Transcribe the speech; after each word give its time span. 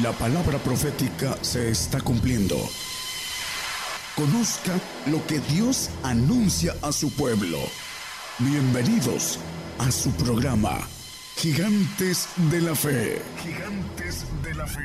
La 0.00 0.10
palabra 0.12 0.56
profética 0.56 1.36
se 1.42 1.68
está 1.68 2.00
cumpliendo. 2.00 2.54
Conozca 4.16 4.72
lo 5.10 5.18
que 5.26 5.38
Dios 5.54 5.90
anuncia 6.02 6.72
a 6.80 6.92
su 6.92 7.14
pueblo. 7.14 7.58
Bienvenidos 8.38 9.38
a 9.78 9.90
su 9.90 10.10
programa, 10.12 10.78
Gigantes 11.36 12.26
de 12.50 12.62
la 12.62 12.74
Fe. 12.74 13.18
Gigantes 13.36 14.24
de 14.42 14.54
la 14.54 14.66
Fe. 14.66 14.80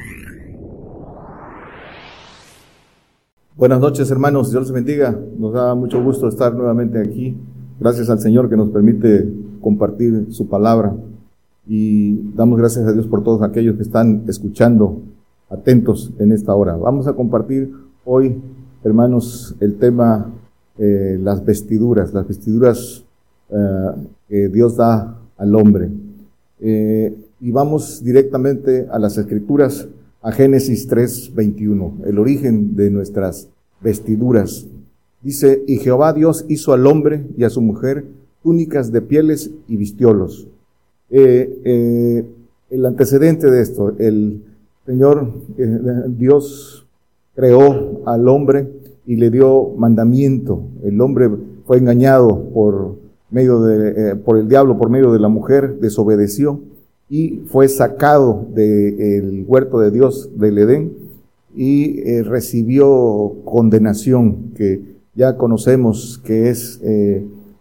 Buenas 3.55 3.79
noches 3.79 4.11
hermanos, 4.11 4.51
Dios 4.51 4.63
les 4.63 4.73
bendiga. 4.73 5.17
Nos 5.39 5.53
da 5.53 5.73
mucho 5.73 6.03
gusto 6.03 6.27
estar 6.27 6.53
nuevamente 6.53 6.99
aquí. 6.99 7.33
Gracias 7.79 8.09
al 8.09 8.19
Señor 8.19 8.49
que 8.49 8.57
nos 8.57 8.71
permite 8.71 9.25
compartir 9.61 10.27
su 10.31 10.49
palabra 10.49 10.93
y 11.67 12.31
damos 12.33 12.57
gracias 12.57 12.85
a 12.87 12.93
Dios 12.93 13.07
por 13.07 13.23
todos 13.23 13.41
aquellos 13.41 13.75
que 13.75 13.83
están 13.83 14.23
escuchando 14.27 15.01
atentos 15.49 16.13
en 16.19 16.31
esta 16.31 16.55
hora. 16.55 16.75
Vamos 16.75 17.07
a 17.07 17.13
compartir 17.13 17.73
hoy, 18.05 18.41
hermanos, 18.83 19.55
el 19.59 19.75
tema 19.75 20.31
eh, 20.77 21.17
las 21.21 21.43
vestiduras, 21.43 22.13
las 22.13 22.27
vestiduras 22.27 23.03
eh, 23.49 23.55
que 24.29 24.47
Dios 24.49 24.77
da 24.77 25.19
al 25.37 25.55
hombre. 25.55 25.89
Eh, 26.59 27.15
y 27.39 27.51
vamos 27.51 28.03
directamente 28.03 28.87
a 28.89 28.97
las 28.97 29.17
escrituras, 29.17 29.87
a 30.21 30.31
Génesis 30.31 30.87
3, 30.87 31.35
21, 31.35 31.97
el 32.05 32.17
origen 32.17 32.75
de 32.75 32.89
nuestras 32.89 33.49
vestiduras. 33.81 34.65
Dice, 35.21 35.63
y 35.67 35.77
Jehová 35.77 36.13
Dios 36.13 36.45
hizo 36.47 36.73
al 36.73 36.87
hombre 36.87 37.27
y 37.37 37.43
a 37.43 37.49
su 37.49 37.61
mujer 37.61 38.05
túnicas 38.41 38.91
de 38.91 39.01
pieles 39.01 39.51
y 39.67 39.75
vistiólos 39.75 40.47
eh, 41.09 41.61
eh, 41.63 42.25
el 42.69 42.85
antecedente 42.85 43.49
de 43.49 43.61
esto, 43.61 43.95
el 43.97 44.43
Señor 44.85 45.31
eh, 45.57 45.79
Dios 46.09 46.85
creó 47.35 48.01
al 48.05 48.27
hombre 48.27 48.67
y 49.05 49.15
le 49.15 49.29
dio 49.29 49.69
mandamiento. 49.77 50.63
El 50.83 50.99
hombre 50.99 51.29
fue 51.65 51.77
engañado 51.77 52.49
por 52.53 52.95
medio 53.29 53.61
de, 53.61 54.15
por 54.15 54.37
el 54.37 54.49
diablo, 54.49 54.77
por 54.77 54.89
medio 54.89 55.13
de 55.13 55.19
la 55.19 55.29
mujer, 55.29 55.79
desobedeció 55.79 56.59
y 57.09 57.41
fue 57.47 57.69
sacado 57.69 58.45
del 58.53 59.45
huerto 59.47 59.79
de 59.79 59.91
Dios 59.91 60.29
del 60.37 60.57
Edén 60.57 60.93
y 61.55 62.21
recibió 62.23 63.35
condenación 63.45 64.51
que 64.55 64.81
ya 65.15 65.37
conocemos 65.37 66.21
que 66.23 66.49
es 66.49 66.81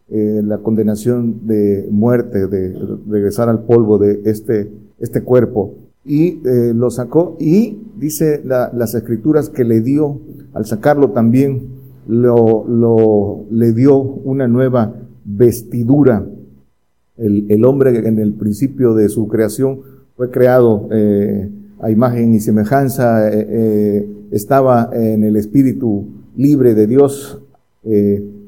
la 0.08 0.58
condenación 0.58 1.46
de 1.46 1.88
muerte, 1.90 2.46
de 2.46 2.78
regresar 3.08 3.48
al 3.48 3.64
polvo 3.64 3.98
de 3.98 4.20
este, 4.24 4.70
este 5.00 5.22
cuerpo. 5.22 5.74
Y 6.04 6.40
eh, 6.46 6.72
lo 6.74 6.90
sacó 6.90 7.36
y 7.40 7.78
dice 7.98 8.40
las 8.44 8.94
escrituras 8.94 9.48
que 9.48 9.64
le 9.64 9.80
dio, 9.80 10.20
al 10.54 10.64
sacarlo 10.64 11.10
también, 11.10 11.62
lo, 12.06 12.64
lo, 12.68 13.46
le 13.50 13.72
dio 13.72 13.98
una 13.98 14.46
nueva 14.46 14.94
vestidura. 15.24 16.24
El, 17.16 17.46
el 17.48 17.64
hombre 17.64 18.06
en 18.06 18.20
el 18.20 18.34
principio 18.34 18.94
de 18.94 19.08
su 19.08 19.26
creación 19.26 19.80
fue 20.16 20.30
creado 20.30 20.88
eh, 20.92 21.50
a 21.80 21.90
imagen 21.90 22.32
y 22.32 22.40
semejanza, 22.40 23.28
estaba 24.30 24.88
en 24.92 25.24
el 25.24 25.36
espíritu 25.36 26.06
libre 26.36 26.74
de 26.74 26.86
Dios, 26.86 27.40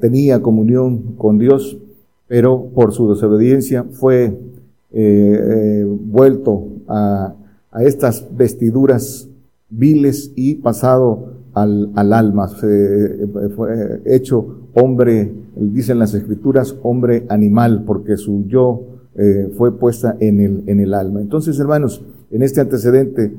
tenía 0.01 0.43
comunión 0.43 1.15
con 1.17 1.39
Dios, 1.39 1.79
pero 2.27 2.67
por 2.75 2.93
su 2.93 3.11
desobediencia 3.11 3.85
fue 3.85 4.27
eh, 4.27 4.33
eh, 4.93 5.85
vuelto 5.87 6.67
a, 6.87 7.35
estas 7.81 8.27
vestiduras 8.37 9.29
viles 9.69 10.33
y 10.35 10.57
pasado 10.57 11.35
al, 11.53 12.13
alma. 12.13 12.49
fue 12.49 14.03
hecho 14.07 14.61
hombre, 14.75 15.31
dicen 15.55 15.99
las 15.99 16.15
escrituras, 16.15 16.75
hombre 16.83 17.25
animal, 17.29 17.85
porque 17.87 18.17
su 18.17 18.47
yo 18.47 18.83
eh, 19.17 19.53
fue 19.57 19.79
puesta 19.79 20.17
en 20.19 20.41
el, 20.41 20.63
en 20.67 20.81
el 20.81 20.95
alma. 20.95 21.21
Entonces, 21.21 21.59
hermanos, 21.61 22.03
en 22.31 22.43
este 22.43 22.61
antecedente, 22.61 23.33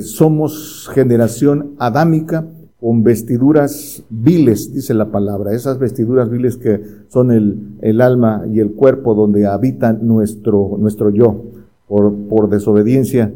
somos 0.00 0.88
generación 0.94 1.72
adámica, 1.78 2.46
con 2.82 3.04
vestiduras 3.04 4.02
viles, 4.10 4.74
dice 4.74 4.92
la 4.92 5.12
palabra, 5.12 5.52
esas 5.54 5.78
vestiduras 5.78 6.28
viles 6.28 6.56
que 6.56 6.82
son 7.06 7.30
el, 7.30 8.00
alma 8.00 8.44
y 8.52 8.58
el 8.58 8.72
cuerpo 8.72 9.14
donde 9.14 9.46
habita 9.46 9.92
nuestro, 9.92 10.76
nuestro 10.80 11.10
yo. 11.10 11.44
Por, 11.86 12.12
por 12.28 12.50
desobediencia 12.50 13.32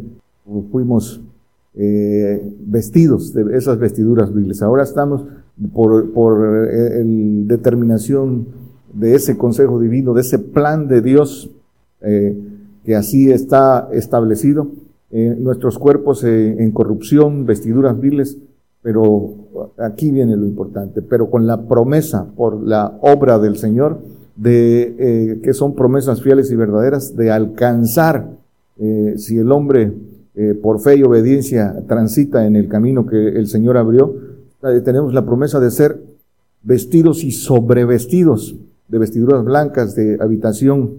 fuimos 0.72 1.20
eh, 1.76 2.42
vestidos 2.66 3.34
de 3.34 3.56
esas 3.56 3.78
vestiduras 3.78 4.34
viles. 4.34 4.62
Ahora 4.62 4.82
estamos 4.82 5.24
por, 5.72 6.12
por 6.12 6.66
eh, 6.68 7.04
determinación 7.46 8.48
de 8.94 9.14
ese 9.14 9.36
consejo 9.36 9.78
divino, 9.78 10.12
de 10.12 10.22
ese 10.22 10.40
plan 10.40 10.88
de 10.88 11.02
Dios 11.02 11.50
eh, 12.00 12.36
que 12.84 12.96
así 12.96 13.30
está 13.30 13.88
establecido. 13.92 14.72
nuestros 15.38 15.78
cuerpos 15.78 16.24
en 16.24 16.72
corrupción, 16.72 17.46
vestiduras 17.46 17.98
viles, 18.00 18.38
pero 18.86 19.34
aquí 19.78 20.12
viene 20.12 20.36
lo 20.36 20.46
importante, 20.46 21.02
pero 21.02 21.28
con 21.28 21.44
la 21.44 21.62
promesa 21.62 22.24
por 22.36 22.62
la 22.62 22.96
obra 23.00 23.36
del 23.40 23.56
Señor, 23.56 23.98
de 24.36 24.94
eh, 24.96 25.40
que 25.42 25.54
son 25.54 25.74
promesas 25.74 26.22
fieles 26.22 26.52
y 26.52 26.54
verdaderas, 26.54 27.16
de 27.16 27.32
alcanzar, 27.32 28.30
eh, 28.78 29.14
si 29.16 29.38
el 29.38 29.50
hombre 29.50 29.92
eh, 30.36 30.54
por 30.54 30.78
fe 30.78 30.98
y 30.98 31.02
obediencia 31.02 31.82
transita 31.88 32.46
en 32.46 32.54
el 32.54 32.68
camino 32.68 33.06
que 33.06 33.30
el 33.30 33.48
Señor 33.48 33.76
abrió, 33.76 34.14
tenemos 34.84 35.12
la 35.12 35.26
promesa 35.26 35.58
de 35.58 35.72
ser 35.72 36.00
vestidos 36.62 37.24
y 37.24 37.32
sobrevestidos 37.32 38.54
de 38.86 38.98
vestiduras 38.98 39.44
blancas, 39.44 39.96
de 39.96 40.16
habitación 40.20 40.92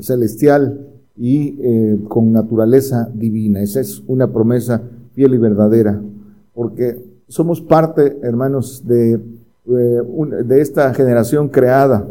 celestial 0.00 0.80
y 1.16 1.96
con 2.08 2.32
naturaleza 2.32 3.08
divina. 3.14 3.62
Esa 3.62 3.80
es 3.80 4.02
una 4.06 4.30
promesa 4.32 4.82
fiel 5.14 5.34
y 5.34 5.38
verdadera 5.38 6.00
porque 6.56 6.98
somos 7.28 7.60
parte, 7.60 8.16
hermanos, 8.22 8.82
de, 8.86 9.12
eh, 9.12 10.02
de 10.44 10.60
esta 10.60 10.92
generación 10.94 11.48
creada 11.48 12.08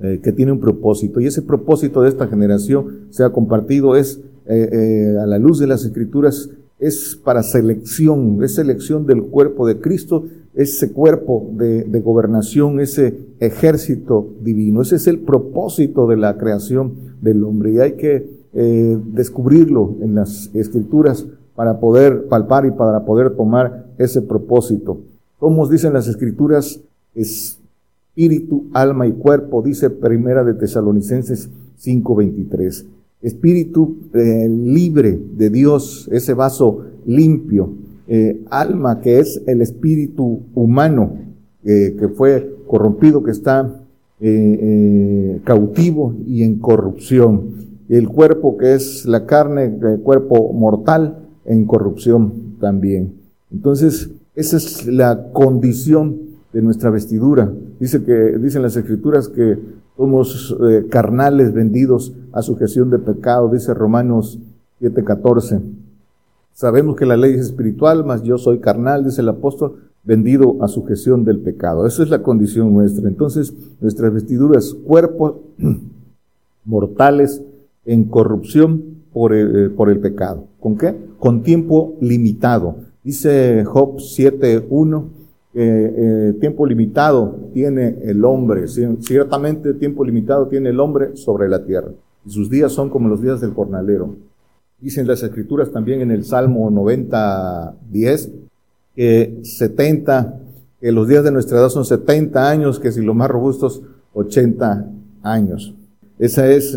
eh, 0.00 0.20
que 0.22 0.32
tiene 0.32 0.50
un 0.50 0.60
propósito. 0.60 1.20
Y 1.20 1.26
ese 1.26 1.42
propósito 1.42 2.02
de 2.02 2.08
esta 2.08 2.26
generación 2.26 3.06
se 3.10 3.22
ha 3.22 3.30
compartido, 3.30 3.94
es 3.96 4.20
eh, 4.46 5.16
a 5.22 5.26
la 5.26 5.38
luz 5.38 5.60
de 5.60 5.68
las 5.68 5.84
escrituras, 5.84 6.50
es 6.80 7.16
para 7.22 7.44
selección, 7.44 8.42
es 8.42 8.56
selección 8.56 9.06
del 9.06 9.22
cuerpo 9.22 9.68
de 9.68 9.78
Cristo, 9.78 10.24
ese 10.54 10.90
cuerpo 10.90 11.48
de, 11.52 11.84
de 11.84 12.00
gobernación, 12.00 12.80
ese 12.80 13.16
ejército 13.38 14.28
divino. 14.42 14.82
Ese 14.82 14.96
es 14.96 15.06
el 15.06 15.20
propósito 15.20 16.08
de 16.08 16.16
la 16.16 16.36
creación 16.36 16.94
del 17.22 17.44
hombre 17.44 17.72
y 17.72 17.78
hay 17.78 17.92
que 17.92 18.42
descubrirlo 18.52 19.94
en 20.02 20.14
las 20.14 20.50
escrituras 20.52 21.24
para 21.54 21.80
poder 21.80 22.28
palpar 22.28 22.66
y 22.66 22.70
para 22.70 23.04
poder 23.04 23.30
tomar 23.36 23.86
ese 23.98 24.22
propósito. 24.22 25.00
Como 25.38 25.68
dicen 25.68 25.92
las 25.92 26.08
escrituras, 26.08 26.80
espíritu, 27.14 28.64
alma 28.72 29.06
y 29.06 29.12
cuerpo, 29.12 29.62
dice 29.62 29.90
Primera 29.90 30.44
de 30.44 30.54
Tesalonicenses 30.54 31.50
5:23. 31.78 32.86
Espíritu 33.22 33.96
eh, 34.14 34.48
libre 34.48 35.18
de 35.36 35.50
Dios, 35.50 36.08
ese 36.12 36.34
vaso 36.34 36.84
limpio. 37.06 37.70
Eh, 38.08 38.42
alma 38.50 39.00
que 39.00 39.20
es 39.20 39.42
el 39.46 39.62
espíritu 39.62 40.40
humano 40.54 41.12
eh, 41.64 41.96
que 41.98 42.08
fue 42.08 42.56
corrompido, 42.66 43.22
que 43.22 43.30
está 43.30 43.78
cautivo 45.42 46.14
y 46.28 46.44
en 46.44 46.60
corrupción. 46.60 47.54
El 47.88 48.08
cuerpo 48.08 48.56
que 48.56 48.74
es 48.74 49.04
la 49.04 49.26
carne, 49.26 49.64
el 49.64 49.98
cuerpo 49.98 50.52
mortal, 50.52 51.22
en 51.44 51.66
corrupción 51.66 52.56
también. 52.60 53.14
Entonces, 53.50 54.10
esa 54.34 54.56
es 54.56 54.86
la 54.86 55.30
condición 55.32 56.16
de 56.52 56.62
nuestra 56.62 56.90
vestidura. 56.90 57.52
Dice 57.80 58.02
que, 58.04 58.38
dicen 58.38 58.62
las 58.62 58.76
escrituras 58.76 59.28
que 59.28 59.58
somos 59.96 60.56
eh, 60.68 60.86
carnales 60.90 61.52
vendidos 61.52 62.12
a 62.32 62.42
sujeción 62.42 62.90
de 62.90 62.98
pecado, 62.98 63.48
dice 63.48 63.74
Romanos 63.74 64.38
7:14. 64.80 65.60
Sabemos 66.52 66.96
que 66.96 67.06
la 67.06 67.16
ley 67.16 67.34
es 67.34 67.40
espiritual, 67.40 68.04
mas 68.04 68.22
yo 68.22 68.36
soy 68.38 68.58
carnal, 68.58 69.04
dice 69.04 69.22
el 69.22 69.28
apóstol, 69.28 69.76
vendido 70.04 70.62
a 70.62 70.68
sujeción 70.68 71.24
del 71.24 71.38
pecado. 71.38 71.86
Esa 71.86 72.02
es 72.02 72.10
la 72.10 72.22
condición 72.22 72.72
nuestra. 72.74 73.08
Entonces, 73.08 73.54
nuestras 73.80 74.12
vestiduras, 74.12 74.74
cuerpos 74.74 75.36
mortales 76.64 77.42
en 77.84 78.04
corrupción 78.04 78.82
por 79.12 79.32
el, 79.32 79.66
eh, 79.66 79.70
por 79.70 79.90
el 79.90 79.98
pecado. 79.98 80.44
¿Con 80.60 80.76
qué? 80.76 80.94
Con 81.22 81.44
tiempo 81.44 81.94
limitado. 82.00 82.78
Dice 83.04 83.62
Job 83.64 83.98
7.1, 83.98 85.04
eh, 85.54 86.34
tiempo 86.40 86.66
limitado 86.66 87.36
tiene 87.54 87.96
el 88.02 88.24
hombre, 88.24 88.66
ciertamente 88.66 89.72
tiempo 89.74 90.02
limitado 90.04 90.48
tiene 90.48 90.70
el 90.70 90.80
hombre 90.80 91.16
sobre 91.16 91.48
la 91.48 91.64
tierra, 91.64 91.92
y 92.26 92.30
sus 92.30 92.50
días 92.50 92.72
son 92.72 92.90
como 92.90 93.08
los 93.08 93.22
días 93.22 93.40
del 93.40 93.52
jornalero. 93.52 94.16
Dicen 94.80 95.06
las 95.06 95.22
escrituras 95.22 95.70
también 95.70 96.00
en 96.00 96.10
el 96.10 96.24
Salmo 96.24 96.68
90, 96.72 97.76
10, 97.88 98.32
que 98.96 99.38
70, 99.44 100.40
que 100.80 100.90
los 100.90 101.06
días 101.06 101.22
de 101.22 101.30
nuestra 101.30 101.58
edad 101.58 101.68
son 101.68 101.84
70 101.84 102.50
años, 102.50 102.80
que 102.80 102.90
si 102.90 103.00
los 103.00 103.14
más 103.14 103.30
robustos, 103.30 103.80
80 104.14 104.88
años. 105.22 105.72
Esa 106.18 106.50
es, 106.50 106.76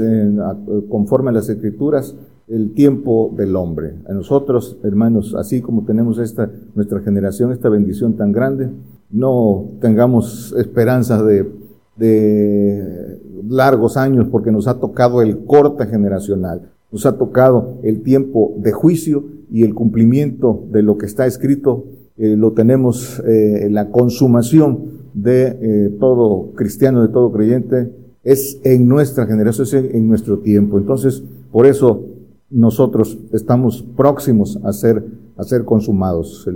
conforme 0.87 1.31
a 1.31 1.33
las 1.33 1.49
escrituras, 1.49 2.15
el 2.47 2.73
tiempo 2.73 3.33
del 3.35 3.55
hombre. 3.55 3.95
A 4.07 4.13
nosotros, 4.13 4.77
hermanos, 4.83 5.35
así 5.35 5.61
como 5.61 5.83
tenemos 5.85 6.19
esta, 6.19 6.51
nuestra 6.75 6.99
generación, 7.01 7.51
esta 7.51 7.69
bendición 7.69 8.13
tan 8.13 8.31
grande, 8.31 8.69
no 9.09 9.65
tengamos 9.81 10.53
esperanza 10.57 11.23
de, 11.23 11.49
de 11.95 13.19
largos 13.47 13.97
años 13.97 14.27
porque 14.29 14.51
nos 14.51 14.67
ha 14.67 14.79
tocado 14.79 15.21
el 15.21 15.45
corte 15.45 15.85
generacional. 15.87 16.69
Nos 16.91 17.05
ha 17.05 17.17
tocado 17.17 17.79
el 17.83 18.03
tiempo 18.03 18.53
de 18.57 18.71
juicio 18.71 19.25
y 19.51 19.63
el 19.63 19.73
cumplimiento 19.73 20.63
de 20.71 20.83
lo 20.83 20.97
que 20.97 21.05
está 21.05 21.25
escrito, 21.25 21.85
eh, 22.17 22.35
lo 22.37 22.53
tenemos, 22.53 23.21
eh, 23.27 23.67
la 23.71 23.89
consumación 23.89 24.95
de 25.13 25.47
eh, 25.47 25.97
todo 25.99 26.51
cristiano, 26.55 27.01
de 27.01 27.09
todo 27.09 27.31
creyente, 27.31 27.91
es 28.23 28.59
en 28.63 28.87
nuestra 28.87 29.25
generación, 29.27 29.67
es 29.67 29.73
en, 29.73 30.07
nuestro 30.07 30.39
tiempo. 30.39 30.77
Entonces, 30.77 31.23
por 31.51 31.67
eso 31.67 32.03
nosotros 32.49 33.17
estamos 33.33 33.83
próximos 33.95 34.59
a 34.63 34.71
ser, 34.73 35.03
a 35.37 35.43
ser 35.43 35.65
consumados. 35.65 36.47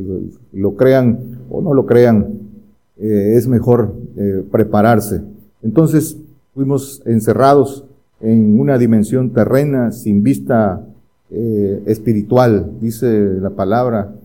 Lo 0.54 0.76
crean 0.76 1.40
o 1.50 1.62
no 1.62 1.74
lo 1.74 1.86
crean, 1.86 2.40
es 2.98 3.48
mejor 3.48 3.94
prepararse. 4.52 5.22
Entonces, 5.62 6.18
fuimos 6.54 7.02
encerrados 7.06 7.86
en 8.22 8.60
una 8.60 8.78
dimensión 8.78 9.32
terrena 9.32 9.92
sin 9.92 10.24
vista 10.24 10.86
eh, 11.32 11.84
espiritual, 11.86 12.72
dice 12.82 13.08
la 13.40 13.52
palabra, 13.52 14.16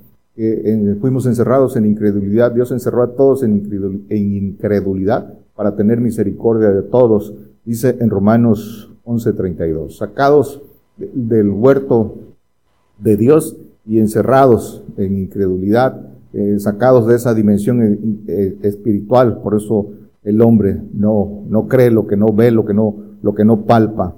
fuimos 1.00 1.26
encerrados 1.26 1.76
en 1.76 1.87
incredulidad, 1.87 2.50
Dios 2.50 2.72
encerró 2.72 3.02
a 3.02 3.14
todos 3.14 3.43
en, 3.44 3.62
incredulidad 4.08 5.34
para 5.55 5.76
tener 5.76 6.00
misericordia 6.00 6.70
de 6.70 6.82
todos, 6.82 7.34
dice 7.64 7.96
en 8.00 8.10
Romanos 8.10 8.90
11:32, 9.05 9.99
sacados 9.99 10.62
del 10.96 11.50
huerto 11.50 12.17
de 12.99 13.17
Dios 13.17 13.56
y 13.87 13.99
encerrados 13.99 14.82
en 14.96 15.19
incredulidad, 15.19 16.00
eh, 16.32 16.58
sacados 16.58 17.06
de 17.06 17.17
esa 17.17 17.35
dimensión 17.35 18.25
eh, 18.26 18.56
espiritual, 18.62 19.41
por 19.43 19.55
eso 19.56 19.91
el 20.23 20.41
hombre 20.41 20.81
no, 20.93 21.44
no 21.49 21.69
cree 21.69 21.91
lo 21.91 22.06
que 22.06 22.17
no 22.17 22.32
ve, 22.32 22.50
lo 22.50 22.64
que 22.64 22.75
no 22.75 23.05
lo 23.25 23.35
que 23.35 23.44
no 23.44 23.64
palpa. 23.64 24.14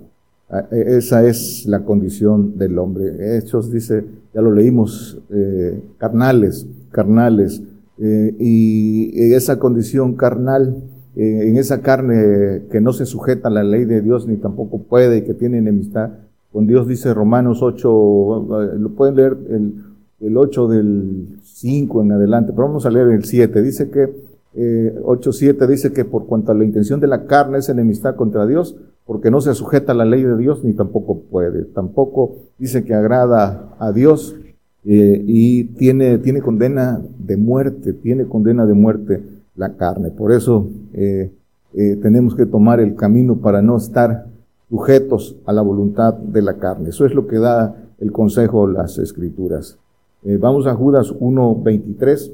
Ah, 0.50 0.66
esa 0.70 1.24
es 1.26 1.64
la 1.66 1.84
condición 1.84 2.58
del 2.58 2.78
hombre. 2.78 3.38
Hechos 3.38 3.70
dice, 3.70 4.04
ya 4.34 4.42
lo 4.42 4.52
leímos, 4.52 5.18
eh, 5.30 5.80
carnales, 5.96 6.66
carnales. 6.90 7.62
Eh, 7.98 8.34
y 8.38 9.32
esa 9.32 9.58
condición 9.58 10.16
carnal, 10.16 10.76
eh, 11.14 11.48
en 11.48 11.56
esa 11.56 11.80
carne 11.80 12.64
que 12.70 12.80
no 12.80 12.92
se 12.92 13.06
sujeta 13.06 13.48
a 13.48 13.52
la 13.52 13.62
ley 13.62 13.84
de 13.84 14.02
Dios 14.02 14.26
ni 14.26 14.36
tampoco 14.36 14.82
puede, 14.82 15.24
que 15.24 15.34
tiene 15.34 15.58
enemistad 15.58 16.10
con 16.56 16.66
Dios, 16.66 16.88
dice 16.88 17.12
Romanos 17.12 17.62
8, 17.62 18.76
lo 18.78 18.88
pueden 18.96 19.14
leer 19.14 19.36
el, 19.50 19.74
el 20.20 20.38
8 20.38 20.68
del 20.68 21.38
5 21.42 22.00
en 22.00 22.12
adelante, 22.12 22.52
pero 22.54 22.66
vamos 22.66 22.86
a 22.86 22.90
leer 22.90 23.08
el 23.08 23.26
7. 23.26 23.60
Dice 23.60 23.90
que 23.90 24.04
eh, 24.54 24.98
8.7 25.04 25.66
dice 25.66 25.92
que 25.92 26.06
por 26.06 26.24
cuanto 26.24 26.52
a 26.52 26.54
la 26.54 26.64
intención 26.64 26.98
de 26.98 27.08
la 27.08 27.26
carne 27.26 27.58
es 27.58 27.68
enemistad 27.68 28.16
contra 28.16 28.46
Dios, 28.46 28.74
porque 29.04 29.30
no 29.30 29.42
se 29.42 29.52
sujeta 29.52 29.92
a 29.92 29.94
la 29.94 30.06
ley 30.06 30.22
de 30.22 30.34
Dios 30.38 30.64
ni 30.64 30.72
tampoco 30.72 31.20
puede. 31.30 31.64
Tampoco 31.64 32.36
dice 32.58 32.84
que 32.84 32.94
agrada 32.94 33.76
a 33.78 33.92
Dios 33.92 34.34
eh, 34.86 35.22
y 35.26 35.64
tiene, 35.64 36.16
tiene 36.16 36.40
condena 36.40 37.02
de 37.18 37.36
muerte, 37.36 37.92
tiene 37.92 38.24
condena 38.24 38.64
de 38.64 38.72
muerte 38.72 39.22
la 39.56 39.74
carne. 39.74 40.10
Por 40.10 40.32
eso 40.32 40.70
eh, 40.94 41.30
eh, 41.74 41.98
tenemos 42.00 42.34
que 42.34 42.46
tomar 42.46 42.80
el 42.80 42.94
camino 42.94 43.36
para 43.36 43.60
no 43.60 43.76
estar 43.76 44.24
sujetos 44.68 45.36
a 45.46 45.52
la 45.52 45.62
voluntad 45.62 46.14
de 46.14 46.42
la 46.42 46.54
carne. 46.54 46.90
Eso 46.90 47.06
es 47.06 47.14
lo 47.14 47.26
que 47.26 47.38
da 47.38 47.76
el 47.98 48.12
consejo 48.12 48.66
las 48.66 48.98
escrituras. 48.98 49.78
vamos 50.22 50.66
a 50.66 50.74
Judas 50.74 51.12
1.23. 51.12 52.32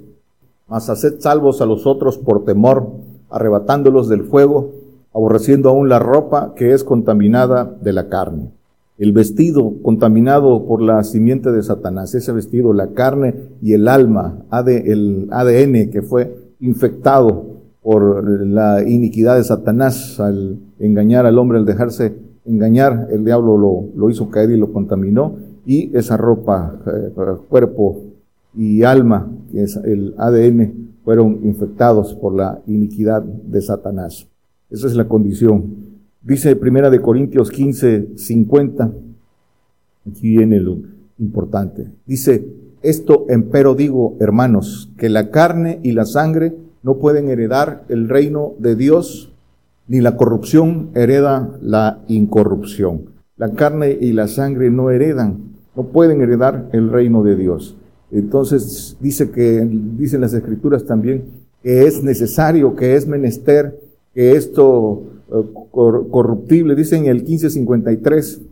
Mas 0.69 0.89
haced 0.89 1.21
salvos 1.21 1.61
a 1.61 1.67
los 1.67 1.87
otros 1.87 2.17
por 2.17 2.45
temor, 2.45 2.89
arrebatándolos 3.29 4.09
del 4.09 4.25
fuego 4.25 4.83
aborreciendo 5.15 5.69
aún 5.69 5.89
la 5.89 5.99
ropa 5.99 6.55
que 6.57 6.73
es 6.73 6.85
contaminada 6.85 7.77
de 7.81 7.93
la 7.93 8.09
carne. 8.09 8.51
El 8.99 9.13
vestido 9.13 9.75
contaminado 9.83 10.65
por 10.65 10.81
la 10.81 11.03
simiente 11.05 11.51
de 11.51 11.63
Satanás, 11.63 12.15
ese 12.15 12.33
vestido, 12.33 12.73
la 12.73 12.89
carne 12.89 13.35
y 13.61 13.73
el 13.73 13.89
alma, 13.89 14.39
el 14.67 15.29
ADN 15.31 15.91
que 15.91 16.03
fue 16.03 16.37
infectado 16.61 17.45
por 17.83 18.47
la 18.47 18.89
iniquidad 18.89 19.37
de 19.37 19.45
Satanás 19.45 20.21
al 20.21 20.59
engañar 20.79 21.27
al 21.27 21.39
hombre, 21.39 21.59
al 21.59 21.67
dejarse 21.67 22.15
engañar, 22.45 23.09
el 23.11 23.25
diablo 23.25 23.57
lo, 23.57 23.89
lo 23.97 24.11
hizo 24.11 24.31
caer 24.31 24.51
y 24.51 24.57
lo 24.57 24.73
contaminó, 24.73 25.37
y 25.65 25.97
esa 25.97 26.17
ropa, 26.17 26.79
eh, 26.87 27.13
cuerpo 27.49 28.01
y 28.57 28.83
alma, 28.83 29.31
que 29.51 29.63
es 29.63 29.77
el 29.77 30.15
ADN, 30.19 30.91
fueron 31.05 31.41
infectados 31.45 32.15
por 32.15 32.35
la 32.35 32.61
iniquidad 32.67 33.23
de 33.23 33.61
Satanás. 33.61 34.29
Esa 34.71 34.87
es 34.87 34.95
la 34.95 35.09
condición. 35.09 35.65
Dice 36.23 36.55
Primera 36.57 36.91
de 36.91 37.01
Corintios 37.01 37.51
15, 37.51 38.11
50. 38.17 38.93
Aquí 40.09 40.37
viene 40.37 40.61
lo 40.61 40.79
importante. 41.19 41.89
Dice, 42.07 42.47
esto 42.83 43.27
empero 43.29 43.75
digo, 43.75 44.17
hermanos, 44.21 44.91
que 44.97 45.09
la 45.09 45.31
carne 45.31 45.81
y 45.83 45.93
la 45.93 46.05
sangre 46.05 46.55
no 46.83 46.99
pueden 46.99 47.29
heredar 47.29 47.85
el 47.89 48.09
reino 48.09 48.55
de 48.59 48.77
Dios, 48.77 49.33
ni 49.89 50.01
la 50.01 50.17
corrupción 50.17 50.91
hereda 50.95 51.51
la 51.61 52.01
incorrupción. 52.09 53.07
La 53.37 53.53
carne 53.53 53.97
y 54.01 54.13
la 54.13 54.29
sangre 54.29 54.71
no 54.71 54.91
heredan, 54.91 55.39
no 55.77 55.85
pueden 55.85 56.21
heredar 56.21 56.69
el 56.73 56.91
reino 56.91 57.23
de 57.23 57.37
Dios. 57.37 57.77
Entonces 58.11 58.97
dice 59.01 59.31
que, 59.31 59.67
dicen 59.97 60.21
las 60.21 60.35
escrituras 60.35 60.85
también, 60.85 61.25
que 61.63 61.87
es 61.87 62.03
necesario, 62.03 62.77
que 62.77 62.95
es 62.95 63.07
menester 63.07 63.79
que 64.15 64.33
esto 64.33 65.05
eh, 65.33 65.43
corruptible, 65.71 66.75
dice 66.75 66.97
en 66.97 67.07
el 67.07 67.23
1553, 67.23 68.43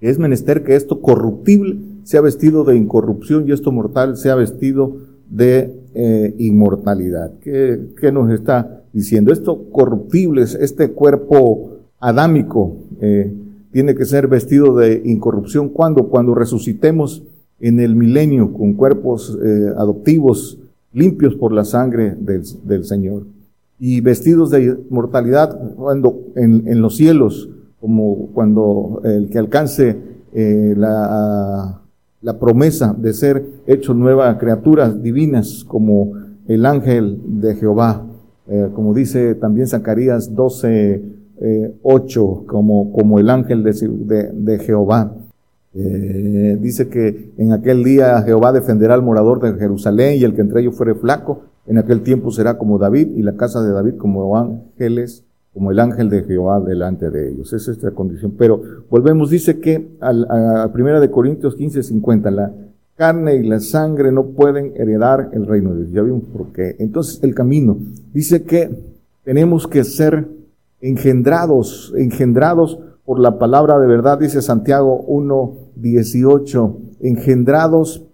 que 0.00 0.10
es 0.10 0.18
menester 0.18 0.64
que 0.64 0.74
esto 0.74 1.00
corruptible 1.00 1.78
sea 2.04 2.20
vestido 2.20 2.64
de 2.64 2.76
incorrupción 2.76 3.48
y 3.48 3.52
esto 3.52 3.70
mortal 3.70 4.16
sea 4.16 4.34
vestido 4.34 4.96
de 5.28 5.77
eh, 6.00 6.34
inmortalidad. 6.38 7.32
¿Qué, 7.40 7.88
¿Qué, 8.00 8.12
nos 8.12 8.30
está 8.30 8.82
diciendo? 8.92 9.32
Esto 9.32 9.70
corruptible, 9.72 10.42
este 10.42 10.92
cuerpo 10.92 11.78
adámico, 11.98 12.76
eh, 13.00 13.32
tiene 13.72 13.94
que 13.94 14.04
ser 14.04 14.28
vestido 14.28 14.76
de 14.76 15.02
incorrupción. 15.04 15.68
cuando 15.70 16.08
Cuando 16.08 16.34
resucitemos 16.34 17.24
en 17.60 17.80
el 17.80 17.96
milenio 17.96 18.52
con 18.52 18.74
cuerpos 18.74 19.36
adoptivos 19.76 20.58
limpios 20.92 21.34
por 21.34 21.52
la 21.52 21.64
sangre 21.64 22.14
del, 22.14 22.44
del 22.64 22.84
Señor 22.84 23.24
y 23.78 24.00
vestidos 24.00 24.50
de 24.50 24.76
mortalidad 24.90 25.58
cuando 25.76 26.26
en, 26.34 26.80
los 26.80 26.96
cielos, 26.96 27.48
como 27.80 28.28
cuando 28.32 29.00
el 29.04 29.30
que 29.30 29.38
alcance 29.38 29.96
eh, 30.32 30.74
la, 30.76 31.80
la, 32.20 32.38
promesa 32.38 32.94
de 32.96 33.12
ser 33.12 33.44
hecho 33.66 33.94
nuevas 33.94 34.36
criaturas 34.38 35.02
divinas 35.02 35.64
como 35.66 36.12
el 36.46 36.66
ángel 36.66 37.20
de 37.40 37.54
Jehová, 37.54 38.06
eh, 38.48 38.68
como 38.74 38.94
dice 38.94 39.34
también 39.34 39.66
Zacarías 39.66 40.34
12, 40.34 41.02
8, 41.82 42.42
eh, 42.42 42.46
como, 42.46 42.92
como 42.92 43.18
el 43.18 43.30
ángel 43.30 43.62
de, 43.62 44.30
de, 44.32 44.58
Jehová. 44.58 45.14
dice 45.72 46.88
que 46.88 47.32
en 47.36 47.52
aquel 47.52 47.84
día 47.84 48.22
Jehová 48.22 48.52
defenderá 48.52 48.94
al 48.94 49.02
morador 49.02 49.40
de 49.40 49.58
Jerusalén 49.58 50.18
y 50.18 50.24
el 50.24 50.34
que 50.34 50.40
entre 50.40 50.60
ellos 50.62 50.74
fuere 50.74 50.94
flaco 50.94 51.42
en 51.68 51.76
aquel 51.76 52.02
tiempo 52.02 52.30
será 52.30 52.56
como 52.56 52.78
David 52.78 53.08
y 53.14 53.22
la 53.22 53.36
casa 53.36 53.62
de 53.62 53.70
David 53.70 53.96
como 53.98 54.36
ángeles, 54.38 55.24
como 55.58 55.72
el 55.72 55.80
ángel 55.80 56.08
de 56.08 56.22
Jehová 56.22 56.60
delante 56.60 57.10
de 57.10 57.32
ellos. 57.32 57.52
Esa 57.52 57.72
es 57.72 57.82
la 57.82 57.90
condición. 57.90 58.34
Pero 58.38 58.62
volvemos, 58.88 59.28
dice 59.28 59.58
que 59.58 59.88
a, 60.00 60.70
primera 60.72 61.00
de 61.00 61.10
Corintios 61.10 61.56
15, 61.56 61.82
50, 61.82 62.30
la 62.30 62.52
carne 62.94 63.34
y 63.34 63.42
la 63.42 63.58
sangre 63.58 64.12
no 64.12 64.26
pueden 64.26 64.72
heredar 64.76 65.30
el 65.32 65.46
reino 65.46 65.74
de 65.74 65.80
Dios. 65.80 65.92
Ya 65.92 66.02
vimos 66.02 66.22
por 66.32 66.52
qué. 66.52 66.76
Entonces 66.78 67.18
el 67.24 67.34
camino 67.34 67.76
dice 68.14 68.44
que 68.44 68.70
tenemos 69.24 69.66
que 69.66 69.82
ser 69.82 70.28
engendrados, 70.80 71.92
engendrados 71.96 72.78
por 73.04 73.18
la 73.18 73.40
palabra 73.40 73.80
de 73.80 73.88
verdad, 73.88 74.20
dice 74.20 74.42
Santiago 74.42 75.00
1, 75.08 75.54
18, 75.74 76.76
engendrados 77.00 78.04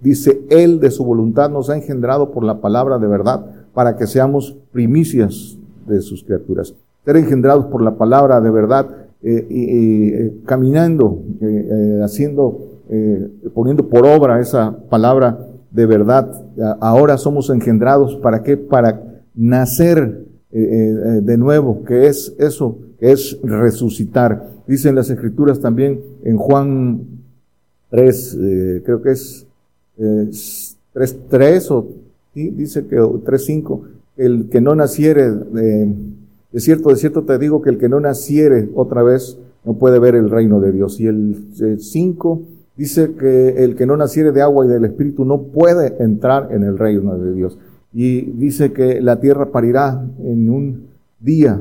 Dice, 0.00 0.40
Él 0.48 0.80
de 0.80 0.90
su 0.90 1.04
voluntad 1.04 1.50
nos 1.50 1.68
ha 1.68 1.76
engendrado 1.76 2.30
por 2.30 2.42
la 2.42 2.62
palabra 2.62 2.98
de 2.98 3.06
verdad 3.06 3.44
para 3.74 3.96
que 3.96 4.06
seamos 4.06 4.56
primicias 4.72 5.58
de 5.86 6.00
sus 6.00 6.24
criaturas. 6.24 6.74
Ser 7.04 7.16
engendrados 7.16 7.66
por 7.66 7.82
la 7.82 7.96
palabra 7.96 8.40
de 8.40 8.50
verdad, 8.50 8.86
eh, 9.22 9.46
eh, 9.50 10.32
caminando, 10.46 11.22
eh, 11.40 12.00
haciendo 12.02 12.70
eh, 12.88 13.28
poniendo 13.54 13.88
por 13.88 14.06
obra 14.06 14.40
esa 14.40 14.76
palabra 14.88 15.46
de 15.70 15.86
verdad. 15.86 16.42
Ahora 16.80 17.18
somos 17.18 17.48
engendrados, 17.50 18.16
¿para 18.16 18.42
qué? 18.42 18.56
Para 18.56 19.22
nacer 19.34 20.24
de 20.50 21.36
nuevo, 21.38 21.84
que 21.84 22.08
es 22.08 22.34
eso, 22.40 22.78
que 22.98 23.12
es 23.12 23.38
resucitar. 23.44 24.48
Dicen 24.66 24.96
las 24.96 25.08
escrituras 25.08 25.60
también 25.60 26.00
en 26.24 26.36
Juan 26.36 27.02
3, 27.90 28.38
creo 28.84 29.00
que 29.00 29.12
es 29.12 29.46
3, 29.96 31.16
3 31.28 31.70
o 31.70 31.86
dice 32.34 32.86
que 32.86 32.96
3.5, 32.96 33.80
el 34.20 34.50
que 34.50 34.60
no 34.60 34.74
naciere, 34.74 35.30
de, 35.30 35.94
cierto, 36.56 36.90
de 36.90 36.96
cierto 36.96 37.24
te 37.24 37.38
digo 37.38 37.62
que 37.62 37.70
el 37.70 37.78
que 37.78 37.88
no 37.88 38.00
naciere 38.00 38.68
otra 38.74 39.02
vez 39.02 39.38
no 39.64 39.74
puede 39.74 39.98
ver 39.98 40.14
el 40.14 40.28
reino 40.28 40.60
de 40.60 40.72
Dios. 40.72 41.00
Y 41.00 41.06
el 41.06 41.78
5 41.80 42.42
dice 42.76 43.12
que 43.18 43.64
el 43.64 43.76
que 43.76 43.86
no 43.86 43.96
naciere 43.96 44.32
de 44.32 44.42
agua 44.42 44.66
y 44.66 44.68
del 44.68 44.84
Espíritu 44.84 45.24
no 45.24 45.44
puede 45.44 46.02
entrar 46.02 46.48
en 46.52 46.64
el 46.64 46.78
reino 46.78 47.16
de 47.16 47.32
Dios. 47.32 47.58
Y 47.94 48.20
dice 48.32 48.72
que 48.72 49.00
la 49.00 49.20
tierra 49.20 49.50
parirá 49.50 50.04
en 50.22 50.50
un 50.50 50.82
día. 51.18 51.60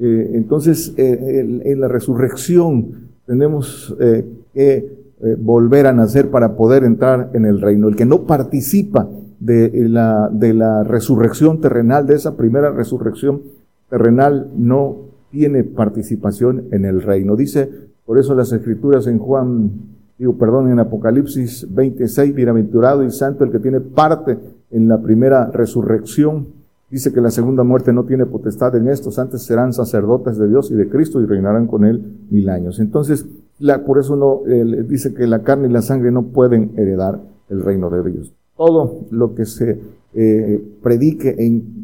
Eh, 0.00 0.30
entonces, 0.34 0.92
eh, 0.96 1.62
en, 1.64 1.80
la 1.80 1.86
resurrección 1.86 3.10
tenemos 3.26 3.94
eh, 4.00 4.24
que 4.52 5.02
volver 5.38 5.86
a 5.86 5.92
nacer 5.92 6.30
para 6.30 6.56
poder 6.56 6.82
entrar 6.82 7.30
en 7.32 7.46
el 7.46 7.60
reino. 7.60 7.86
El 7.86 7.94
que 7.94 8.04
no 8.04 8.22
participa 8.26 9.08
de 9.44 9.70
la, 9.88 10.28
de 10.32 10.54
la 10.54 10.84
resurrección 10.84 11.60
terrenal, 11.60 12.06
de 12.06 12.14
esa 12.14 12.36
primera 12.36 12.70
resurrección 12.70 13.42
terrenal, 13.90 14.50
no 14.56 14.96
tiene 15.30 15.64
participación 15.64 16.66
en 16.70 16.84
el 16.84 17.02
reino. 17.02 17.34
Dice, 17.34 17.68
por 18.06 18.18
eso 18.18 18.34
las 18.34 18.52
escrituras 18.52 19.08
en 19.08 19.18
Juan, 19.18 19.70
digo, 20.16 20.38
perdón, 20.38 20.70
en 20.70 20.78
Apocalipsis 20.78 21.66
26, 21.74 22.34
bienaventurado 22.34 23.02
y 23.02 23.10
santo 23.10 23.42
el 23.42 23.50
que 23.50 23.58
tiene 23.58 23.80
parte 23.80 24.38
en 24.70 24.86
la 24.86 25.02
primera 25.02 25.46
resurrección. 25.46 26.46
Dice 26.88 27.12
que 27.12 27.20
la 27.20 27.30
segunda 27.30 27.64
muerte 27.64 27.92
no 27.92 28.04
tiene 28.04 28.26
potestad 28.26 28.76
en 28.76 28.88
estos, 28.88 29.18
antes 29.18 29.42
serán 29.42 29.72
sacerdotes 29.72 30.38
de 30.38 30.48
Dios 30.48 30.70
y 30.70 30.74
de 30.74 30.88
Cristo 30.88 31.20
y 31.20 31.26
reinarán 31.26 31.66
con 31.66 31.84
él 31.84 32.18
mil 32.30 32.48
años. 32.48 32.78
Entonces, 32.78 33.26
la, 33.58 33.84
por 33.84 33.98
eso 33.98 34.14
no, 34.14 34.42
dice 34.84 35.14
que 35.14 35.26
la 35.26 35.42
carne 35.42 35.68
y 35.68 35.72
la 35.72 35.82
sangre 35.82 36.12
no 36.12 36.26
pueden 36.26 36.72
heredar 36.76 37.18
el 37.48 37.62
reino 37.62 37.90
de 37.90 38.08
Dios 38.08 38.32
todo 38.56 39.06
lo 39.10 39.34
que 39.34 39.46
se 39.46 39.78
eh, 40.14 40.62
predique 40.82 41.34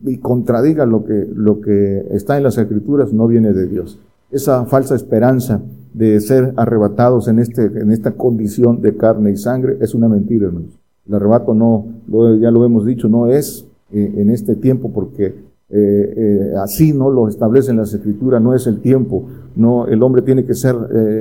y 0.04 0.18
contradiga 0.18 0.84
lo 0.84 1.02
que, 1.02 1.26
lo 1.34 1.62
que 1.62 2.06
está 2.10 2.36
en 2.36 2.42
las 2.42 2.58
escrituras 2.58 3.10
no 3.12 3.26
viene 3.26 3.54
de 3.54 3.66
Dios. 3.66 3.98
Esa 4.30 4.66
falsa 4.66 4.94
esperanza 4.94 5.62
de 5.94 6.20
ser 6.20 6.52
arrebatados 6.56 7.28
en, 7.28 7.38
este, 7.38 7.64
en 7.64 7.90
esta 7.90 8.12
condición 8.12 8.82
de 8.82 8.94
carne 8.96 9.30
y 9.30 9.36
sangre 9.38 9.78
es 9.80 9.94
una 9.94 10.08
mentira, 10.08 10.48
hermanos. 10.48 10.78
El 11.08 11.14
arrebato 11.14 11.54
no, 11.54 11.86
ya 12.38 12.50
lo 12.50 12.66
hemos 12.66 12.84
dicho, 12.84 13.08
no 13.08 13.28
es 13.28 13.66
eh, 13.90 14.12
en 14.18 14.28
este 14.28 14.54
tiempo 14.56 14.92
porque 14.92 15.34
eh, 15.70 16.52
así 16.62 16.92
no 16.92 17.10
lo 17.10 17.28
establecen 17.28 17.78
las 17.78 17.94
escrituras, 17.94 18.42
no 18.42 18.54
es 18.54 18.66
el 18.66 18.80
tiempo, 18.80 19.24
no, 19.56 19.86
el 19.86 20.02
hombre 20.02 20.20
tiene 20.20 20.44
que 20.44 20.54
ser 20.54 20.76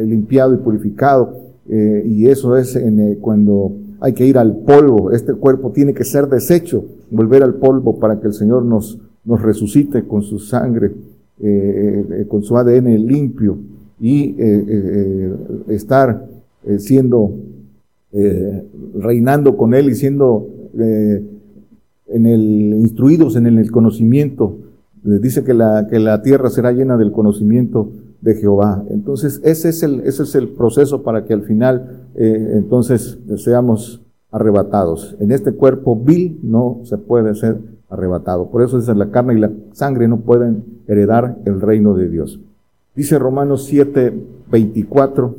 limpiado 0.06 0.54
y 0.54 0.58
purificado 0.58 1.38
y 1.70 2.27
eso 2.27 2.58
es 2.58 2.75
en, 2.75 3.16
cuando 3.16 3.72
hay 4.00 4.13
que 4.13 4.25
ir 4.25 4.38
al 4.38 4.56
polvo, 4.58 5.12
este 5.12 5.34
cuerpo 5.34 5.72
tiene 5.72 5.94
que 5.94 6.04
ser 6.04 6.27
deshecho, 6.27 6.86
volver 7.10 7.44
al 7.44 7.56
polvo 7.56 8.00
para 8.00 8.20
que 8.20 8.27
el 8.27 8.34
Señor 8.34 8.63
nos, 8.63 9.00
nos 9.25 9.42
resucite 9.42 10.04
con 10.04 10.22
su 10.22 10.39
sangre, 10.39 10.92
eh, 11.42 12.06
eh, 12.12 12.25
con 12.27 12.44
su 12.44 12.58
ADN 12.58 13.06
limpio 13.06 13.58
y 14.00 14.36
eh, 14.38 15.34
estar 15.68 16.25
siendo, 16.77 17.32
reinando 18.96 19.56
con 19.56 19.74
Él 19.74 19.89
y 19.89 19.96
siendo 19.96 20.48
en 20.75 22.25
el, 22.25 22.74
instruidos 22.80 23.36
en 23.36 23.48
el 23.48 23.72
conocimiento. 23.72 24.58
Dice 25.04 25.44
que 25.44 25.54
la, 25.54 25.88
que 25.89 26.00
la 26.00 26.22
tierra 26.22 26.50
será 26.50 26.74
llena 26.74 26.98
del 26.98 27.12
conocimiento 27.12 27.89
de 28.21 28.36
Jehová. 28.36 28.83
Entonces, 28.89 29.41
ese 29.43 29.69
es 29.69 29.83
el, 29.83 30.01
ese 30.01 30.24
es 30.24 30.36
el 30.36 30.50
proceso 30.50 31.03
para 31.03 31.25
que 31.25 31.33
al 31.33 31.43
final, 31.43 32.07
eh, 32.15 32.53
entonces, 32.55 33.17
seamos 33.38 34.01
arrebatados. 34.31 35.15
En 35.19 35.31
este 35.31 35.53
cuerpo 35.53 35.95
vil 35.95 36.39
no 36.43 36.81
se 36.83 36.97
puede 36.97 37.36
ser 37.36 37.59
arrebatado. 37.89 38.50
Por 38.50 38.62
eso 38.63 38.77
es 38.77 38.88
la 38.88 39.12
carne 39.12 39.36
y 39.36 39.39
la 39.39 39.51
sangre 39.71 40.07
no 40.07 40.19
pueden 40.19 40.63
heredar 40.88 41.38
el 41.45 41.62
reino 41.62 41.93
de 41.93 42.09
Dios. 42.09 42.39
Dice 42.95 43.19
Romanos 43.19 43.65
7, 43.65 44.13
24, 44.51 45.36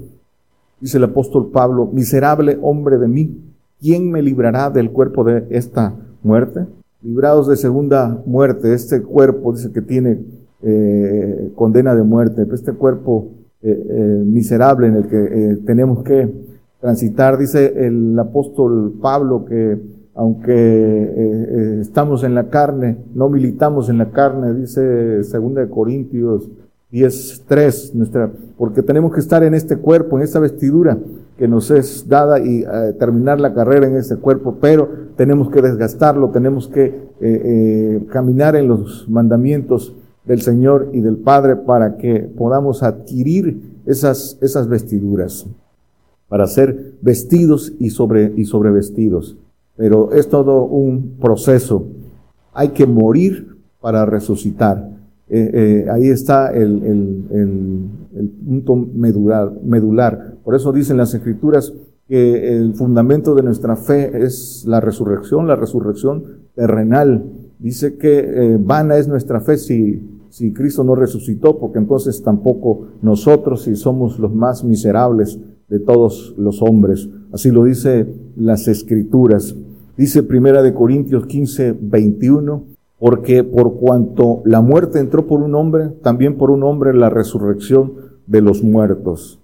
dice 0.80 0.98
el 0.98 1.04
apóstol 1.04 1.50
Pablo, 1.50 1.88
miserable 1.92 2.58
hombre 2.62 2.98
de 2.98 3.08
mí, 3.08 3.36
¿quién 3.80 4.10
me 4.10 4.22
librará 4.22 4.70
del 4.70 4.90
cuerpo 4.90 5.24
de 5.24 5.46
esta 5.50 5.94
muerte? 6.22 6.66
Librados 7.02 7.48
de 7.48 7.56
segunda 7.56 8.22
muerte, 8.26 8.74
este 8.74 9.02
cuerpo 9.02 9.52
dice 9.52 9.72
que 9.72 9.82
tiene 9.82 10.20
eh, 10.60 11.52
condena 11.54 11.94
de 11.94 12.02
muerte, 12.02 12.44
este 12.52 12.72
cuerpo 12.72 13.28
eh, 13.62 13.70
eh, 13.70 14.22
miserable 14.26 14.88
en 14.88 14.96
el 14.96 15.06
que 15.06 15.58
tenemos 15.64 16.02
que 16.02 16.28
transitar. 16.80 17.38
Dice 17.38 17.86
el 17.86 18.18
apóstol 18.18 18.94
Pablo 19.00 19.44
que 19.44 19.78
aunque 20.16 21.78
estamos 21.80 22.24
en 22.24 22.34
la 22.34 22.48
carne, 22.48 22.96
no 23.14 23.28
militamos 23.28 23.88
en 23.88 23.98
la 23.98 24.10
carne, 24.10 24.52
dice 24.52 25.18
2 25.18 25.68
Corintios 25.70 26.48
10.3, 26.90 27.94
nuestra, 27.94 28.28
porque 28.56 28.82
tenemos 28.82 29.12
que 29.14 29.20
estar 29.20 29.44
en 29.44 29.54
este 29.54 29.76
cuerpo, 29.76 30.16
en 30.16 30.24
esta 30.24 30.40
vestidura 30.40 30.98
que 31.36 31.46
nos 31.46 31.70
es 31.70 32.08
dada 32.08 32.40
y 32.40 32.64
terminar 32.98 33.38
la 33.38 33.54
carrera 33.54 33.86
en 33.86 33.94
ese 33.94 34.16
cuerpo, 34.16 34.56
pero 34.60 34.88
tenemos 35.14 35.50
que 35.50 35.62
desgastarlo, 35.62 36.30
tenemos 36.30 36.66
que 36.66 38.06
caminar 38.10 38.56
en 38.56 38.66
los 38.66 39.08
mandamientos 39.08 39.94
del 40.28 40.42
Señor 40.42 40.90
y 40.92 41.00
del 41.00 41.16
Padre 41.16 41.56
para 41.56 41.96
que 41.96 42.20
podamos 42.20 42.82
adquirir 42.82 43.80
esas, 43.86 44.38
esas 44.42 44.68
vestiduras, 44.68 45.46
para 46.28 46.46
ser 46.46 46.92
vestidos 47.00 47.72
y, 47.78 47.88
sobre, 47.90 48.34
y 48.36 48.44
sobrevestidos. 48.44 49.36
Pero 49.76 50.12
es 50.12 50.28
todo 50.28 50.64
un 50.64 51.16
proceso. 51.18 51.86
Hay 52.52 52.68
que 52.68 52.86
morir 52.86 53.56
para 53.80 54.04
resucitar. 54.04 54.90
Eh, 55.30 55.50
eh, 55.54 55.90
ahí 55.90 56.08
está 56.08 56.52
el, 56.52 56.82
el, 56.84 58.30
punto 58.44 58.76
medular, 58.76 59.52
medular. 59.64 60.34
Por 60.44 60.54
eso 60.54 60.72
dicen 60.72 60.98
las 60.98 61.14
escrituras 61.14 61.72
que 62.06 62.56
el 62.56 62.74
fundamento 62.74 63.34
de 63.34 63.42
nuestra 63.42 63.76
fe 63.76 64.24
es 64.24 64.64
la 64.66 64.80
resurrección, 64.80 65.46
la 65.46 65.56
resurrección 65.56 66.24
terrenal. 66.54 67.24
Dice 67.58 67.96
que 67.96 68.18
eh, 68.18 68.58
vana 68.60 68.96
es 68.96 69.08
nuestra 69.08 69.40
fe 69.40 69.56
si 69.56 70.17
si 70.30 70.52
Cristo 70.52 70.84
no 70.84 70.94
resucitó, 70.94 71.58
porque 71.58 71.78
entonces 71.78 72.22
tampoco 72.22 72.88
nosotros, 73.02 73.62
si 73.62 73.76
somos 73.76 74.18
los 74.18 74.34
más 74.34 74.64
miserables 74.64 75.38
de 75.68 75.78
todos 75.78 76.34
los 76.38 76.62
hombres. 76.62 77.08
Así 77.32 77.50
lo 77.50 77.64
dice 77.64 78.06
las 78.36 78.68
Escrituras. 78.68 79.54
Dice 79.96 80.22
Primera 80.22 80.62
de 80.62 80.74
Corintios 80.74 81.26
15, 81.26 81.76
21, 81.80 82.64
porque 82.98 83.44
por 83.44 83.74
cuanto 83.74 84.42
la 84.44 84.60
muerte 84.60 84.98
entró 84.98 85.26
por 85.26 85.42
un 85.42 85.54
hombre, 85.54 85.88
también 86.02 86.36
por 86.36 86.50
un 86.50 86.62
hombre 86.62 86.94
la 86.94 87.10
resurrección 87.10 87.92
de 88.26 88.40
los 88.40 88.62
muertos. 88.62 89.40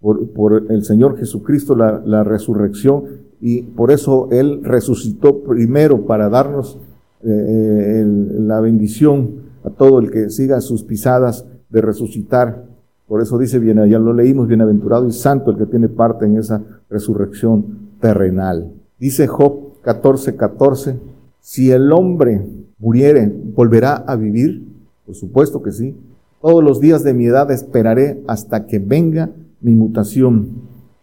Por, 0.00 0.66
el 0.68 0.84
Señor 0.84 1.16
Jesucristo 1.16 1.74
la, 1.74 2.24
resurrección 2.24 3.04
y 3.40 3.62
por 3.62 3.90
eso 3.90 4.28
Él 4.30 4.60
resucitó 4.62 5.42
primero 5.42 6.04
para 6.04 6.28
darnos 6.28 6.78
eh, 7.22 7.30
eh, 7.30 8.04
la 8.06 8.60
bendición 8.60 9.43
a 9.64 9.70
todo 9.70 9.98
el 9.98 10.10
que 10.10 10.30
siga 10.30 10.60
sus 10.60 10.84
pisadas 10.84 11.44
de 11.70 11.80
resucitar. 11.80 12.64
Por 13.08 13.20
eso 13.20 13.38
dice, 13.38 13.58
bien, 13.58 13.84
ya 13.88 13.98
lo 13.98 14.12
leímos, 14.12 14.46
bienaventurado 14.46 15.06
y 15.08 15.12
santo 15.12 15.50
el 15.50 15.58
que 15.58 15.66
tiene 15.66 15.88
parte 15.88 16.26
en 16.26 16.36
esa 16.36 16.62
resurrección 16.88 17.64
terrenal. 18.00 18.70
Dice 18.98 19.26
Job 19.26 19.80
14, 19.82 20.36
14, 20.36 20.98
si 21.40 21.70
el 21.70 21.92
hombre 21.92 22.46
muriere, 22.78 23.30
¿volverá 23.54 23.96
a 23.96 24.16
vivir? 24.16 24.66
Por 25.04 25.14
supuesto 25.14 25.62
que 25.62 25.72
sí. 25.72 25.96
Todos 26.40 26.62
los 26.62 26.80
días 26.80 27.04
de 27.04 27.14
mi 27.14 27.26
edad 27.26 27.50
esperaré 27.50 28.22
hasta 28.26 28.66
que 28.66 28.78
venga 28.78 29.30
mi 29.60 29.74
mutación. 29.74 30.48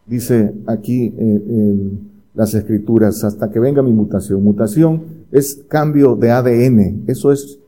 Dice 0.07 0.53
aquí 0.67 1.13
en 1.17 2.11
las 2.33 2.53
escrituras, 2.53 3.23
hasta 3.23 3.49
que 3.49 3.59
venga 3.59 3.81
mi 3.81 3.93
mutación. 3.93 4.43
Mutación 4.43 5.01
es 5.31 5.63
cambio 5.67 6.15
de 6.15 6.31
ADN. 6.31 7.03
Eso 7.07 7.31
es 7.31 7.59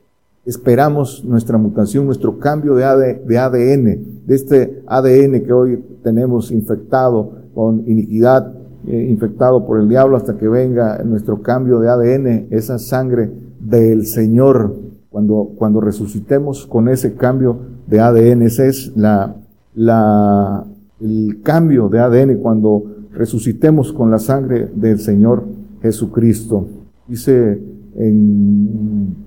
esperamos 0.44 1.24
nuestra 1.24 1.58
mutación, 1.58 2.06
nuestro 2.06 2.38
cambio 2.38 2.74
de, 2.74 2.84
ADN, 2.84 3.84
de 4.26 4.34
este 4.34 4.82
ADN 4.86 5.42
que 5.42 5.52
hoy 5.52 5.84
tenemos 6.02 6.50
infectado 6.50 7.32
con 7.54 7.84
iniquidad, 7.86 8.52
eh, 8.86 9.06
infectado 9.08 9.64
por 9.64 9.80
el 9.80 9.88
diablo 9.88 10.16
hasta 10.16 10.36
que 10.36 10.48
venga 10.48 11.02
nuestro 11.02 11.40
cambio 11.40 11.80
de 11.80 11.88
ADN, 11.88 12.46
esa 12.50 12.78
sangre 12.78 13.30
del 13.60 14.06
Señor, 14.06 14.74
cuando, 15.08 15.52
cuando 15.56 15.80
resucitemos 15.80 16.66
con 16.66 16.88
ese 16.88 17.14
cambio 17.14 17.56
de 17.86 18.00
ADN, 18.00 18.42
ese 18.42 18.68
es 18.68 18.92
la, 18.96 19.36
la, 19.74 20.64
el 21.00 21.40
cambio 21.42 21.88
de 21.88 22.00
ADN 22.00 22.36
cuando 22.38 22.84
resucitemos 23.12 23.92
con 23.92 24.10
la 24.10 24.18
sangre 24.18 24.68
del 24.74 24.98
Señor 24.98 25.44
Jesucristo. 25.80 26.66
Dice 27.06 27.60
en 27.96 29.23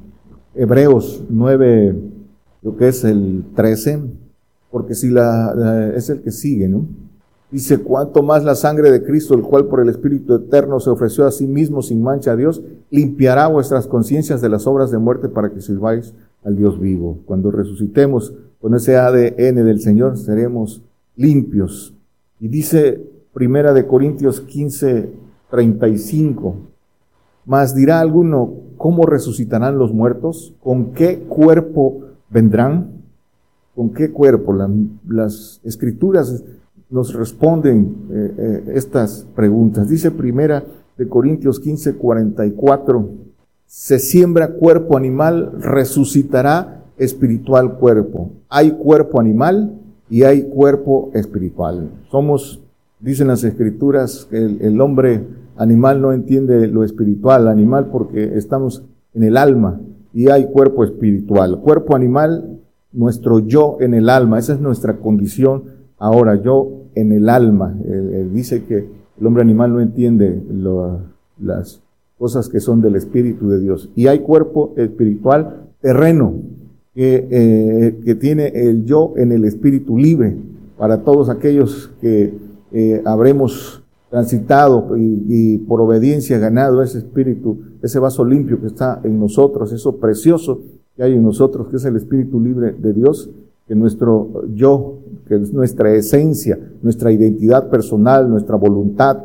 Hebreos 0.57 1.23
9, 1.29 1.95
lo 2.63 2.75
que 2.75 2.87
es 2.87 3.03
el 3.03 3.43
13, 3.55 4.01
porque 4.71 4.95
si 4.95 5.09
la, 5.09 5.93
es 5.95 6.09
el 6.09 6.21
que 6.21 6.31
sigue, 6.31 6.67
¿no? 6.67 6.85
Dice, 7.49 7.77
cuanto 7.77 8.23
más 8.23 8.43
la 8.43 8.55
sangre 8.55 8.91
de 8.91 9.03
Cristo, 9.03 9.33
el 9.33 9.41
cual 9.41 9.67
por 9.67 9.79
el 9.79 9.87
Espíritu 9.87 10.35
Eterno 10.35 10.81
se 10.81 10.89
ofreció 10.89 11.25
a 11.25 11.31
sí 11.31 11.47
mismo 11.47 11.81
sin 11.81 12.03
mancha 12.03 12.31
a 12.31 12.35
Dios, 12.35 12.61
limpiará 12.89 13.47
vuestras 13.47 13.87
conciencias 13.87 14.41
de 14.41 14.49
las 14.49 14.67
obras 14.67 14.91
de 14.91 14.97
muerte 14.97 15.29
para 15.29 15.51
que 15.51 15.61
sirváis 15.61 16.13
al 16.43 16.57
Dios 16.57 16.77
vivo. 16.77 17.19
Cuando 17.25 17.49
resucitemos 17.49 18.33
con 18.59 18.75
ese 18.75 18.97
ADN 18.97 19.63
del 19.63 19.79
Señor, 19.79 20.17
seremos 20.17 20.81
limpios. 21.15 21.93
Y 22.41 22.49
dice 22.49 23.01
Primera 23.33 23.71
de 23.71 23.87
Corintios 23.87 24.41
15, 24.41 25.09
35, 25.49 26.55
mas 27.47 27.73
dirá 27.73 27.99
alguno, 27.99 28.53
¿cómo 28.77 29.07
resucitarán 29.07 29.79
los 29.79 29.93
muertos? 29.93 30.53
¿Con 30.61 30.91
qué 30.91 31.19
cuerpo 31.19 32.01
vendrán? 32.29 32.91
¿Con 33.73 33.93
qué 33.93 34.11
cuerpo? 34.11 34.53
las 35.07 35.61
escrituras 35.63 36.43
nos 36.89 37.13
responden 37.13 37.95
eh, 38.11 38.33
eh, 38.37 38.71
estas 38.75 39.25
preguntas. 39.35 39.89
Dice 39.89 40.11
primera 40.11 40.63
de 40.97 41.07
Corintios 41.07 41.59
15, 41.59 41.95
44, 41.95 43.09
se 43.65 43.99
siembra 43.99 44.53
cuerpo 44.53 44.97
animal, 44.97 45.53
resucitará 45.59 46.83
espiritual 46.97 47.77
cuerpo. 47.77 48.31
Hay 48.49 48.71
cuerpo 48.71 49.19
animal 49.19 49.73
y 50.09 50.23
hay 50.23 50.43
cuerpo 50.43 51.11
espiritual. 51.13 51.91
Somos, 52.09 52.61
dicen 52.99 53.27
las 53.27 53.43
escrituras, 53.43 54.27
que 54.29 54.37
el, 54.37 54.81
hombre 54.81 55.23
animal 55.57 56.01
no 56.01 56.13
entiende 56.13 56.67
lo 56.67 56.83
espiritual, 56.83 57.47
animal 57.47 57.87
porque 57.91 58.37
estamos 58.37 58.83
en 59.13 59.23
el 59.23 59.37
alma 59.37 59.79
y 60.13 60.29
hay 60.29 60.47
cuerpo 60.47 60.83
espiritual. 60.83 61.59
Cuerpo 61.59 61.95
animal, 61.95 62.59
nuestro 62.91 63.39
yo 63.39 63.77
en 63.79 63.93
el 63.93 64.09
alma, 64.09 64.39
esa 64.39 64.53
es 64.53 64.59
nuestra 64.59 64.97
condición 64.97 65.63
ahora, 65.97 66.35
yo 66.35 66.83
en 66.95 67.11
el 67.11 67.29
alma. 67.29 67.75
Dice 68.33 68.63
que 68.63 68.87
el 69.19 69.25
hombre 69.25 69.43
animal 69.43 69.73
no 69.73 69.81
entiende 69.81 70.41
las 71.39 71.81
cosas 72.17 72.49
que 72.49 72.59
son 72.59 72.81
del 72.81 72.95
Espíritu 72.95 73.49
de 73.49 73.59
Dios. 73.59 73.89
Y 73.95 74.07
hay 74.07 74.19
cuerpo 74.19 74.73
espiritual 74.77 75.67
terreno, 75.81 76.33
que, 76.97 77.27
eh, 77.29 77.99
que 78.03 78.15
tiene 78.15 78.47
el 78.47 78.85
yo 78.85 79.13
en 79.17 79.31
el 79.31 79.45
espíritu 79.45 79.99
libre 79.99 80.35
para 80.79 81.03
todos 81.03 81.29
aquellos 81.29 81.91
que 82.01 82.33
eh, 82.71 83.03
habremos 83.05 83.83
transitado 84.09 84.97
y, 84.97 85.25
y, 85.27 85.57
por 85.57 85.81
obediencia 85.81 86.39
ganado 86.39 86.81
ese 86.81 86.99
espíritu, 86.99 87.59
ese 87.81 87.99
vaso 87.99 88.23
limpio 88.23 88.59
que 88.61 88.67
está 88.67 89.01
en 89.03 89.19
nosotros, 89.19 89.71
eso 89.71 89.97
precioso 89.97 90.61
que 90.95 91.03
hay 91.03 91.13
en 91.13 91.23
nosotros, 91.23 91.67
que 91.69 91.77
es 91.77 91.85
el 91.85 91.95
espíritu 91.95 92.39
libre 92.39 92.73
de 92.73 92.93
Dios, 92.93 93.29
que 93.67 93.75
nuestro 93.75 94.45
yo, 94.53 94.99
que 95.27 95.35
es 95.35 95.53
nuestra 95.53 95.93
esencia, 95.93 96.57
nuestra 96.81 97.11
identidad 97.11 97.69
personal, 97.69 98.29
nuestra 98.29 98.55
voluntad, 98.55 99.17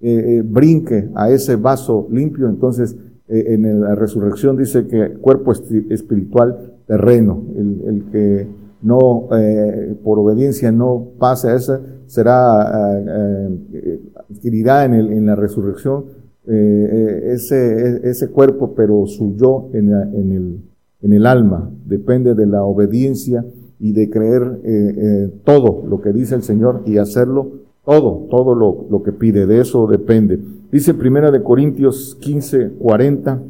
eh, 0.00 0.38
eh, 0.38 0.42
brinque 0.42 1.10
a 1.14 1.30
ese 1.30 1.56
vaso 1.56 2.08
limpio, 2.10 2.48
entonces 2.48 2.96
en 3.32 3.80
la 3.80 3.94
resurrección 3.94 4.56
dice 4.56 4.88
que 4.88 5.10
cuerpo 5.20 5.52
espiritual 5.52 6.72
terreno. 6.88 7.44
El, 7.56 7.82
el 7.86 8.04
que 8.10 8.48
no, 8.82 9.28
eh, 9.32 9.94
por 10.02 10.18
obediencia 10.18 10.72
no 10.72 11.08
pase 11.18 11.50
a 11.50 11.54
esa, 11.54 11.80
será, 12.06 12.98
eh, 12.98 13.58
eh, 13.72 14.00
adquirirá 14.30 14.84
en, 14.84 14.94
el, 14.94 15.12
en 15.12 15.26
la 15.26 15.36
resurrección 15.36 16.04
ese, 16.46 18.08
ese 18.08 18.28
cuerpo, 18.28 18.72
pero 18.74 19.06
su 19.06 19.36
yo 19.36 19.68
en, 19.72 19.92
en, 19.92 20.32
el, 20.32 20.60
en 21.02 21.12
el 21.12 21.26
alma. 21.26 21.70
Depende 21.84 22.34
de 22.34 22.46
la 22.46 22.64
obediencia 22.64 23.44
y 23.78 23.92
de 23.92 24.10
creer 24.10 25.30
todo 25.44 25.84
lo 25.86 26.00
que 26.00 26.12
dice 26.12 26.34
el 26.34 26.42
Señor 26.42 26.82
y 26.86 26.96
hacerlo 26.96 27.52
todo, 27.84 28.26
todo 28.30 28.56
lo, 28.56 28.86
lo 28.90 29.02
que 29.04 29.12
pide. 29.12 29.46
De 29.46 29.60
eso 29.60 29.86
depende. 29.86 30.40
Dice 30.72 30.92
Primera 30.92 31.30
de 31.30 31.42
Corintios 31.42 32.16
15, 32.20 32.70
40, 32.80 33.42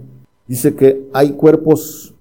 dice 0.46 0.74
que 0.74 1.06
hay 1.14 1.30
cuerpos 1.32 2.14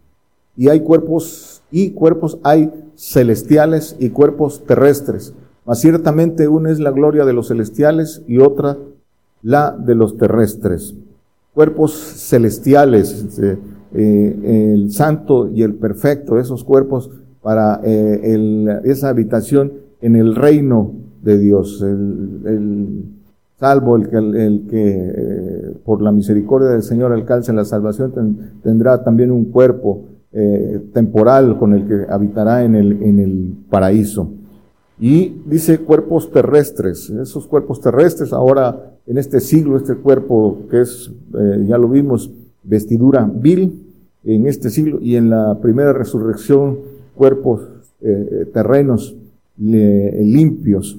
y 0.55 0.69
hay 0.69 0.79
cuerpos 0.81 1.61
y 1.71 1.91
cuerpos 1.91 2.39
hay 2.43 2.71
celestiales 2.99 3.95
y 3.97 4.09
cuerpos 4.09 4.65
terrestres. 4.65 5.33
Mas 5.65 5.79
ciertamente 5.79 6.47
una 6.47 6.69
es 6.69 6.79
la 6.79 6.91
gloria 6.91 7.25
de 7.25 7.33
los 7.33 7.47
celestiales 7.47 8.21
y 8.27 8.39
otra 8.39 8.77
la 9.41 9.71
de 9.71 9.95
los 9.95 10.17
terrestres. 10.17 10.95
Cuerpos 11.53 11.93
celestiales, 11.93 13.39
eh, 13.39 13.57
eh, 13.93 14.73
el 14.73 14.91
santo 14.91 15.49
y 15.49 15.63
el 15.63 15.75
perfecto, 15.75 16.39
esos 16.39 16.63
cuerpos 16.63 17.09
para 17.41 17.79
eh, 17.83 18.81
esa 18.83 19.09
habitación 19.09 19.73
en 20.01 20.17
el 20.17 20.35
reino 20.35 20.91
de 21.23 21.37
Dios. 21.37 21.81
El, 21.81 23.05
salvo 23.59 23.95
el 23.95 24.09
que, 24.09 24.17
el, 24.17 24.67
que 24.69 25.73
por 25.85 26.01
la 26.01 26.11
misericordia 26.11 26.69
del 26.69 26.83
Señor 26.83 27.11
alcance 27.11 27.51
la 27.53 27.65
salvación 27.65 28.13
tendrá 28.63 29.03
también 29.03 29.31
un 29.31 29.45
cuerpo 29.45 30.05
eh, 30.31 30.79
temporal 30.93 31.57
con 31.57 31.73
el 31.73 31.87
que 31.87 32.11
habitará 32.11 32.63
en 32.63 32.75
el, 32.75 33.01
en 33.01 33.19
el 33.19 33.53
paraíso. 33.69 34.29
Y 34.99 35.41
dice 35.45 35.79
cuerpos 35.79 36.31
terrestres, 36.31 37.09
esos 37.09 37.47
cuerpos 37.47 37.81
terrestres 37.81 38.33
ahora 38.33 38.91
en 39.07 39.17
este 39.17 39.39
siglo, 39.39 39.77
este 39.77 39.95
cuerpo 39.95 40.59
que 40.69 40.81
es, 40.81 41.11
eh, 41.33 41.65
ya 41.67 41.77
lo 41.77 41.87
vimos, 41.89 42.29
vestidura 42.63 43.29
vil 43.33 43.81
en 44.23 44.45
este 44.45 44.69
siglo 44.69 44.99
y 45.01 45.15
en 45.15 45.29
la 45.29 45.57
primera 45.61 45.93
resurrección 45.93 46.77
cuerpos 47.15 47.61
eh, 48.01 48.47
terrenos 48.53 49.15
limpios 49.57 50.97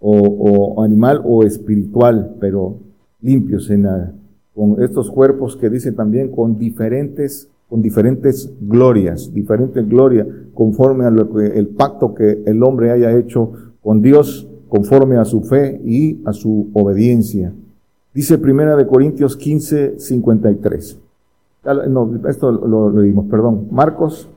o, 0.00 0.82
animal 0.82 1.22
o 1.24 1.44
espiritual, 1.44 2.34
pero 2.40 2.76
limpios 3.22 3.70
en 3.70 3.86
con 4.54 4.82
estos 4.82 5.10
cuerpos 5.10 5.56
que 5.56 5.70
dicen 5.70 5.94
también 5.94 6.30
con 6.30 6.58
diferentes 6.58 7.48
con 7.68 7.82
diferentes 7.82 8.52
glorias, 8.60 9.32
diferentes 9.32 9.88
glorias, 9.88 10.26
conforme 10.54 11.04
a 11.04 11.10
lo 11.10 11.32
que, 11.32 11.46
el 11.58 11.68
pacto 11.68 12.14
que 12.14 12.42
el 12.46 12.62
hombre 12.62 12.90
haya 12.90 13.16
hecho 13.16 13.52
con 13.82 14.02
Dios, 14.02 14.48
conforme 14.68 15.16
a 15.16 15.24
su 15.24 15.42
fe 15.42 15.80
y 15.84 16.20
a 16.24 16.32
su 16.32 16.70
obediencia. 16.74 17.52
Dice 18.14 18.38
Primera 18.38 18.76
de 18.76 18.86
Corintios 18.86 19.36
15, 19.36 19.98
53. 19.98 20.98
No, 21.88 22.20
esto 22.28 22.52
lo, 22.52 22.90
leímos, 22.90 23.26
perdón. 23.26 23.68
Marcos 23.70 24.28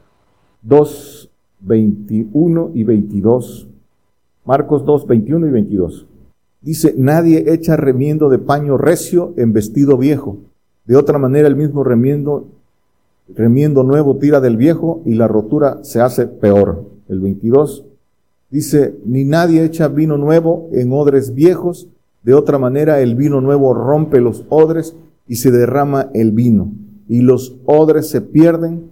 2, 0.64 1.30
21 1.62 2.72
y 2.74 2.84
22. 2.84 3.68
Marcos 4.46 4.84
2, 4.84 5.08
21 5.08 5.48
y 5.48 5.52
22. 5.52 6.08
Dice, 6.62 6.94
nadie 6.98 7.54
echa 7.54 7.78
remiendo 7.78 8.30
de 8.30 8.40
paño 8.40 8.78
recio 8.78 9.34
en 9.38 9.54
vestido 9.54 9.98
viejo. 9.98 10.38
De 10.86 10.98
otra 10.98 11.18
manera, 11.20 11.48
el 11.48 11.56
mismo 11.56 11.84
remiendo 11.84 12.48
remiendo 13.36 13.84
nuevo 13.84 14.18
tira 14.18 14.42
del 14.42 14.58
viejo 14.58 15.02
y 15.06 15.16
la 15.16 15.28
rotura 15.28 15.80
se 15.84 16.02
hace 16.02 16.28
peor. 16.28 16.86
El 17.08 17.20
22 17.20 17.86
dice, 18.50 18.96
ni 19.06 19.26
nadie 19.26 19.64
echa 19.64 19.88
vino 19.88 20.18
nuevo 20.18 20.70
en 20.74 20.92
odres 20.92 21.34
viejos, 21.34 21.88
de 22.24 22.34
otra 22.34 22.60
manera 22.60 23.02
el 23.02 23.16
vino 23.16 23.42
nuevo 23.42 23.74
rompe 23.74 24.20
los 24.20 24.46
odres 24.50 24.96
y 25.28 25.36
se 25.36 25.52
derrama 25.52 26.10
el 26.14 26.32
vino, 26.32 26.72
y 27.08 27.22
los 27.22 27.56
odres 27.66 28.10
se 28.10 28.22
pierden, 28.22 28.90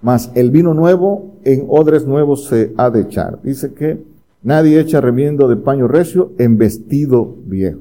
mas 0.00 0.30
el 0.34 0.50
vino 0.50 0.74
nuevo 0.74 1.34
en 1.44 1.66
odres 1.68 2.06
nuevos 2.06 2.46
se 2.46 2.72
ha 2.76 2.90
de 2.90 3.00
echar. 3.02 3.40
Dice 3.42 3.72
que 3.74 4.02
nadie 4.42 4.80
echa 4.80 5.00
remiendo 5.00 5.48
de 5.48 5.56
paño 5.56 5.88
recio 5.88 6.32
en 6.38 6.56
vestido 6.58 7.36
viejo, 7.44 7.80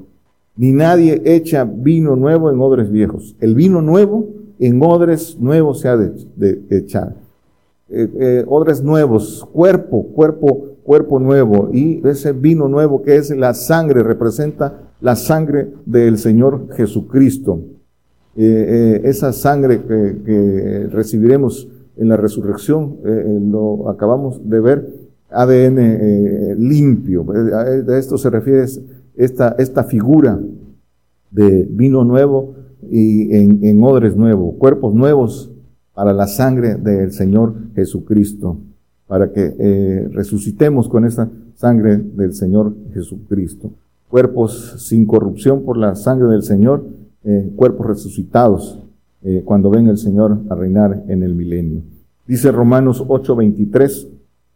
ni 0.55 0.71
nadie 0.71 1.21
echa 1.25 1.63
vino 1.63 2.15
nuevo 2.15 2.49
en 2.51 2.59
odres 2.59 2.89
viejos. 2.91 3.35
El 3.39 3.55
vino 3.55 3.81
nuevo 3.81 4.27
en 4.59 4.81
odres 4.81 5.37
nuevos 5.39 5.81
se 5.81 5.87
ha 5.87 5.97
de, 5.97 6.61
echar. 6.69 7.15
Eh, 7.89 8.09
eh, 8.19 8.45
odres 8.47 8.83
nuevos, 8.83 9.47
cuerpo, 9.51 10.03
cuerpo, 10.07 10.77
cuerpo 10.83 11.19
nuevo. 11.19 11.69
Y 11.71 12.05
ese 12.07 12.33
vino 12.33 12.67
nuevo 12.67 13.01
que 13.01 13.15
es 13.15 13.29
la 13.29 13.53
sangre, 13.53 14.03
representa 14.03 14.81
la 14.99 15.15
sangre 15.15 15.69
del 15.85 16.17
Señor 16.17 16.69
Jesucristo. 16.75 17.61
Eh, 18.35 19.01
esa 19.05 19.33
sangre 19.33 19.81
que, 19.83 20.87
recibiremos 20.91 21.67
en 21.95 22.09
la 22.09 22.17
resurrección, 22.17 22.97
lo 23.51 23.89
acabamos 23.89 24.47
de 24.47 24.59
ver, 24.59 24.87
ADN 25.31 26.55
limpio. 26.59 27.23
De 27.23 27.97
esto 27.97 28.19
se 28.19 28.29
refiere 28.29 28.65
esta, 29.15 29.55
esta 29.57 29.83
figura 29.83 30.39
de 31.31 31.67
vino 31.69 32.03
nuevo 32.03 32.56
y 32.89 33.35
en, 33.35 33.83
odres 33.83 34.15
nuevos, 34.15 34.55
cuerpos 34.57 34.93
nuevos 34.93 35.51
para 35.93 36.13
la 36.13 36.27
sangre 36.27 36.75
del 36.75 37.11
Señor 37.11 37.55
Jesucristo, 37.75 38.57
para 39.07 39.31
que 39.31 39.55
eh, 39.57 40.07
resucitemos 40.11 40.87
con 40.87 41.05
esa 41.05 41.29
sangre 41.55 41.97
del 41.97 42.33
Señor 42.33 42.75
Jesucristo. 42.93 43.71
cuerpos 44.09 44.75
sin 44.77 45.05
corrupción 45.05 45.63
por 45.63 45.77
la 45.77 45.95
sangre 45.95 46.29
del 46.29 46.43
Señor, 46.43 46.85
eh, 47.23 47.51
cuerpos 47.55 47.87
resucitados 47.87 48.79
eh, 49.23 49.41
cuando 49.43 49.69
venga 49.69 49.91
el 49.91 49.97
Señor 49.97 50.39
a 50.49 50.55
reinar 50.55 51.03
en 51.09 51.23
el 51.23 51.35
milenio. 51.35 51.81
Dice 52.27 52.51
Romanos 52.51 53.03
8:23, 53.05 54.07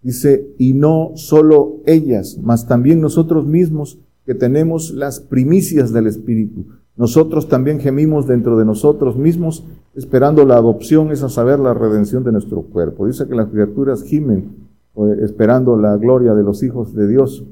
dice, 0.01 0.47
y 0.57 0.73
no 0.73 1.11
solo 1.15 1.81
ellas, 1.85 2.37
mas 2.41 2.67
también 2.67 3.01
nosotros 3.01 3.45
mismos 3.45 3.97
que 4.25 4.35
tenemos 4.35 4.91
las 4.91 5.19
primicias 5.19 5.91
del 5.91 6.07
Espíritu. 6.07 6.65
Nosotros 6.97 7.47
también 7.47 7.79
gemimos 7.79 8.27
dentro 8.27 8.57
de 8.57 8.65
nosotros 8.65 9.15
mismos, 9.15 9.63
esperando 9.95 10.45
la 10.45 10.55
adopción, 10.55 11.11
es 11.11 11.23
a 11.23 11.29
saber, 11.29 11.59
la 11.59 11.73
redención 11.73 12.23
de 12.23 12.31
nuestro 12.31 12.61
cuerpo. 12.63 13.07
Dice 13.07 13.27
que 13.27 13.35
las 13.35 13.47
criaturas 13.49 14.03
gimen 14.03 14.69
eh, 14.95 15.23
esperando 15.23 15.77
la 15.77 15.95
gloria 15.95 16.33
de 16.33 16.43
los 16.43 16.63
hijos 16.63 16.93
de 16.93 17.07
Dios. 17.07 17.45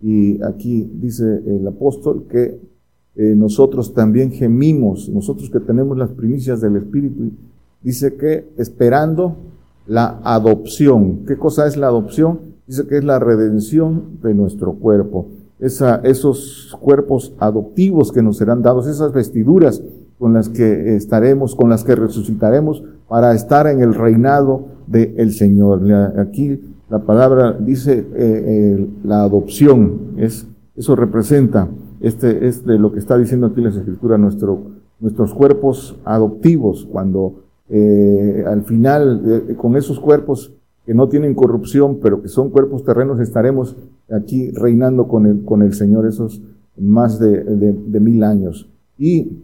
Y 0.00 0.42
aquí 0.42 0.90
dice 0.94 1.42
el 1.46 1.66
apóstol 1.66 2.24
que 2.30 2.58
eh, 3.16 3.34
nosotros 3.36 3.92
también 3.94 4.30
gemimos, 4.30 5.08
nosotros 5.08 5.50
que 5.50 5.60
tenemos 5.60 5.96
las 5.96 6.10
primicias 6.10 6.60
del 6.60 6.76
Espíritu, 6.76 7.32
dice 7.82 8.14
que 8.16 8.48
esperando 8.56 9.36
la 9.86 10.20
adopción. 10.24 11.24
¿Qué 11.26 11.36
cosa 11.36 11.66
es 11.66 11.76
la 11.76 11.88
adopción? 11.88 12.40
Dice 12.66 12.86
que 12.86 12.98
es 12.98 13.04
la 13.04 13.18
redención 13.18 14.18
de 14.22 14.34
nuestro 14.34 14.72
cuerpo. 14.74 15.28
Esa, 15.58 15.96
esos 16.04 16.76
cuerpos 16.80 17.32
adoptivos 17.38 18.12
que 18.12 18.22
nos 18.22 18.36
serán 18.36 18.62
dados, 18.62 18.86
esas 18.86 19.12
vestiduras 19.12 19.82
con 20.18 20.32
las 20.32 20.48
que 20.48 20.96
estaremos, 20.96 21.54
con 21.54 21.70
las 21.70 21.84
que 21.84 21.94
resucitaremos 21.94 22.82
para 23.08 23.34
estar 23.34 23.66
en 23.66 23.80
el 23.80 23.94
reinado 23.94 24.66
del 24.86 25.32
Señor. 25.32 25.82
Aquí 26.18 26.60
la 26.88 27.00
palabra 27.00 27.56
dice 27.58 27.98
eh, 27.98 28.04
eh, 28.16 28.86
la 29.04 29.22
adopción, 29.22 30.14
es, 30.18 30.46
eso 30.76 30.94
representa, 30.94 31.68
este 32.00 32.46
es 32.46 32.64
de 32.64 32.78
lo 32.78 32.92
que 32.92 32.98
está 32.98 33.18
diciendo 33.18 33.48
aquí 33.48 33.60
la 33.60 33.70
Escritura, 33.70 34.16
nuestro, 34.18 34.60
nuestros 35.00 35.34
cuerpos 35.34 35.96
adoptivos, 36.04 36.86
cuando 36.90 37.42
eh, 37.68 38.44
al 38.46 38.62
final 38.62 39.56
con 39.56 39.76
esos 39.76 39.98
cuerpos 39.98 40.52
que 40.86 40.94
no 40.94 41.08
tienen 41.08 41.34
corrupción, 41.34 41.98
pero 42.00 42.22
que 42.22 42.28
son 42.28 42.50
cuerpos 42.50 42.84
terrenos, 42.84 43.20
estaremos 43.20 43.76
aquí 44.10 44.50
reinando 44.52 45.08
con 45.08 45.26
el, 45.26 45.44
con 45.44 45.62
el 45.62 45.74
Señor 45.74 46.06
esos 46.06 46.40
más 46.78 47.18
de, 47.18 47.42
de 47.42 48.00
mil 48.00 48.22
años. 48.22 48.68
Y 48.96 49.42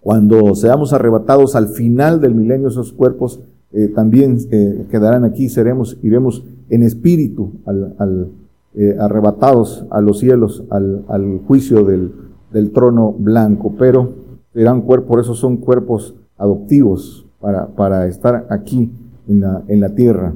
cuando 0.00 0.54
seamos 0.54 0.92
arrebatados 0.92 1.56
al 1.56 1.68
final 1.68 2.20
del 2.20 2.34
milenio, 2.34 2.68
esos 2.68 2.92
cuerpos 2.92 3.40
eh, 3.72 3.88
también 3.88 4.38
eh, 4.50 4.86
quedarán 4.90 5.24
aquí, 5.24 5.48
seremos, 5.48 5.98
iremos 6.02 6.42
en 6.70 6.82
espíritu 6.82 7.52
al, 7.66 7.94
al 7.98 8.28
eh, 8.74 8.96
arrebatados 8.98 9.84
a 9.90 10.00
los 10.00 10.20
cielos, 10.20 10.64
al, 10.70 11.04
al 11.08 11.40
juicio 11.46 11.84
del, 11.84 12.12
del, 12.52 12.70
trono 12.70 13.12
blanco, 13.12 13.74
pero 13.78 14.14
serán 14.54 14.82
cuerpos, 14.82 15.08
por 15.08 15.20
eso 15.20 15.34
son 15.34 15.58
cuerpos 15.58 16.14
adoptivos 16.38 17.26
para, 17.40 17.66
para 17.66 18.06
estar 18.06 18.46
aquí 18.48 18.90
en 19.28 19.40
la, 19.40 19.62
en 19.68 19.80
la 19.80 19.94
tierra. 19.94 20.32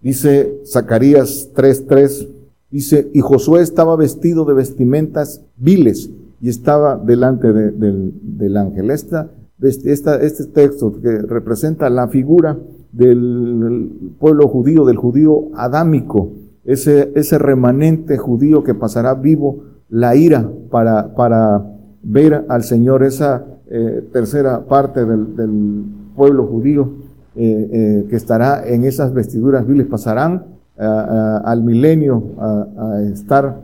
Dice 0.00 0.60
Zacarías 0.64 1.50
3:3, 1.54 2.28
dice, 2.70 3.08
y 3.12 3.20
Josué 3.20 3.62
estaba 3.62 3.96
vestido 3.96 4.44
de 4.44 4.54
vestimentas 4.54 5.42
viles 5.56 6.10
y 6.40 6.48
estaba 6.48 6.96
delante 6.96 7.52
del, 7.52 8.12
del 8.22 8.56
ángel. 8.56 8.90
Esta 8.90 9.30
este, 9.60 9.92
este 9.92 10.44
texto 10.44 11.00
que 11.02 11.18
representa 11.22 11.90
la 11.90 12.08
figura 12.08 12.56
del 12.92 14.14
pueblo 14.18 14.48
judío, 14.48 14.84
del 14.84 14.96
judío 14.96 15.48
adámico, 15.54 16.30
ese, 16.64 17.10
ese 17.14 17.38
remanente 17.38 18.18
judío 18.18 18.62
que 18.62 18.74
pasará 18.74 19.14
vivo 19.14 19.64
la 19.88 20.14
ira 20.14 20.48
para, 20.70 21.14
para 21.14 21.64
ver 22.02 22.44
al 22.48 22.62
Señor, 22.62 23.02
esa 23.02 23.44
eh, 23.68 24.04
tercera 24.12 24.64
parte 24.64 25.04
del, 25.04 25.84
pueblo 26.14 26.46
judío 26.46 26.90
eh, 27.40 27.70
eh, 27.72 28.06
que 28.10 28.16
estará 28.16 28.66
en 28.66 28.84
esas 28.84 29.14
vestiduras 29.14 29.66
viles, 29.66 29.86
pasarán 29.86 30.58
al 30.76 31.64
milenio 31.64 32.22
a, 32.38 33.00
estar, 33.12 33.62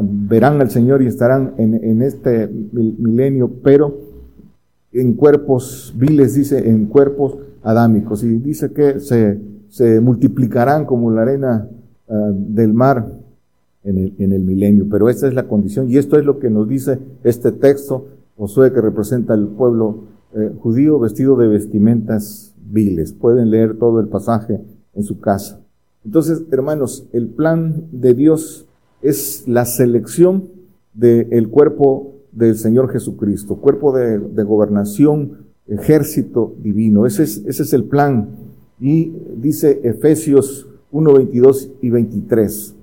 verán 0.00 0.60
al 0.62 0.70
Señor 0.70 1.02
y 1.02 1.06
estarán 1.06 1.52
en, 1.58 1.74
en 1.74 2.00
este 2.00 2.48
milenio, 2.48 3.50
pero 3.62 3.98
en 4.92 5.12
cuerpos 5.12 5.94
viles, 5.94 6.34
dice, 6.34 6.70
en 6.70 6.86
cuerpos 6.86 7.36
adámicos. 7.62 8.24
Y 8.24 8.38
dice 8.38 8.72
que 8.72 8.98
se, 9.00 9.38
se 9.68 10.00
multiplicarán 10.00 10.86
como 10.86 11.10
la 11.10 11.22
arena 11.22 11.68
del 12.08 12.72
mar 12.72 13.06
en 13.84 13.98
el, 13.98 14.14
en 14.18 14.32
el 14.32 14.42
milenio. 14.42 14.86
Pero 14.90 15.08
esta 15.08 15.28
es 15.28 15.34
la 15.34 15.48
condición 15.48 15.90
y 15.90 15.98
esto 15.98 16.18
es 16.18 16.24
lo 16.24 16.38
que 16.38 16.50
nos 16.50 16.68
dice 16.68 16.98
este 17.24 17.52
texto, 17.52 18.06
Josué, 18.36 18.72
que 18.72 18.80
representa 18.80 19.34
el 19.34 19.48
pueblo 19.48 20.04
eh, 20.34 20.52
judío 20.60 20.98
vestido 20.98 21.36
de 21.36 21.48
vestimentas 21.48 22.54
viles. 22.70 23.12
Pueden 23.12 23.50
leer 23.50 23.78
todo 23.78 24.00
el 24.00 24.08
pasaje 24.08 24.60
en 24.94 25.02
su 25.02 25.20
casa. 25.20 25.60
Entonces, 26.04 26.42
hermanos, 26.50 27.06
el 27.12 27.28
plan 27.28 27.84
de 27.92 28.14
Dios 28.14 28.66
es 29.02 29.44
la 29.46 29.64
selección 29.64 30.44
del 30.94 31.48
cuerpo 31.48 32.14
del 32.32 32.56
Señor 32.56 32.90
Jesucristo, 32.90 33.56
cuerpo 33.56 33.92
de, 33.92 34.18
gobernación, 34.42 35.48
ejército 35.66 36.54
divino. 36.62 37.06
Ese 37.06 37.24
es, 37.24 37.42
ese 37.46 37.62
es 37.62 37.72
el 37.72 37.84
plan. 37.84 38.28
Y 38.80 39.12
dice 39.36 39.80
Efesios 39.82 40.66
1, 40.92 41.12
22 41.12 41.70
y 41.82 41.90
23. 41.90 42.74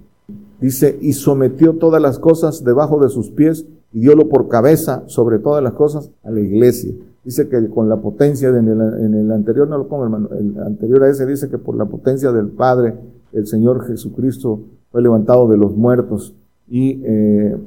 Dice, 0.61 0.97
y 1.01 1.13
sometió 1.13 1.73
todas 1.73 2.01
las 2.01 2.19
cosas 2.19 2.63
debajo 2.63 2.99
de 2.99 3.09
sus 3.09 3.29
pies 3.29 3.65
y 3.93 3.99
diólo 3.99 4.29
por 4.29 4.47
cabeza 4.47 5.03
sobre 5.07 5.39
todas 5.39 5.63
las 5.63 5.73
cosas 5.73 6.11
a 6.23 6.31
la 6.31 6.39
iglesia. 6.39 6.93
Dice 7.25 7.49
que 7.49 7.67
con 7.69 7.89
la 7.89 7.97
potencia, 7.97 8.49
en, 8.49 8.67
el, 8.67 9.31
anterior, 9.31 9.67
no 9.67 9.79
lo 9.79 9.87
pongo 9.87 10.03
hermano, 10.03 10.29
el 10.39 10.61
anterior 10.61 11.03
a 11.03 11.09
ese 11.09 11.25
dice 11.25 11.49
que 11.49 11.57
por 11.57 11.75
la 11.75 11.85
potencia 11.85 12.31
del 12.31 12.49
Padre, 12.49 12.93
el 13.33 13.47
Señor 13.47 13.87
Jesucristo 13.87 14.59
fue 14.91 15.01
levantado 15.01 15.47
de 15.49 15.57
los 15.57 15.75
muertos 15.75 16.35
y 16.69 17.01
eh, 17.03 17.57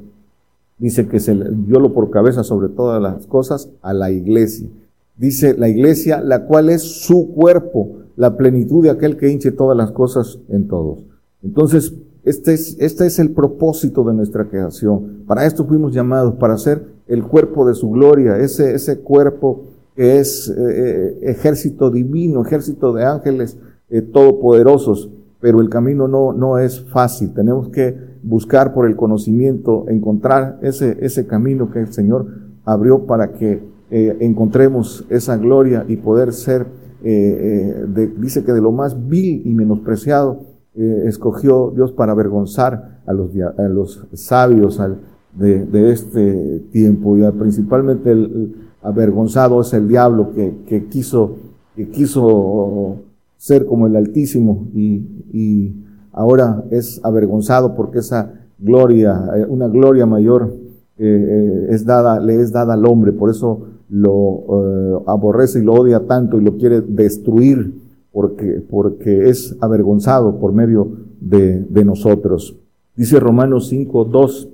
dice 0.77 1.09
que 1.09 1.19
se 1.19 1.35
dio 1.35 1.81
lo 1.81 1.93
por 1.93 2.09
cabeza 2.09 2.45
sobre 2.45 2.69
todas 2.69 3.01
las 3.01 3.27
cosas 3.27 3.69
a 3.81 3.93
la 3.93 4.11
iglesia. 4.11 4.69
Dice 5.17 5.53
la 5.57 5.67
iglesia, 5.67 6.21
la 6.21 6.45
cual 6.45 6.69
es 6.69 6.81
su 6.81 7.33
cuerpo, 7.33 7.97
la 8.15 8.37
plenitud 8.37 8.83
de 8.83 8.91
aquel 8.91 9.17
que 9.17 9.29
hinche 9.29 9.51
todas 9.51 9.75
las 9.75 9.91
cosas 9.91 10.39
en 10.47 10.69
todos. 10.69 10.99
Entonces, 11.43 11.93
este 12.23 12.53
es, 12.53 12.77
este 12.79 13.05
es 13.05 13.19
el 13.19 13.31
propósito 13.31 14.05
de 14.05 14.13
nuestra 14.13 14.45
creación. 14.45 15.23
Para 15.27 15.45
esto 15.45 15.65
fuimos 15.65 15.93
llamados, 15.93 16.35
para 16.35 16.57
ser 16.57 16.85
el 17.09 17.23
cuerpo 17.23 17.67
de 17.67 17.75
su 17.75 17.89
gloria, 17.89 18.37
ese, 18.37 18.73
ese 18.73 18.99
cuerpo 18.99 19.65
que 19.95 20.19
es 20.19 20.49
eh, 20.49 20.53
eh, 20.57 21.19
ejército 21.23 21.89
divino, 21.91 22.45
ejército 22.45 22.93
de 22.93 23.03
ángeles 23.03 23.57
eh, 23.89 24.01
todopoderosos. 24.01 25.09
Pero 25.41 25.61
el 25.61 25.69
camino 25.69 26.07
no, 26.07 26.33
no 26.33 26.57
es 26.57 26.81
fácil. 26.81 27.33
Tenemos 27.33 27.69
que 27.69 27.95
buscar 28.23 28.73
por 28.73 28.85
el 28.85 28.95
conocimiento, 28.95 29.85
encontrar 29.87 30.59
ese, 30.61 30.97
ese 31.01 31.25
camino 31.27 31.71
que 31.71 31.79
el 31.79 31.93
Señor 31.93 32.27
abrió 32.65 33.05
para 33.05 33.33
que 33.33 33.61
eh, 33.91 34.17
encontremos 34.19 35.05
esa 35.09 35.35
gloria 35.37 35.83
y 35.87 35.97
poder 35.97 36.31
ser, 36.31 36.67
eh, 37.03 37.85
eh, 37.95 38.11
dice 38.19 38.43
que 38.43 38.53
de 38.53 38.61
lo 38.61 38.71
más 38.71 39.07
vil 39.07 39.41
y 39.45 39.53
menospreciado, 39.53 40.47
escogió 40.75 41.73
Dios 41.75 41.91
para 41.91 42.13
avergonzar 42.13 43.01
a 43.05 43.11
los, 43.11 43.31
a 43.35 43.63
los 43.63 44.07
sabios 44.13 44.79
de, 45.39 45.65
de, 45.65 45.91
este 45.91 46.59
tiempo. 46.71 47.17
Y 47.17 47.31
principalmente 47.31 48.11
el, 48.11 48.55
avergonzado 48.81 49.61
es 49.61 49.73
el 49.73 49.87
diablo 49.87 50.31
que, 50.33 50.53
que, 50.65 50.85
quiso, 50.85 51.37
que 51.75 51.89
quiso 51.89 52.97
ser 53.37 53.65
como 53.65 53.87
el 53.87 53.95
Altísimo. 53.95 54.67
Y, 54.73 55.03
y 55.33 55.73
ahora 56.11 56.63
es 56.71 56.99
avergonzado 57.03 57.75
porque 57.75 57.99
esa 57.99 58.33
gloria, 58.57 59.29
eh, 59.35 59.45
una 59.47 59.67
gloria 59.67 60.05
mayor 60.05 60.53
eh, 60.97 61.05
eh, 61.05 61.67
es 61.69 61.85
dada, 61.85 62.19
le 62.19 62.41
es 62.41 62.51
dada 62.51 62.73
al 62.73 62.85
hombre, 62.85 63.13
por 63.13 63.29
eso 63.29 63.61
lo 63.89 65.03
aborrece 65.07 65.59
y 65.59 65.63
lo 65.63 65.73
odia 65.73 66.05
tanto 66.05 66.39
y 66.39 66.43
lo 66.43 66.57
quiere 66.57 66.81
destruir 66.81 67.73
porque, 68.11 68.61
porque 68.69 69.29
es 69.29 69.55
avergonzado 69.61 70.35
por 70.39 70.53
medio 70.53 70.91
de, 71.19 71.61
de 71.63 71.85
nosotros. 71.85 72.55
Dice 72.95 73.19
Romanos 73.19 73.69
5, 73.69 74.05
2, 74.05 74.49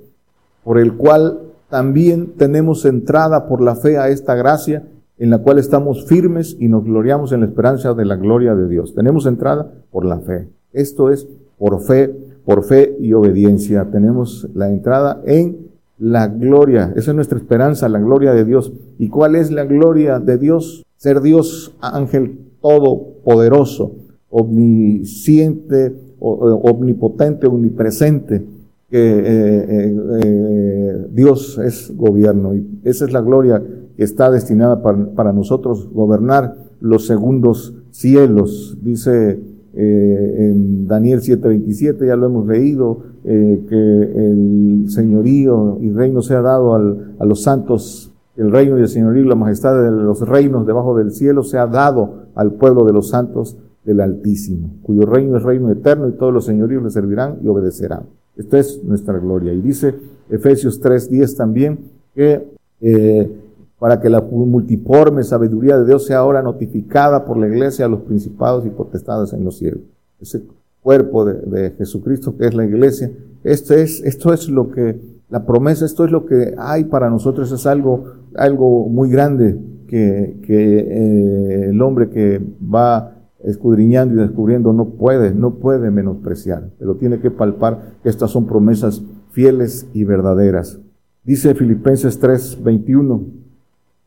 por 0.66 0.80
el 0.80 0.94
cual 0.94 1.42
también 1.70 2.32
tenemos 2.36 2.84
entrada 2.86 3.46
por 3.46 3.62
la 3.62 3.76
fe 3.76 3.98
a 3.98 4.08
esta 4.08 4.34
gracia 4.34 4.82
en 5.16 5.30
la 5.30 5.38
cual 5.38 5.60
estamos 5.60 6.06
firmes 6.06 6.56
y 6.58 6.66
nos 6.66 6.82
gloriamos 6.82 7.30
en 7.30 7.42
la 7.42 7.46
esperanza 7.46 7.94
de 7.94 8.04
la 8.04 8.16
gloria 8.16 8.56
de 8.56 8.66
Dios. 8.66 8.92
Tenemos 8.92 9.26
entrada 9.26 9.70
por 9.92 10.04
la 10.04 10.18
fe. 10.18 10.48
Esto 10.72 11.12
es 11.12 11.28
por 11.56 11.80
fe, 11.82 12.12
por 12.44 12.64
fe 12.64 12.96
y 13.00 13.12
obediencia. 13.12 13.84
Tenemos 13.92 14.48
la 14.54 14.68
entrada 14.68 15.22
en 15.24 15.68
la 16.00 16.26
gloria. 16.26 16.92
Esa 16.96 17.12
es 17.12 17.14
nuestra 17.14 17.38
esperanza, 17.38 17.88
la 17.88 18.00
gloria 18.00 18.32
de 18.32 18.44
Dios. 18.44 18.72
¿Y 18.98 19.08
cuál 19.08 19.36
es 19.36 19.52
la 19.52 19.66
gloria 19.66 20.18
de 20.18 20.36
Dios? 20.36 20.84
Ser 20.96 21.20
Dios 21.20 21.76
ángel 21.80 22.40
todopoderoso, 22.60 23.92
omnisciente, 24.30 25.94
omnipotente, 26.18 27.46
omnipresente, 27.46 28.55
que 28.88 29.18
eh, 29.18 29.66
eh, 29.68 29.96
eh, 30.22 31.06
Dios 31.12 31.58
es 31.58 31.92
gobierno 31.96 32.54
y 32.54 32.80
esa 32.84 33.04
es 33.04 33.12
la 33.12 33.20
gloria 33.20 33.62
que 33.96 34.04
está 34.04 34.30
destinada 34.30 34.82
para, 34.82 35.32
nosotros, 35.32 35.88
gobernar 35.92 36.54
los 36.80 37.06
segundos 37.06 37.74
cielos. 37.90 38.76
Dice 38.82 39.40
eh, 39.74 40.50
en 40.50 40.86
Daniel 40.86 41.20
7:27, 41.20 42.06
ya 42.06 42.16
lo 42.16 42.26
hemos 42.26 42.46
leído, 42.46 42.98
eh, 43.24 43.64
que 43.68 43.76
el 43.76 44.84
señorío 44.88 45.78
y 45.80 45.90
reino 45.90 46.22
sea 46.22 46.42
dado 46.42 46.74
a 46.74 47.24
los 47.24 47.42
santos, 47.42 48.12
el 48.36 48.52
reino 48.52 48.78
y 48.78 48.82
el 48.82 48.88
señorío 48.88 49.24
y 49.24 49.28
la 49.28 49.34
majestad 49.34 49.82
de 49.82 49.90
los 49.90 50.20
reinos 50.28 50.66
debajo 50.66 50.96
del 50.96 51.10
cielo 51.10 51.42
sea 51.42 51.66
dado 51.66 52.26
al 52.34 52.52
pueblo 52.52 52.84
de 52.84 52.92
los 52.92 53.08
santos 53.08 53.56
del 53.84 54.00
Altísimo, 54.00 54.70
cuyo 54.82 55.06
reino 55.06 55.38
es 55.38 55.42
reino 55.42 55.70
eterno 55.70 56.08
y 56.08 56.12
todos 56.12 56.34
los 56.34 56.44
señoríos 56.44 56.82
le 56.82 56.90
servirán 56.90 57.38
y 57.42 57.48
obedecerán. 57.48 58.04
Esta 58.36 58.58
es 58.58 58.82
nuestra 58.84 59.18
gloria. 59.18 59.52
Y 59.52 59.60
dice 59.60 59.94
Efesios 60.28 60.80
3:10 60.80 61.36
también 61.36 61.78
que 62.14 62.44
eh, 62.80 63.30
para 63.78 64.00
que 64.00 64.08
la 64.08 64.20
multiforme 64.20 65.22
sabiduría 65.22 65.78
de 65.78 65.86
Dios 65.86 66.06
sea 66.06 66.18
ahora 66.18 66.42
notificada 66.42 67.24
por 67.24 67.36
la 67.36 67.46
iglesia 67.46 67.84
a 67.84 67.88
los 67.88 68.00
principados 68.02 68.64
y 68.66 68.70
potestades 68.70 69.32
en 69.32 69.44
los 69.44 69.58
cielos. 69.58 69.80
Ese 70.20 70.42
cuerpo 70.82 71.24
de, 71.24 71.72
Jesucristo 71.76 72.36
que 72.36 72.46
es 72.46 72.54
la 72.54 72.64
iglesia, 72.64 73.10
esto 73.44 73.74
es, 73.74 74.02
esto 74.02 74.32
es 74.32 74.48
lo 74.48 74.70
que, 74.70 74.98
la 75.28 75.44
promesa, 75.44 75.84
esto 75.84 76.04
es 76.04 76.10
lo 76.10 76.24
que 76.24 76.54
hay 76.56 76.84
para 76.84 77.10
nosotros, 77.10 77.52
es 77.52 77.66
algo, 77.66 78.12
algo 78.34 78.88
muy 78.88 79.10
grande 79.10 79.58
que, 79.88 80.38
que 80.42 80.78
eh, 80.78 81.68
el 81.70 81.82
hombre 81.82 82.08
que 82.08 82.40
va 82.62 83.15
escudriñando 83.46 84.14
y 84.14 84.18
descubriendo 84.18 84.72
no 84.72 84.90
puede, 84.90 85.32
no 85.32 85.54
puede 85.54 85.90
menospreciar, 85.90 86.70
pero 86.78 86.96
tiene 86.96 87.20
que 87.20 87.30
palpar 87.30 87.94
que 88.02 88.08
estas 88.08 88.30
son 88.30 88.46
promesas 88.46 89.02
fieles 89.30 89.86
y 89.94 90.04
verdaderas. 90.04 90.78
Dice 91.24 91.54
Filipenses 91.54 92.18
3, 92.18 92.62
21, 92.62 93.22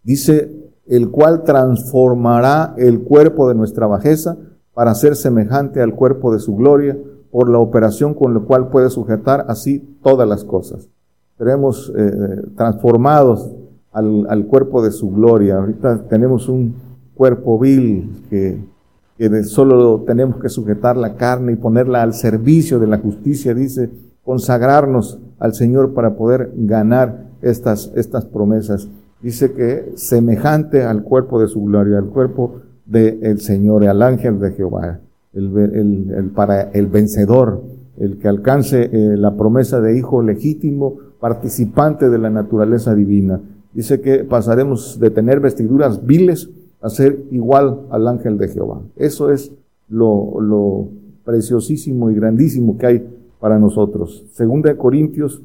Dice, 0.04 0.72
el 0.88 1.10
cual 1.12 1.44
transformará 1.44 2.74
el 2.78 3.02
cuerpo 3.02 3.48
de 3.48 3.56
nuestra 3.56 3.86
bajeza 3.86 4.38
para 4.74 4.96
ser 4.96 5.16
semejante 5.16 5.82
al 5.82 5.94
cuerpo 5.94 6.34
de 6.34 6.40
su 6.40 6.56
gloria, 6.56 6.98
por 7.32 7.50
la 7.50 7.60
operación 7.60 8.16
con 8.16 8.34
la 8.34 8.40
cual 8.40 8.70
puede 8.70 8.90
sujetar 8.90 9.46
así 9.50 9.98
todas 10.02 10.28
las 10.28 10.44
cosas. 10.44 10.90
Seremos 11.38 11.94
eh, 11.96 12.42
transformados 12.56 13.52
al, 13.92 14.46
cuerpo 14.48 14.82
de 14.82 14.92
su 14.92 15.12
gloria. 15.12 15.58
Ahorita 15.58 16.08
tenemos 16.08 16.50
un 16.50 16.74
cuerpo 17.14 17.60
vil 17.60 18.10
que, 18.30 18.60
que 19.20 19.44
solo 19.44 20.06
tenemos 20.08 20.38
que 20.42 20.50
sujetar 20.50 20.98
la 20.98 21.16
carne 21.16 21.52
y 21.52 21.58
ponerla 21.58 22.02
al 22.02 22.16
servicio 22.16 22.80
de 22.80 22.88
la 22.88 22.98
justicia, 22.98 23.54
dice, 23.54 23.92
consagrarnos 24.24 25.20
al 25.38 25.54
Señor 25.54 25.94
para 25.94 26.16
poder 26.16 26.52
ganar 26.56 27.28
estas, 27.42 27.92
estas 27.96 28.26
promesas 28.26 28.90
dice 29.22 29.52
que 29.52 29.92
semejante 29.96 30.84
al 30.84 31.04
cuerpo 31.04 31.42
de 31.42 31.48
su 31.48 31.64
gloria, 31.64 31.98
al 31.98 32.08
cuerpo 32.08 32.62
del 32.86 33.40
Señor, 33.40 33.86
al 33.86 34.02
ángel 34.02 34.40
de 34.40 34.52
Jehová, 34.52 35.00
el, 35.34 36.32
para 36.34 36.72
el 36.72 36.88
vencedor, 36.88 37.62
el 37.98 38.18
que 38.18 38.28
alcance 38.28 38.90
eh, 38.92 39.18
la 39.18 39.36
promesa 39.36 39.82
de 39.82 39.98
hijo 39.98 40.24
legítimo, 40.24 40.98
participante 41.20 42.10
de 42.10 42.18
la 42.18 42.30
naturaleza 42.30 42.96
divina. 42.96 43.42
Dice 43.74 44.02
que 44.02 44.24
pasaremos 44.24 45.00
de 45.00 45.12
tener 45.12 45.40
vestiduras 45.40 46.06
viles 46.06 46.50
a 46.82 46.90
ser 46.90 47.24
igual 47.32 47.82
al 47.90 48.08
ángel 48.08 48.38
de 48.38 48.48
Jehová. 48.48 48.82
Eso 48.96 49.32
es 49.32 49.52
lo, 49.90 50.88
preciosísimo 51.26 52.10
y 52.10 52.16
grandísimo 52.16 52.78
que 52.78 52.86
hay 52.88 53.08
para 53.40 53.60
nosotros. 53.60 54.26
Segunda 54.34 54.70
de 54.70 54.78
Corintios 54.78 55.42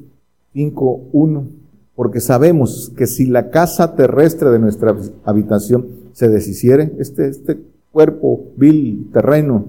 5, 0.53 1.01
1 1.11 1.43
porque 1.95 2.19
sabemos 2.19 2.91
que 2.97 3.07
si 3.07 3.25
la 3.25 3.49
casa 3.49 3.95
terrestre 3.95 4.49
de 4.49 4.59
nuestra 4.59 4.95
habitación 5.23 5.87
se 6.11 6.27
deshiciere, 6.27 6.91
este, 6.99 7.29
este 7.29 7.57
cuerpo 7.91 8.47
vil, 8.57 9.09
terreno, 9.13 9.65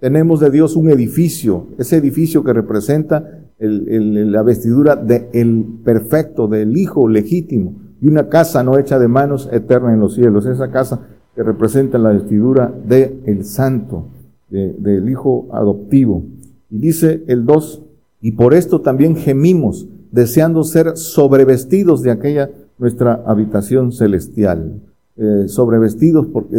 tenemos 0.00 0.40
de 0.40 0.50
Dios 0.50 0.76
un 0.76 0.88
edificio, 0.90 1.66
ese 1.76 1.96
edificio 1.96 2.42
que 2.42 2.52
representa 2.52 3.42
la 3.58 4.42
vestidura 4.42 4.96
del 4.96 5.66
perfecto, 5.84 6.46
del 6.46 6.76
Hijo 6.76 7.08
legítimo, 7.08 7.74
y 8.00 8.08
una 8.08 8.28
casa 8.28 8.62
no 8.62 8.78
hecha 8.78 8.98
de 8.98 9.08
manos 9.08 9.48
eterna 9.52 9.92
en 9.92 10.00
los 10.00 10.14
cielos, 10.14 10.46
esa 10.46 10.70
casa 10.70 11.00
que 11.34 11.42
representa 11.42 11.98
la 11.98 12.10
vestidura 12.10 12.72
del 12.84 13.44
Santo, 13.44 14.06
del 14.48 15.08
Hijo 15.08 15.48
adoptivo. 15.52 16.22
Y 16.70 16.78
dice 16.78 17.22
el 17.26 17.44
2, 17.44 17.82
y 18.20 18.32
por 18.32 18.54
esto 18.54 18.80
también 18.80 19.16
gemimos 19.16 19.86
deseando 20.10 20.64
ser 20.64 20.96
sobrevestidos 20.96 22.02
de 22.02 22.10
aquella 22.10 22.50
nuestra 22.78 23.22
habitación 23.26 23.92
celestial. 23.92 24.80
Eh, 25.20 25.48
sobrevestidos, 25.48 26.28
porque 26.28 26.56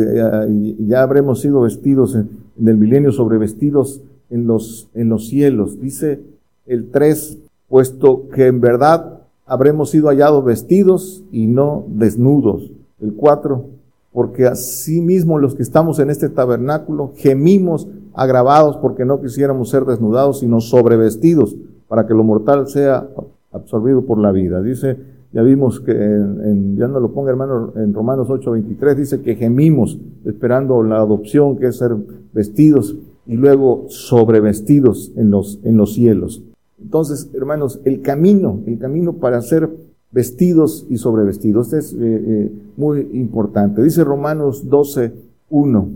ya 0.79 1.01
habremos 1.01 1.39
sido 1.39 1.61
vestidos 1.61 2.13
en, 2.15 2.27
el 2.67 2.75
milenio, 2.75 3.13
sobrevestidos 3.13 4.01
en 4.29 4.47
los, 4.47 4.89
en 4.93 5.07
los 5.07 5.29
cielos. 5.29 5.79
Dice 5.79 6.19
el 6.65 6.89
3, 6.91 7.37
puesto 7.69 8.27
que 8.27 8.47
en 8.47 8.59
verdad 8.59 9.18
habremos 9.49 9.89
sido 9.89 10.07
hallados 10.07 10.45
vestidos 10.45 11.23
y 11.31 11.47
no 11.47 11.83
desnudos. 11.87 12.71
El 13.01 13.13
4, 13.13 13.65
porque 14.13 14.45
así 14.45 15.01
mismo 15.01 15.39
los 15.39 15.55
que 15.55 15.63
estamos 15.63 15.99
en 15.99 16.09
este 16.09 16.29
tabernáculo 16.29 17.11
gemimos 17.15 17.87
agravados 18.13 18.77
porque 18.77 19.05
no 19.05 19.21
quisiéramos 19.21 19.69
ser 19.69 19.85
desnudados, 19.85 20.39
sino 20.39 20.61
sobrevestidos, 20.61 21.55
para 21.87 22.05
que 22.05 22.13
lo 22.13 22.23
mortal 22.23 22.67
sea 22.67 23.07
absorbido 23.51 24.03
por 24.03 24.19
la 24.19 24.31
vida. 24.31 24.61
Dice, 24.61 24.97
ya 25.31 25.41
vimos 25.41 25.79
que, 25.79 25.91
en, 25.91 26.75
ya 26.77 26.87
no 26.87 26.99
lo 26.99 27.11
ponga 27.11 27.31
hermano, 27.31 27.73
en 27.75 27.93
Romanos 27.93 28.27
8:23 28.29 28.95
dice 28.95 29.21
que 29.21 29.35
gemimos 29.35 29.97
esperando 30.25 30.83
la 30.83 30.97
adopción, 30.97 31.57
que 31.57 31.67
es 31.67 31.77
ser 31.77 31.95
vestidos 32.33 32.95
y 33.25 33.35
luego 33.35 33.85
sobrevestidos 33.89 35.11
en 35.15 35.31
los, 35.31 35.59
en 35.63 35.77
los 35.77 35.93
cielos. 35.93 36.43
Entonces, 36.81 37.29
hermanos, 37.33 37.79
el 37.85 38.01
camino, 38.01 38.61
el 38.65 38.79
camino 38.79 39.13
para 39.13 39.41
ser 39.41 39.69
vestidos 40.11 40.85
y 40.89 40.97
sobrevestidos, 40.97 41.73
este 41.73 41.79
es 41.79 41.93
eh, 41.93 41.97
eh, 42.01 42.51
muy 42.77 43.09
importante. 43.13 43.83
Dice 43.83 44.03
Romanos 44.03 44.67
12:1, 44.67 45.87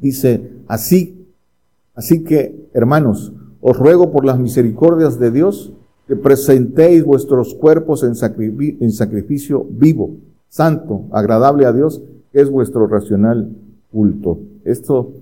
dice, 0.00 0.50
así, 0.68 1.26
así 1.94 2.24
que, 2.24 2.68
hermanos, 2.72 3.32
os 3.60 3.76
ruego 3.76 4.10
por 4.10 4.24
las 4.24 4.38
misericordias 4.38 5.18
de 5.18 5.30
Dios, 5.30 5.72
que 6.10 6.16
presentéis 6.16 7.04
vuestros 7.04 7.54
cuerpos 7.54 8.02
en, 8.02 8.16
sacrificio 8.16 9.64
vivo, 9.70 10.16
santo, 10.48 11.04
agradable 11.12 11.66
a 11.66 11.72
Dios, 11.72 12.02
que 12.32 12.40
es 12.40 12.50
vuestro 12.50 12.88
racional 12.88 13.50
culto. 13.92 14.40
Esto, 14.64 15.12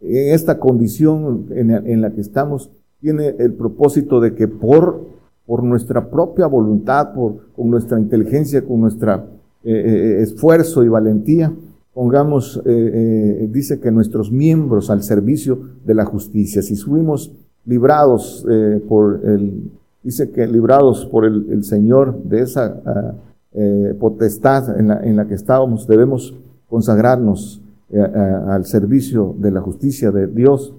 en 0.00 0.32
esta 0.34 0.58
condición 0.58 1.48
en, 1.50 2.00
la 2.00 2.12
que 2.12 2.22
estamos, 2.22 2.70
tiene 3.00 3.34
el 3.38 3.54
propósito 3.54 4.20
de 4.20 4.34
que 4.34 4.48
por, 4.48 5.06
por 5.46 5.62
nuestra 5.62 6.10
propia 6.10 6.46
voluntad, 6.46 7.12
por, 7.12 7.52
con 7.54 7.70
nuestra 7.70 7.98
inteligencia, 7.98 8.64
con 8.64 8.80
nuestro 8.80 9.14
eh, 9.14 9.20
eh, 9.64 10.22
esfuerzo 10.22 10.84
y 10.84 10.88
valentía, 10.88 11.52
pongamos, 11.94 12.62
eh, 12.64 13.48
dice 13.50 13.80
que 13.80 13.90
nuestros 13.90 14.30
miembros 14.30 14.90
al 14.90 15.02
servicio 15.02 15.58
de 15.84 15.94
la 15.94 16.04
justicia. 16.04 16.62
Si 16.62 16.76
fuimos 16.76 17.32
librados 17.64 18.46
por 18.88 19.20
el 19.24 19.70
dice 20.02 20.30
que 20.30 20.46
librados 20.46 21.06
por 21.06 21.24
el, 21.24 21.64
Señor 21.64 22.22
de 22.22 22.40
esa 22.40 22.80
ah, 22.86 23.12
eh, 23.52 23.94
potestad 23.98 24.78
en 24.78 24.88
la, 24.88 25.00
en 25.04 25.16
la, 25.16 25.26
que 25.26 25.34
estábamos, 25.34 25.86
debemos 25.86 26.34
consagrarnos 26.68 27.60
eh, 27.90 28.00
al 28.00 28.64
servicio 28.64 29.34
de 29.38 29.50
la 29.50 29.60
justicia 29.60 30.10
de 30.10 30.26
Dios, 30.26 30.72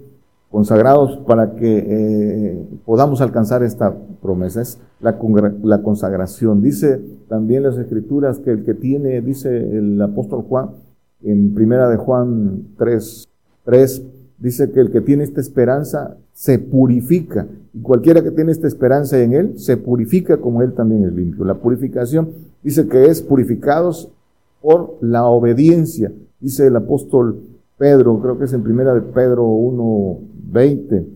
consagrados 0.52 1.18
para 1.28 1.56
que 1.56 1.86
eh, 1.88 2.68
podamos 2.86 3.22
alcanzar 3.22 3.64
esta 3.64 3.96
promesa. 4.22 4.62
Es 4.62 4.80
la, 5.00 5.18
la 5.64 5.82
consagración. 5.82 6.62
Dice 6.62 7.00
también 7.28 7.64
las 7.64 7.78
escrituras 7.78 8.40
que 8.40 8.52
el 8.52 8.64
que 8.64 8.74
tiene, 8.74 9.22
dice 9.22 9.50
el 9.56 10.02
apóstol 10.02 10.44
Juan, 10.48 10.72
en 11.22 11.54
primera 11.54 11.90
de 11.90 11.98
Juan 11.98 12.70
3, 12.78 13.28
3 13.66 14.04
dice 14.40 14.72
que 14.72 14.80
el 14.80 14.92
que 14.92 15.02
tiene 15.02 15.24
esta 15.24 15.42
esperanza 15.42 16.18
se 16.34 16.60
purifica. 16.60 17.48
Y 17.74 17.82
cualquiera 17.82 18.24
que 18.24 18.32
tiene 18.32 18.52
esta 18.52 18.68
esperanza 18.68 19.22
en 19.22 19.34
Él, 19.34 19.60
se 19.60 19.78
purifica 19.78 20.38
como 20.38 20.62
Él 20.62 20.74
también 20.74 21.04
es 21.04 21.14
limpio. 21.14 21.46
La 21.46 21.56
purificación 21.56 22.30
dice 22.64 22.88
que 22.88 23.06
es 23.06 23.22
purificados 23.22 24.10
por 24.62 24.98
la 25.02 25.26
obediencia. 25.26 26.12
Dice 26.40 26.68
el 26.68 26.76
apóstol 26.76 27.42
Pedro, 27.80 28.20
creo 28.20 28.38
que 28.38 28.46
es 28.46 28.54
en 28.54 28.62
primera 28.62 28.94
de 28.94 29.02
Pedro 29.02 29.48
1.20, 29.48 31.08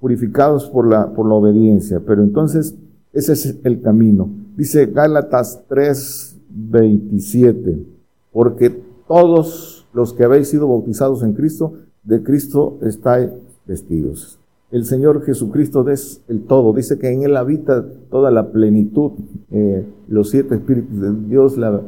purificados 0.00 0.68
por 0.70 0.88
la, 0.88 1.12
por 1.12 1.28
la 1.28 1.34
obediencia. 1.34 2.00
Pero 2.00 2.24
entonces, 2.24 2.74
ese 3.12 3.34
es 3.34 3.58
el 3.62 3.82
camino. 3.82 4.30
Dice 4.56 4.86
Gálatas 4.86 5.62
3.27, 5.68 7.84
porque 8.32 8.70
todos 9.06 9.86
los 9.92 10.14
que 10.14 10.24
habéis 10.24 10.48
sido 10.48 10.66
bautizados 10.66 11.22
en 11.22 11.34
Cristo, 11.34 11.74
de 12.02 12.22
Cristo 12.22 12.78
estáis 12.82 13.28
vestidos. 13.66 14.38
El 14.70 14.84
Señor 14.84 15.22
Jesucristo 15.24 15.88
es 15.88 16.22
el 16.28 16.42
todo. 16.42 16.72
Dice 16.72 16.98
que 16.98 17.10
en 17.10 17.22
Él 17.22 17.36
habita 17.36 17.84
toda 18.10 18.30
la 18.30 18.50
plenitud, 18.50 19.12
eh, 19.50 19.84
los 20.08 20.30
siete 20.30 20.56
espíritus 20.56 21.00
de 21.00 21.12
Dios, 21.28 21.56
la, 21.56 21.80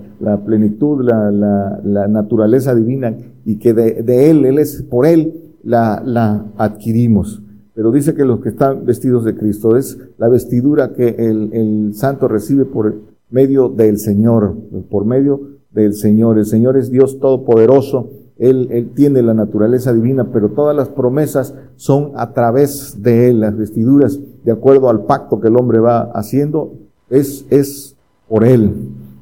plenitud, 0.44 1.02
la, 1.02 2.08
naturaleza 2.08 2.74
divina, 2.74 3.16
y 3.44 3.56
que 3.56 3.74
de, 3.74 4.30
Él, 4.30 4.44
Él 4.44 4.58
es, 4.58 4.82
por 4.82 5.06
Él 5.06 5.54
la, 5.64 6.46
adquirimos. 6.56 7.42
Pero 7.74 7.92
dice 7.92 8.14
que 8.14 8.24
los 8.24 8.40
que 8.40 8.48
están 8.48 8.84
vestidos 8.84 9.24
de 9.24 9.36
Cristo 9.36 9.76
es 9.76 9.98
la 10.18 10.28
vestidura 10.28 10.92
que 10.92 11.08
el 11.08 11.94
santo 11.94 12.26
recibe 12.26 12.64
por 12.64 12.96
medio 13.30 13.68
del 13.68 13.98
Señor, 13.98 14.56
por 14.90 15.04
medio 15.04 15.58
del 15.70 15.94
Señor. 15.94 16.38
El 16.38 16.46
Señor 16.46 16.76
es 16.76 16.90
Dios 16.90 17.20
todopoderoso 17.20 18.10
él, 18.38 18.92
tiene 18.94 19.22
la 19.22 19.34
naturaleza 19.34 19.92
divina, 19.92 20.28
pero 20.32 20.50
todas 20.50 20.74
las 20.74 20.88
promesas 20.88 21.54
son 21.76 22.12
a 22.14 22.32
través 22.32 23.02
de 23.02 23.30
Él, 23.30 23.40
las 23.40 23.56
vestiduras, 23.56 24.18
de 24.44 24.52
acuerdo 24.52 24.88
al 24.88 25.04
pacto 25.04 25.40
que 25.40 25.48
el 25.48 25.56
hombre 25.56 25.80
va 25.80 26.10
haciendo, 26.14 26.74
es, 27.10 27.44
es 27.50 27.96
por 28.28 28.44
Él. 28.44 28.72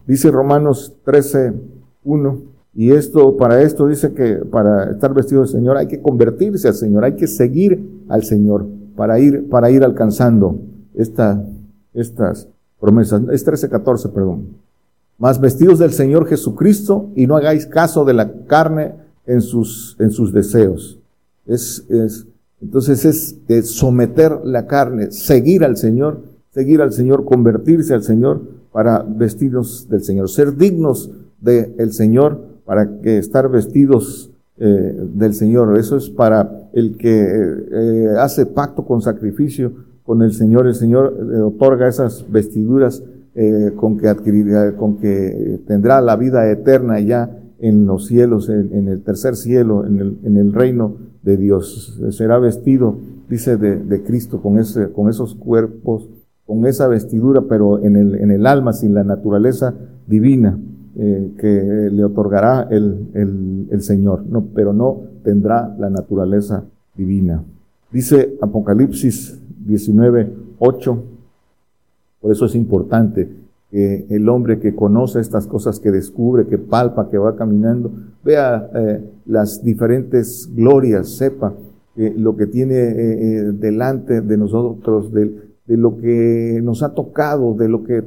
Dice 0.07 0.31
Romanos 0.31 0.95
13, 1.05 1.55
1, 2.05 2.39
y 2.75 2.93
esto, 2.93 3.39
para 3.39 3.63
esto 3.63 3.87
dice 3.87 4.13
que 4.13 4.37
para 4.37 4.91
estar 4.91 5.15
vestido 5.15 5.41
del 5.41 5.51
Señor 5.51 5.79
hay 5.79 5.87
que 5.87 6.03
convertirse 6.03 6.69
al 6.69 6.75
Señor, 6.75 7.05
hay 7.05 7.17
que 7.17 7.27
seguir 7.27 8.05
al 8.09 8.23
Señor 8.23 8.67
para 8.97 9.19
ir, 9.19 9.49
para 9.49 9.71
ir 9.71 9.83
alcanzando 9.83 10.59
esta, 10.95 11.43
estas 11.95 12.49
promesas. 12.79 13.23
Es 13.33 13.45
13, 13.45 13.71
14, 13.71 14.11
perdón. 14.11 14.49
Más 15.19 15.41
vestidos 15.41 15.79
del 15.79 15.93
Señor 15.93 16.27
Jesucristo 16.27 17.09
y 17.17 17.27
no 17.27 17.37
hagáis 17.37 17.67
caso 17.67 18.05
de 18.05 18.13
la 18.13 18.31
carne 18.47 19.06
en 19.27 19.41
sus, 19.41 19.97
en 19.99 20.11
sus 20.11 20.33
deseos. 20.33 20.99
Es, 21.47 21.85
es, 21.89 22.27
entonces 22.61 23.39
es 23.49 23.71
someter 23.71 24.41
la 24.45 24.67
carne, 24.67 25.11
seguir 25.11 25.65
al 25.65 25.77
Señor, 25.77 26.23
seguir 26.51 26.81
al 26.81 26.93
Señor, 26.93 27.25
convertirse 27.25 27.95
al 27.95 28.03
Señor 28.03 28.41
para 28.73 29.03
vestirnos 29.03 29.89
del 29.89 30.03
Señor, 30.03 30.29
ser 30.29 30.57
dignos 30.57 31.11
del 31.41 31.93
Señor 31.93 32.41
para 32.65 33.01
que 33.01 33.19
estar 33.19 33.49
vestidos 33.51 34.31
eh, 34.59 34.95
del 35.15 35.35
Señor. 35.35 35.79
Eso 35.79 35.97
es 35.97 36.11
para 36.11 36.69
el 36.73 36.97
que 36.97 37.27
eh, 37.73 38.09
hace 38.19 38.47
pacto 38.47 38.85
con 38.85 39.03
sacrificio 39.03 39.73
con 40.05 40.23
el 40.23 40.33
Señor. 40.33 40.67
El 40.67 40.75
Señor 40.75 41.13
le 41.27 41.41
otorga 41.41 41.89
esas 41.89 42.25
vestiduras 42.31 43.03
eh, 43.35 43.73
con 43.77 43.99
que 43.99 44.09
adquirirá, 44.09 44.77
con 44.77 44.97
que 44.97 45.61
tendrá 45.67 46.01
la 46.01 46.17
vida 46.17 46.51
eterna 46.51 47.01
ya 47.01 47.31
en 47.59 47.87
los 47.87 48.07
cielos, 48.07 48.49
en, 48.49 48.89
el 48.89 49.03
tercer 49.03 49.37
cielo, 49.37 49.87
en 49.87 49.99
el, 49.99 50.19
en 50.25 50.37
el, 50.37 50.53
reino 50.53 50.97
de 51.23 51.37
Dios. 51.37 51.99
Será 52.11 52.39
vestido, 52.39 52.99
dice, 53.29 53.57
de, 53.57 53.79
de, 53.79 54.03
Cristo 54.03 54.41
con, 54.43 54.59
ese, 54.59 54.91
con 54.91 55.09
esos 55.09 55.35
cuerpos, 55.35 56.09
con 56.47 56.67
esa 56.67 56.87
vestidura, 56.87 57.43
pero 57.49 57.83
en 57.83 57.97
el, 57.97 58.15
en 58.17 58.31
el 58.31 58.47
alma, 58.47 58.73
sin 58.73 58.95
la 58.95 59.05
naturaleza 59.05 59.75
divina 60.07 60.59
eh, 60.99 61.33
que 61.39 61.91
le 61.93 62.05
otorgará 62.05 62.69
el, 62.71 63.09
el, 63.15 63.69
el 63.71 63.83
Señor, 63.83 64.25
no, 64.27 64.47
pero 64.55 64.73
no 64.73 65.01
tendrá 65.25 65.75
la 65.79 65.91
naturaleza 65.91 66.65
divina. 66.97 67.43
Dice 67.91 68.37
Apocalipsis 68.41 69.41
19, 69.67 70.33
8, 70.59 71.03
por 72.21 72.33
eso 72.33 72.47
es 72.47 72.55
importante 72.55 73.29
que 73.71 74.07
el 74.11 74.29
hombre 74.29 74.59
que 74.61 74.75
conoce 74.75 75.21
estas 75.21 75.47
cosas, 75.47 75.81
que 75.81 75.91
descubre, 75.91 76.47
que 76.47 76.59
palpa, 76.59 77.09
que 77.11 77.19
va 77.19 77.37
caminando, 77.37 77.91
vea 78.25 78.71
eh, 78.75 79.03
las 79.27 79.63
diferentes 79.63 80.49
glorias, 80.55 81.17
sepa 81.17 81.55
eh, 81.97 82.15
lo 82.17 82.37
que 82.37 82.47
tiene 82.47 82.75
eh, 82.77 83.53
delante 83.53 84.21
de 84.21 84.37
nosotros, 84.37 85.13
de, 85.13 85.47
lo 85.67 85.99
que 85.99 86.61
nos 86.63 86.85
ha 86.85 86.95
tocado, 86.95 87.55
de 87.55 87.69
lo 87.69 87.83
que, 87.83 88.03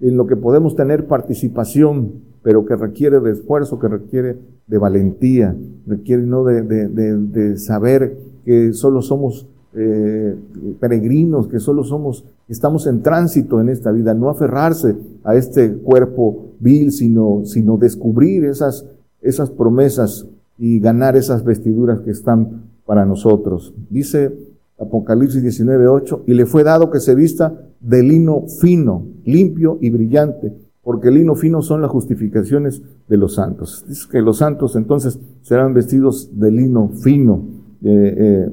lo 0.00 0.26
que 0.26 0.36
podemos 0.36 0.74
tener 0.74 1.06
participación, 1.06 2.12
pero 2.42 2.64
que 2.64 2.76
requiere 2.76 3.20
de 3.20 3.32
esfuerzo, 3.32 3.78
que 3.78 3.88
requiere 3.88 4.36
de 4.66 4.78
valentía, 4.78 5.54
requiere 5.86 6.22
no 6.22 6.44
de, 6.44 6.62
de, 6.62 6.88
de 6.88 7.58
saber 7.58 8.16
que 8.44 8.72
solo 8.72 9.02
somos 9.02 9.46
eh, 9.76 10.36
peregrinos, 10.80 11.48
que 11.48 11.58
solo 11.58 11.84
somos, 11.84 12.24
estamos 12.48 12.86
en 12.86 13.02
tránsito 13.02 13.60
en 13.60 13.68
esta 13.68 13.90
vida, 13.92 14.14
no 14.14 14.28
aferrarse 14.28 14.96
a 15.24 15.34
este 15.34 15.72
cuerpo 15.72 16.52
vil, 16.60 16.92
sino, 16.92 17.42
sino 17.44 17.76
descubrir 17.76 18.44
esas, 18.44 18.86
esas 19.20 19.50
promesas 19.50 20.26
y 20.58 20.78
ganar 20.78 21.16
esas 21.16 21.44
vestiduras 21.44 22.00
que 22.00 22.10
están 22.10 22.64
para 22.86 23.04
nosotros. 23.04 23.74
Dice 23.90 24.32
Apocalipsis 24.78 25.42
19:8, 25.42 26.22
y 26.26 26.34
le 26.34 26.46
fue 26.46 26.64
dado 26.64 26.90
que 26.90 27.00
se 27.00 27.14
vista 27.14 27.52
de 27.80 28.02
lino 28.02 28.44
fino, 28.60 29.06
limpio 29.24 29.78
y 29.80 29.90
brillante, 29.90 30.52
porque 30.82 31.08
el 31.08 31.14
lino 31.14 31.34
fino 31.34 31.62
son 31.62 31.80
las 31.80 31.90
justificaciones 31.90 32.82
de 33.08 33.16
los 33.16 33.34
santos. 33.34 33.84
Dice 33.88 34.06
que 34.10 34.20
los 34.20 34.38
santos 34.38 34.76
entonces 34.76 35.18
serán 35.42 35.74
vestidos 35.74 36.30
de 36.38 36.50
lino 36.50 36.90
fino. 37.02 37.42
Eh, 37.82 38.14
eh, 38.16 38.50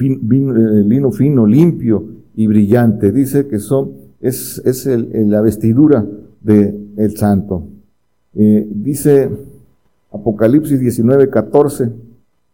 eh, 0.00 0.84
lino 0.84 1.12
fino, 1.12 1.46
limpio 1.46 2.04
y 2.34 2.46
brillante. 2.46 3.12
Dice 3.12 3.46
que 3.46 3.58
son, 3.58 3.92
es, 4.20 4.62
es 4.64 4.86
el, 4.86 5.30
la 5.30 5.40
vestidura 5.40 6.06
del 6.40 6.92
el 6.96 7.16
santo. 7.16 7.66
Eh, 8.34 8.66
dice 8.70 9.30
Apocalipsis 10.10 10.80
19, 10.80 11.30
14, 11.30 11.90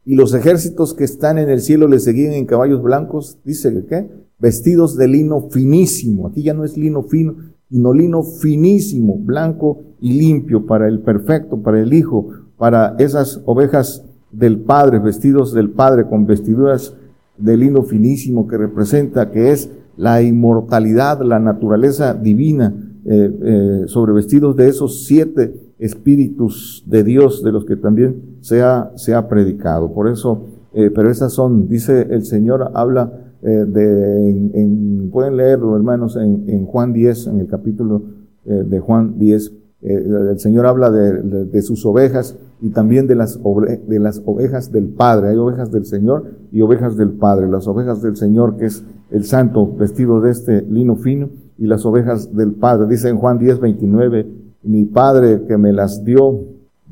y 0.05 0.14
los 0.14 0.33
ejércitos 0.33 0.95
que 0.95 1.05
están 1.05 1.38
en 1.38 1.51
el 1.51 1.61
cielo 1.61 1.87
le 1.87 1.99
seguían 1.99 2.33
en 2.33 2.47
caballos 2.47 2.83
blancos, 2.83 3.38
dice 3.45 3.73
que 3.73 3.85
qué, 3.87 4.07
vestidos 4.38 4.97
de 4.97 5.09
lino 5.09 5.49
finísimo. 5.51 6.29
Aquí 6.29 6.43
ya 6.43 6.55
no 6.55 6.64
es 6.64 6.77
lino 6.77 7.03
fino, 7.03 7.37
sino 7.69 7.93
lino 7.93 8.23
finísimo, 8.23 9.19
blanco 9.19 9.83
y 10.01 10.14
limpio 10.14 10.67
para 10.67 10.88
el 10.88 11.01
perfecto, 11.01 11.59
para 11.59 11.81
el 11.81 11.93
Hijo, 11.93 12.31
para 12.57 12.97
esas 12.99 13.43
ovejas 13.45 14.05
del 14.33 14.61
Padre, 14.61 14.99
vestidos 14.99 15.53
del 15.53 15.71
Padre 15.71 16.07
con 16.07 16.27
vestiduras 16.27 16.95
de 17.38 17.57
lino 17.57 17.83
finísimo 17.83 18.46
que 18.46 18.57
representa, 18.57 19.31
que 19.31 19.53
es 19.53 19.70
la 19.96 20.22
inmortalidad, 20.22 21.20
la 21.22 21.38
naturaleza 21.38 22.14
divina, 22.14 22.74
eh, 23.05 23.38
eh, 23.42 23.83
sobre 23.87 24.12
vestidos 24.12 24.55
de 24.55 24.68
esos 24.68 25.07
siete 25.07 25.55
espíritus 25.79 26.85
de 26.87 27.03
Dios 27.05 27.42
de 27.42 27.53
los 27.53 27.64
que 27.64 27.77
también 27.77 28.38
se 28.40 28.62
ha, 28.62 29.29
predicado. 29.29 29.92
Por 29.92 30.09
eso, 30.09 30.42
eh, 30.74 30.90
pero 30.94 31.11
esas 31.11 31.33
son, 31.33 31.68
dice 31.68 32.07
el 32.11 32.24
Señor, 32.24 32.70
habla 32.74 33.24
de, 33.40 34.31
en, 34.31 35.11
pueden 35.12 35.37
leerlo 35.37 35.77
hermanos 35.77 36.16
en, 36.16 36.44
en, 36.48 36.66
Juan 36.66 36.92
10, 36.92 37.29
en 37.29 37.40
el 37.40 37.46
capítulo 37.46 38.03
de 38.44 38.81
Juan 38.81 39.16
10, 39.16 39.53
el 39.81 40.38
Señor 40.41 40.67
habla 40.67 40.91
de, 40.91 41.62
sus 41.62 41.87
ovejas 41.87 42.37
y 42.61 42.71
también 42.71 43.07
de 43.07 43.14
las, 43.14 43.38
de 43.87 43.99
las 44.01 44.21
ovejas 44.25 44.73
del 44.73 44.88
Padre. 44.88 45.31
Hay 45.31 45.37
ovejas 45.37 45.71
del 45.71 45.87
Señor 45.87 46.25
y 46.51 46.62
ovejas 46.62 46.97
del 46.97 47.11
Padre. 47.11 47.49
Las 47.49 47.69
ovejas 47.69 48.03
del 48.03 48.17
Señor, 48.17 48.57
que 48.57 48.67
es 48.67 48.85
el 49.11 49.25
santo 49.25 49.73
vestido 49.77 50.21
de 50.21 50.31
este 50.31 50.62
lino 50.62 50.97
fino, 50.97 51.31
y 51.59 51.67
las 51.67 51.85
ovejas 51.85 52.35
del 52.35 52.53
Padre. 52.53 52.88
Dice 52.88 53.09
en 53.09 53.19
Juan 53.19 53.38
10, 53.38 53.61
29, 53.61 54.27
mi 54.62 54.85
Padre 54.85 55.43
que 55.47 55.57
me 55.59 55.73
las 55.73 56.05
dio, 56.05 56.45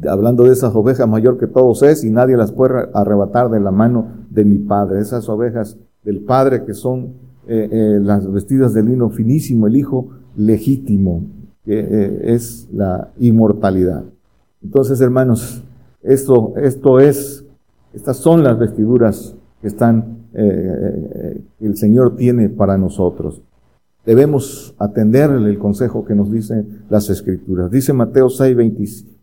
hablando 0.08 0.44
de 0.44 0.52
esas 0.52 0.74
ovejas 0.74 1.08
mayor 1.08 1.38
que 1.38 1.46
todos 1.46 1.82
es, 1.82 2.04
y 2.04 2.10
nadie 2.10 2.36
las 2.36 2.52
puede 2.52 2.88
arrebatar 2.92 3.50
de 3.50 3.60
la 3.60 3.70
mano 3.70 4.08
de 4.30 4.44
mi 4.44 4.58
Padre. 4.58 5.00
Esas 5.00 5.28
ovejas 5.28 5.78
del 6.04 6.20
Padre 6.20 6.64
que 6.64 6.74
son 6.74 7.14
eh, 7.48 7.68
eh, 7.70 8.00
las 8.02 8.30
vestidas 8.30 8.74
de 8.74 8.82
lino 8.82 9.10
finísimo, 9.10 9.66
el 9.66 9.76
Hijo 9.76 10.08
legítimo, 10.36 11.24
que 11.66 11.80
eh, 11.80 12.34
es 12.34 12.68
la 12.72 13.10
inmortalidad. 13.18 14.04
Entonces, 14.62 15.00
hermanos, 15.00 15.62
esto, 16.02 16.54
esto 16.56 17.00
es, 17.00 17.44
estas 17.92 18.16
son 18.18 18.44
las 18.44 18.58
vestiduras 18.58 19.34
que 19.60 19.66
están, 19.66 20.28
eh, 20.32 21.42
el 21.60 21.76
Señor 21.76 22.16
tiene 22.16 22.48
para 22.48 22.78
nosotros. 22.78 23.42
Debemos 24.06 24.74
atenderle 24.78 25.50
el 25.50 25.58
consejo 25.58 26.04
que 26.04 26.14
nos 26.14 26.30
dicen 26.30 26.84
las 26.88 27.10
Escrituras. 27.10 27.72
Dice 27.72 27.92
Mateo 27.92 28.30
6, 28.30 28.56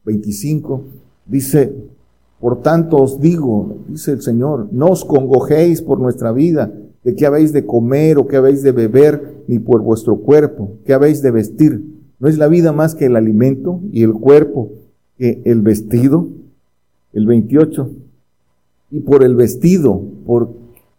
25, 0.03 0.83
dice, 1.25 1.73
por 2.41 2.61
tanto 2.61 2.97
os 2.97 3.21
digo, 3.21 3.77
dice 3.87 4.11
el 4.11 4.21
Señor, 4.21 4.67
no 4.73 4.87
os 4.87 5.05
congojéis 5.05 5.81
por 5.81 6.01
nuestra 6.01 6.33
vida, 6.33 6.73
de 7.05 7.15
qué 7.15 7.25
habéis 7.25 7.53
de 7.53 7.65
comer 7.65 8.17
o 8.17 8.27
qué 8.27 8.35
habéis 8.35 8.61
de 8.61 8.73
beber, 8.73 9.43
ni 9.47 9.59
por 9.59 9.81
vuestro 9.81 10.17
cuerpo, 10.17 10.71
qué 10.85 10.93
habéis 10.93 11.21
de 11.21 11.31
vestir. 11.31 11.92
¿No 12.23 12.29
es 12.29 12.37
la 12.37 12.47
vida 12.47 12.71
más 12.71 12.95
que 12.95 13.07
el 13.07 13.17
alimento 13.17 13.81
y 13.91 14.01
el 14.01 14.13
cuerpo 14.13 14.69
que 15.17 15.41
el 15.43 15.61
vestido, 15.61 16.29
el 17.11 17.25
28, 17.25 17.89
y 18.91 19.01
por 19.01 19.25
el 19.25 19.35
vestido, 19.35 20.01
¿por 20.25 20.51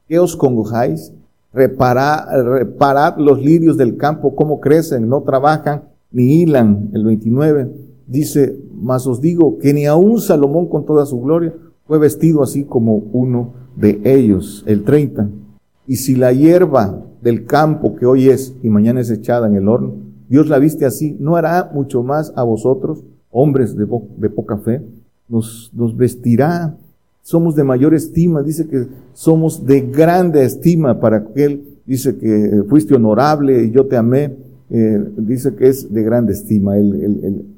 qué 0.06 0.18
os 0.18 0.36
congojáis? 0.36 1.14
Reparad, 1.54 2.42
reparad 2.44 3.16
los 3.16 3.42
lirios 3.42 3.78
del 3.78 3.96
campo, 3.96 4.36
cómo 4.36 4.60
crecen, 4.60 5.08
no 5.08 5.22
trabajan 5.22 5.84
ni 6.12 6.42
hilan. 6.42 6.90
El 6.92 7.04
29 7.04 7.70
dice, 8.06 8.58
mas 8.78 9.06
os 9.06 9.22
digo 9.22 9.56
que 9.56 9.72
ni 9.72 9.86
aun 9.86 10.20
Salomón 10.20 10.68
con 10.68 10.84
toda 10.84 11.06
su 11.06 11.22
gloria 11.22 11.54
fue 11.86 11.98
vestido 11.98 12.42
así 12.42 12.64
como 12.64 12.96
uno 13.14 13.54
de 13.76 13.98
ellos. 14.04 14.62
El 14.66 14.84
30, 14.84 15.30
Y 15.86 15.96
si 15.96 16.16
la 16.16 16.34
hierba 16.34 17.02
del 17.22 17.46
campo 17.46 17.96
que 17.96 18.04
hoy 18.04 18.28
es 18.28 18.54
y 18.62 18.68
mañana 18.68 19.00
es 19.00 19.08
echada 19.08 19.46
en 19.46 19.54
el 19.54 19.68
horno, 19.68 20.03
Dios 20.28 20.48
la 20.48 20.58
viste 20.58 20.84
así, 20.84 21.16
¿no 21.20 21.36
hará 21.36 21.70
mucho 21.72 22.02
más 22.02 22.32
a 22.36 22.42
vosotros, 22.42 23.04
hombres 23.30 23.76
de, 23.76 23.86
poca 24.30 24.58
fe? 24.58 24.82
Nos, 25.28 25.70
nos 25.74 25.96
vestirá, 25.96 26.76
somos 27.22 27.54
de 27.56 27.64
mayor 27.64 27.94
estima, 27.94 28.42
dice 28.42 28.66
que 28.66 28.86
somos 29.14 29.64
de 29.64 29.80
grande 29.80 30.44
estima 30.44 31.00
para 31.00 31.18
aquel, 31.18 31.62
dice 31.86 32.16
que 32.16 32.64
fuiste 32.68 32.94
honorable 32.94 33.64
y 33.64 33.70
yo 33.70 33.86
te 33.86 33.96
amé, 33.96 34.34
eh, 34.70 35.04
dice 35.16 35.54
que 35.54 35.68
es 35.68 35.92
de 35.92 36.02
grande 36.02 36.32
estima. 36.32 36.76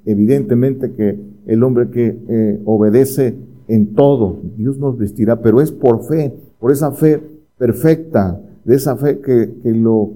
Evidentemente 0.04 0.92
que 0.92 1.18
el 1.46 1.62
hombre 1.62 1.90
que 1.90 2.16
eh, 2.28 2.60
obedece 2.64 3.34
en 3.68 3.94
todo, 3.94 4.40
Dios 4.56 4.78
nos 4.78 4.96
vestirá, 4.98 5.40
pero 5.40 5.60
es 5.60 5.72
por 5.72 6.04
fe, 6.04 6.32
por 6.60 6.70
esa 6.70 6.92
fe 6.92 7.20
perfecta, 7.58 8.40
de 8.64 8.74
esa 8.74 8.96
fe 8.96 9.18
que, 9.20 9.50
que 9.62 9.72
lo 9.72 10.12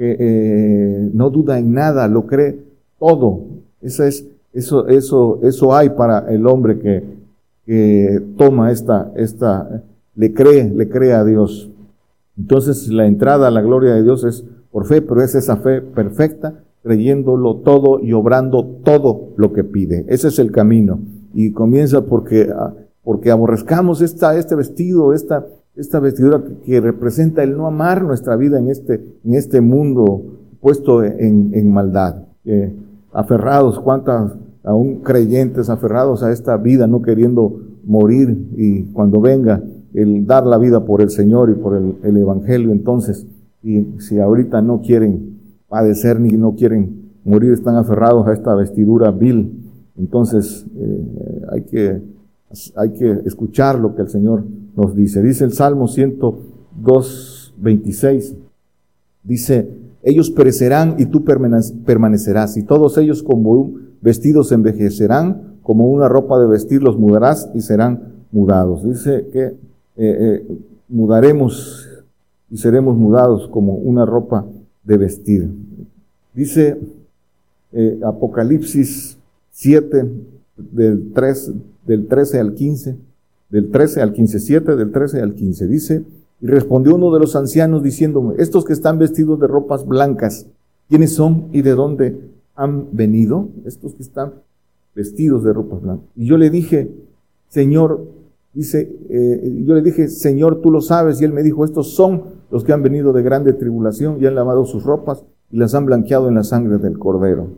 que 0.00 0.16
eh, 0.18 1.10
no 1.12 1.28
duda 1.28 1.58
en 1.58 1.74
nada, 1.74 2.08
lo 2.08 2.26
cree 2.26 2.58
todo. 2.98 3.40
Esa 3.82 4.06
es, 4.06 4.26
eso, 4.54 4.88
eso, 4.88 5.40
eso 5.42 5.74
hay 5.74 5.90
para 5.90 6.20
el 6.32 6.46
hombre 6.46 6.78
que, 6.78 7.04
que 7.66 8.22
toma 8.38 8.72
esta, 8.72 9.12
esta, 9.14 9.82
le 10.14 10.32
cree, 10.32 10.70
le 10.70 10.88
cree 10.88 11.12
a 11.12 11.22
Dios. 11.22 11.70
Entonces 12.38 12.88
la 12.88 13.04
entrada 13.04 13.48
a 13.48 13.50
la 13.50 13.60
gloria 13.60 13.92
de 13.92 14.02
Dios 14.02 14.24
es 14.24 14.42
por 14.72 14.86
fe, 14.86 15.02
pero 15.02 15.22
es 15.22 15.34
esa 15.34 15.58
fe 15.58 15.82
perfecta, 15.82 16.54
creyéndolo 16.82 17.56
todo 17.56 18.00
y 18.00 18.14
obrando 18.14 18.64
todo 18.82 19.34
lo 19.36 19.52
que 19.52 19.64
pide. 19.64 20.06
Ese 20.08 20.28
es 20.28 20.38
el 20.38 20.50
camino. 20.50 20.98
Y 21.34 21.52
comienza 21.52 22.06
porque, 22.06 22.48
ah, 22.50 22.72
porque 23.04 23.30
aborrezcamos 23.30 24.00
esta, 24.00 24.34
este 24.38 24.54
vestido, 24.54 25.12
esta, 25.12 25.44
esta 25.80 26.00
vestidura 26.00 26.42
que, 26.64 26.80
representa 26.80 27.42
el 27.42 27.56
no 27.56 27.66
amar 27.66 28.02
nuestra 28.04 28.36
vida 28.36 28.58
en 28.58 28.68
este, 28.68 28.94
en 29.24 29.34
este 29.34 29.60
mundo 29.60 30.22
puesto 30.60 31.02
en, 31.02 31.50
en 31.54 31.72
maldad. 31.72 32.26
Eh, 32.44 32.72
aferrados, 33.12 33.80
cuántas 33.80 34.32
aún 34.62 35.00
creyentes 35.00 35.70
aferrados 35.70 36.22
a 36.22 36.32
esta 36.32 36.56
vida, 36.56 36.86
no 36.86 37.02
queriendo 37.02 37.60
morir 37.84 38.50
y 38.56 38.84
cuando 38.92 39.20
venga 39.20 39.62
el 39.94 40.26
dar 40.26 40.46
la 40.46 40.58
vida 40.58 40.84
por 40.84 41.00
el 41.00 41.10
Señor 41.10 41.50
y 41.50 41.54
por 41.54 41.76
el, 41.76 41.96
el 42.04 42.16
Evangelio, 42.16 42.70
entonces 42.70 43.26
y 43.62 43.86
si 43.98 44.18
ahorita 44.18 44.62
no 44.62 44.80
quieren 44.80 45.38
padecer 45.68 46.18
ni 46.18 46.30
no 46.30 46.54
quieren 46.54 47.12
morir, 47.24 47.52
están 47.52 47.76
aferrados 47.76 48.26
a 48.26 48.32
esta 48.32 48.54
vestidura 48.54 49.10
vil. 49.10 49.52
Entonces 49.96 50.66
eh, 50.76 51.42
hay, 51.52 51.62
que, 51.62 52.02
hay 52.76 52.90
que 52.90 53.10
escuchar 53.24 53.78
lo 53.78 53.94
que 53.94 54.02
el 54.02 54.08
Señor 54.08 54.44
nos 54.76 54.94
dice. 54.94 55.22
Dice 55.22 55.44
el 55.44 55.52
Salmo 55.52 55.88
102, 55.88 57.54
26. 57.58 58.34
Dice, 59.22 59.68
ellos 60.02 60.30
perecerán 60.30 60.96
y 60.98 61.06
tú 61.06 61.24
permanecerás, 61.24 62.56
y 62.56 62.62
todos 62.62 62.96
ellos 62.98 63.22
como 63.22 63.72
vestidos 64.00 64.50
envejecerán, 64.50 65.58
como 65.62 65.90
una 65.90 66.08
ropa 66.08 66.40
de 66.40 66.48
vestir 66.48 66.82
los 66.82 66.98
mudarás 66.98 67.50
y 67.54 67.60
serán 67.60 68.24
mudados. 68.32 68.82
Dice 68.84 69.26
que 69.32 69.44
eh, 69.44 69.56
eh, 69.96 70.58
mudaremos 70.88 71.86
y 72.50 72.56
seremos 72.56 72.96
mudados 72.96 73.46
como 73.48 73.74
una 73.74 74.06
ropa 74.06 74.46
de 74.82 74.96
vestir. 74.96 75.50
Dice 76.34 76.78
eh, 77.72 78.00
Apocalipsis 78.04 79.18
7, 79.52 80.10
del, 80.56 81.12
3, 81.12 81.52
del 81.90 82.06
13 82.06 82.38
al 82.38 82.54
15, 82.54 82.96
del 83.50 83.70
13 83.72 84.00
al 84.00 84.12
15, 84.12 84.38
7 84.38 84.76
del 84.76 84.92
13 84.92 85.22
al 85.22 85.34
15. 85.34 85.66
Dice, 85.66 86.04
y 86.40 86.46
respondió 86.46 86.94
uno 86.94 87.12
de 87.12 87.18
los 87.18 87.34
ancianos 87.34 87.82
diciéndome, 87.82 88.36
estos 88.38 88.64
que 88.64 88.72
están 88.72 89.00
vestidos 89.00 89.40
de 89.40 89.48
ropas 89.48 89.84
blancas, 89.84 90.46
¿quiénes 90.88 91.12
son 91.12 91.48
y 91.52 91.62
de 91.62 91.72
dónde 91.72 92.30
han 92.54 92.86
venido? 92.92 93.48
Estos 93.64 93.94
que 93.94 94.04
están 94.04 94.34
vestidos 94.94 95.42
de 95.42 95.52
ropas 95.52 95.82
blancas. 95.82 96.06
Y 96.14 96.26
yo 96.26 96.38
le 96.38 96.48
dije, 96.48 96.92
Señor, 97.48 98.06
dice, 98.54 98.96
eh, 99.08 99.64
yo 99.66 99.74
le 99.74 99.82
dije, 99.82 100.06
Señor, 100.06 100.60
tú 100.60 100.70
lo 100.70 100.82
sabes. 100.82 101.20
Y 101.20 101.24
él 101.24 101.32
me 101.32 101.42
dijo, 101.42 101.64
estos 101.64 101.94
son 101.94 102.22
los 102.52 102.62
que 102.62 102.72
han 102.72 102.84
venido 102.84 103.12
de 103.12 103.24
grande 103.24 103.52
tribulación 103.52 104.18
y 104.20 104.26
han 104.26 104.36
lavado 104.36 104.64
sus 104.64 104.84
ropas 104.84 105.24
y 105.50 105.56
las 105.56 105.74
han 105.74 105.86
blanqueado 105.86 106.28
en 106.28 106.36
la 106.36 106.44
sangre 106.44 106.78
del 106.78 107.00
Cordero. 107.00 107.48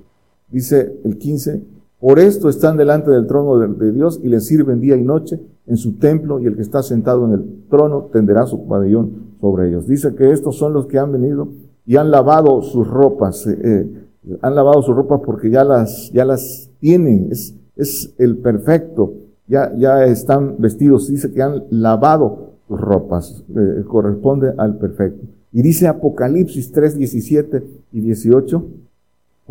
Dice 0.50 1.00
el 1.04 1.18
15, 1.18 1.62
por 2.03 2.18
esto 2.18 2.48
están 2.48 2.76
delante 2.76 3.12
del 3.12 3.28
trono 3.28 3.61
de, 3.61 3.92
Dios 3.92 4.18
y 4.24 4.28
le 4.28 4.40
sirven 4.40 4.80
día 4.80 4.96
y 4.96 5.05
noche 5.05 5.38
en 5.68 5.76
su 5.76 5.98
templo 5.98 6.40
y 6.40 6.46
el 6.46 6.57
que 6.57 6.62
está 6.62 6.82
sentado 6.82 7.24
en 7.26 7.32
el 7.34 7.44
trono 7.70 8.09
tenderá 8.12 8.44
su 8.44 8.66
pabellón 8.66 9.36
sobre 9.40 9.68
ellos. 9.68 9.86
Dice 9.86 10.12
que 10.16 10.32
estos 10.32 10.59
son 10.59 10.72
los 10.72 10.86
que 10.86 10.98
han 10.98 11.12
venido 11.12 11.50
y 11.86 11.94
han 11.94 12.11
lavado 12.11 12.61
sus 12.62 12.88
ropas, 12.88 13.46
eh, 13.46 13.57
eh, 13.62 14.38
han 14.42 14.57
lavado 14.57 14.82
sus 14.82 14.96
ropas 14.96 15.20
porque 15.24 15.48
ya 15.48 15.62
las, 15.62 16.11
ya 16.11 16.24
las 16.24 16.68
tienen, 16.80 17.28
es, 17.30 17.55
es 17.76 18.12
el 18.18 18.36
perfecto, 18.38 19.12
ya, 19.46 19.72
ya 19.76 20.05
están 20.05 20.57
vestidos, 20.59 21.07
dice 21.07 21.32
que 21.32 21.40
han 21.40 21.62
lavado 21.70 22.55
ropas, 22.68 23.44
eh, 23.55 23.84
corresponde 23.86 24.53
al 24.59 24.76
perfecto. 24.76 25.24
Y 25.53 25.62
dice 25.62 25.86
Apocalipsis 25.86 26.72
3, 26.72 26.96
17 26.96 27.62
y 27.92 28.00
18, 28.00 28.64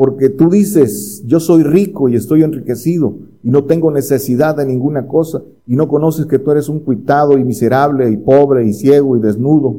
porque 0.02 0.30
tú 0.30 0.49
dices, 0.49 1.22
yo 1.28 1.39
soy 1.39 1.62
rico 1.62 2.10
y 2.10 2.16
estoy 2.16 2.41
enriquecido 2.41 3.20
y 3.43 3.52
no 3.52 3.66
tengo 3.66 3.91
necesidad 3.91 4.58
de 4.58 4.66
ninguna 4.66 5.06
cosa 5.06 5.43
y 5.68 5.76
no 5.76 5.88
conoces 5.88 6.26
que 6.26 6.39
tú 6.39 6.49
eres 6.49 6.70
un 6.70 6.80
cuitado 6.80 7.38
y 7.38 7.43
miserable 7.43 8.10
y 8.10 8.18
pobre 8.18 8.66
y 8.66 8.74
ciego 8.74 9.16
y 9.16 9.20
desnudo. 9.20 9.76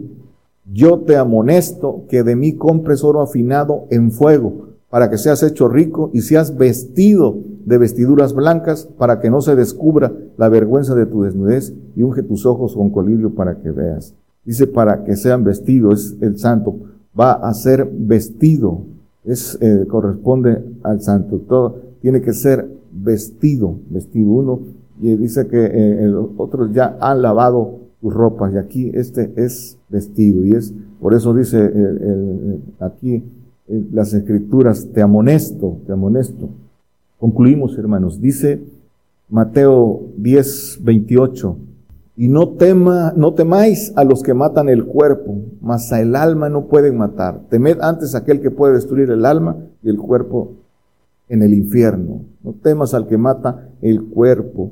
Yo 0.73 1.01
te 1.01 1.17
amonesto 1.17 2.05
que 2.09 2.23
de 2.23 2.37
mí 2.37 2.53
compres 2.53 3.03
oro 3.03 3.21
afinado 3.21 3.87
en 3.91 4.13
fuego 4.13 4.69
para 4.91 5.11
que 5.11 5.19
seas 5.19 5.43
hecho 5.43 5.67
rico 5.67 6.13
y 6.15 6.21
seas 6.21 6.57
vestido 6.57 7.41
de 7.65 7.79
vestiduras 7.79 8.33
blancas 8.33 8.89
para 8.97 9.19
que 9.19 9.29
no 9.29 9.41
se 9.41 9.57
descubra 9.57 10.13
la 10.37 10.49
vergüenza 10.49 10.95
de 10.95 11.07
tu 11.07 11.25
desnudez 11.25 11.75
y 11.97 12.05
unge 12.05 12.23
tus 12.23 12.47
ojos 12.47 12.77
con 12.77 12.91
colirio 12.91 13.35
para 13.35 13.59
que 13.59 13.73
veas. 13.73 14.15
Dice 14.45 14.69
para 14.69 15.03
que 15.03 15.17
sean 15.17 15.43
vestidos, 15.43 16.13
es 16.13 16.23
el 16.23 16.39
santo, 16.39 16.77
va 17.19 17.33
a 17.33 17.53
ser 17.55 17.91
vestido, 17.93 18.85
es, 19.25 19.59
eh, 19.61 19.85
corresponde 19.89 20.63
al 20.83 21.01
santo, 21.01 21.39
todo 21.39 21.77
tiene 22.01 22.21
que 22.21 22.33
ser 22.33 22.69
vestido, 22.93 23.77
vestido 23.91 24.31
uno, 24.31 24.61
y 25.01 25.15
dice 25.17 25.47
que 25.47 25.65
eh, 25.65 26.13
otros 26.37 26.73
ya 26.73 26.97
han 27.01 27.23
lavado 27.23 27.81
tus 28.01 28.13
ropas, 28.13 28.53
y 28.55 28.59
aquí 28.59 28.91
este 28.95 29.33
es 29.37 29.79
vestido, 29.89 30.45
y 30.45 30.53
es, 30.53 30.75
por 31.01 31.15
eso 31.15 31.35
dice 31.35 31.59
eh, 31.63 32.59
aquí 32.81 33.23
las 33.93 34.13
escrituras, 34.13 34.89
te 34.93 35.01
amonesto, 35.01 35.79
te 35.87 35.93
amonesto. 35.93 36.49
Concluimos, 37.19 37.79
hermanos. 37.79 38.21
Dice 38.21 38.61
Mateo 39.31 40.03
10, 40.19 40.81
28, 40.83 41.57
y 42.23 42.29
no 42.29 42.51
tema, 42.51 43.13
no 43.17 43.35
temáis 43.35 43.93
a 43.97 44.05
los 44.05 44.23
que 44.23 44.33
matan 44.33 44.69
el 44.69 44.85
cuerpo, 44.85 45.41
mas 45.61 45.93
a 45.93 46.01
el 46.01 46.15
alma 46.15 46.49
no 46.49 46.69
pueden 46.69 46.97
matar. 46.97 47.49
Temed 47.51 47.81
antes 47.81 48.15
aquel 48.15 48.41
que 48.41 48.53
puede 48.53 48.75
destruir 48.75 49.11
el 49.11 49.27
alma 49.27 49.57
y 49.83 49.89
el 49.89 49.99
cuerpo 49.99 50.53
en 51.29 51.43
el 51.43 51.53
infierno. 51.53 52.21
No 52.45 52.53
temas 52.63 52.95
al 52.95 53.09
que 53.09 53.19
mata 53.19 53.71
el 53.81 54.05
cuerpo. 54.05 54.71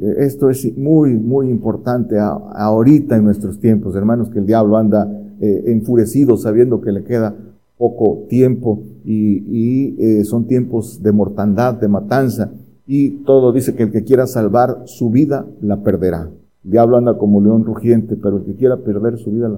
Eh, 0.00 0.14
esto 0.18 0.48
es 0.48 0.78
muy, 0.78 1.14
muy 1.14 1.48
importante 1.48 2.20
ahorita 2.20 3.16
en 3.16 3.24
nuestros 3.24 3.58
tiempos, 3.58 3.96
hermanos, 3.96 4.30
que 4.30 4.38
el 4.38 4.46
diablo 4.46 4.76
anda 4.76 5.10
eh, 5.40 5.64
enfurecido 5.72 6.36
sabiendo 6.36 6.80
que 6.80 6.92
le 6.92 7.02
queda 7.02 7.34
poco 7.78 8.26
tiempo 8.28 8.78
y, 9.04 9.96
eh, 9.98 10.24
son 10.24 10.46
tiempos 10.46 11.02
de 11.02 11.10
mortandad, 11.10 11.74
de 11.74 11.88
matanza 11.88 12.52
y 12.86 13.24
todo 13.24 13.50
dice 13.50 13.74
que 13.74 13.82
el 13.82 13.90
que 13.90 14.04
quiera 14.04 14.28
salvar 14.28 14.82
su 14.84 15.10
vida 15.10 15.44
la 15.60 15.82
perderá. 15.82 16.30
Diablo 16.62 16.96
anda 16.96 17.18
como 17.18 17.40
león 17.40 17.64
rugiente, 17.64 18.16
pero 18.16 18.38
el 18.38 18.44
que 18.44 18.54
quiera 18.54 18.76
perder 18.76 19.18
su 19.18 19.30
vida, 19.30 19.50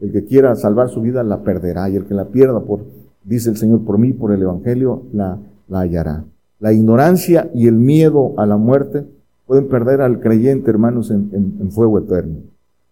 el 0.00 0.12
que 0.12 0.24
quiera 0.24 0.54
salvar 0.54 0.88
su 0.88 1.00
vida 1.00 1.22
la 1.22 1.42
perderá 1.42 1.90
y 1.90 1.96
el 1.96 2.04
que 2.04 2.14
la 2.14 2.26
pierda 2.26 2.60
por, 2.60 2.80
dice 3.24 3.50
el 3.50 3.56
Señor, 3.56 3.84
por 3.84 3.98
mí, 3.98 4.12
por 4.12 4.32
el 4.32 4.42
Evangelio, 4.42 5.02
la, 5.12 5.38
la 5.68 5.80
hallará. 5.80 6.24
La 6.60 6.72
ignorancia 6.72 7.50
y 7.54 7.66
el 7.66 7.74
miedo 7.74 8.34
a 8.36 8.46
la 8.46 8.56
muerte 8.56 9.04
pueden 9.46 9.68
perder 9.68 10.00
al 10.00 10.20
creyente, 10.20 10.70
hermanos, 10.70 11.10
en, 11.10 11.30
en 11.32 11.70
fuego 11.72 11.98
eterno. 11.98 12.36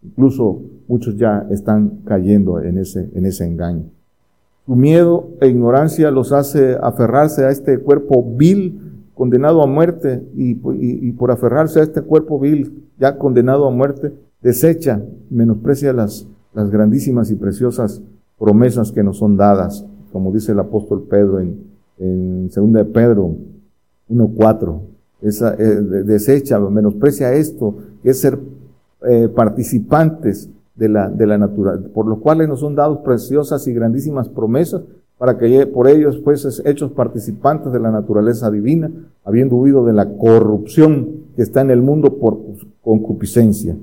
Incluso 0.03 0.63
muchos 0.89 1.17
ya 1.17 1.47
están 1.51 2.01
cayendo 2.05 2.61
en 2.61 2.79
ese, 2.79 3.11
en 3.15 3.27
ese 3.27 3.47
engaño. 3.47 3.85
Su 4.67 4.75
miedo 4.77 5.29
e 5.41 5.49
ignorancia 5.49 6.11
los 6.11 6.33
hace 6.33 6.77
aferrarse 6.81 7.45
a 7.45 7.51
este 7.51 7.79
cuerpo 7.79 8.25
vil, 8.37 9.03
condenado 9.15 9.63
a 9.63 9.67
muerte, 9.67 10.23
y, 10.37 10.55
por 11.13 11.31
aferrarse 11.31 11.81
a 11.81 11.83
este 11.83 12.03
cuerpo 12.03 12.39
vil, 12.39 12.85
ya 13.01 13.17
condenado 13.17 13.67
a 13.67 13.71
muerte, 13.71 14.13
desecha, 14.43 15.03
menosprecia 15.31 15.93
las, 15.93 16.29
las 16.53 16.71
grandísimas 16.71 17.31
y 17.31 17.35
preciosas 17.35 18.03
promesas 18.39 18.93
que 18.93 19.03
nos 19.03 19.19
son 19.19 19.37
dadas, 19.37 19.85
como 20.13 20.31
dice 20.33 20.53
el 20.53 20.61
apóstol 20.61 21.07
Pedro 21.09 21.41
en, 21.41 21.65
en 21.99 22.49
2 22.49 22.73
de 22.73 22.85
Pedro 22.85 23.37
1.4. 24.11 24.81
Esa, 25.23 25.55
eh, 25.55 25.65
desecha, 26.05 26.59
menosprecia 26.59 27.33
esto, 27.33 27.75
que 28.03 28.11
es 28.11 28.21
ser 28.21 28.39
eh, 29.09 29.29
participantes 29.29 30.51
de 30.75 30.89
la, 30.89 31.11
de 31.11 31.27
la 31.27 31.39
naturaleza, 31.39 31.89
por 31.93 32.07
los 32.07 32.19
cuales 32.19 32.49
nos 32.49 32.61
son 32.61 32.75
dados 32.75 32.99
preciosas 32.99 33.67
y 33.67 33.73
grandísimas 33.73 34.29
promesas, 34.29 34.83
para 35.19 35.37
que 35.37 35.67
por 35.67 35.87
ellos 35.89 36.19
pues 36.25 36.63
hechos 36.65 36.93
participantes 36.93 37.71
de 37.73 37.81
la 37.81 37.91
naturaleza 37.91 38.51
divina, 38.51 38.91
habiendo 39.23 39.57
huido 39.57 39.85
de 39.85 39.93
la 39.93 40.09
corrupción 40.17 41.30
que 41.41 41.45
está 41.45 41.63
en 41.63 41.71
el 41.71 41.81
mundo 41.81 42.19
por 42.19 42.39
concupiscencia. 42.83 43.75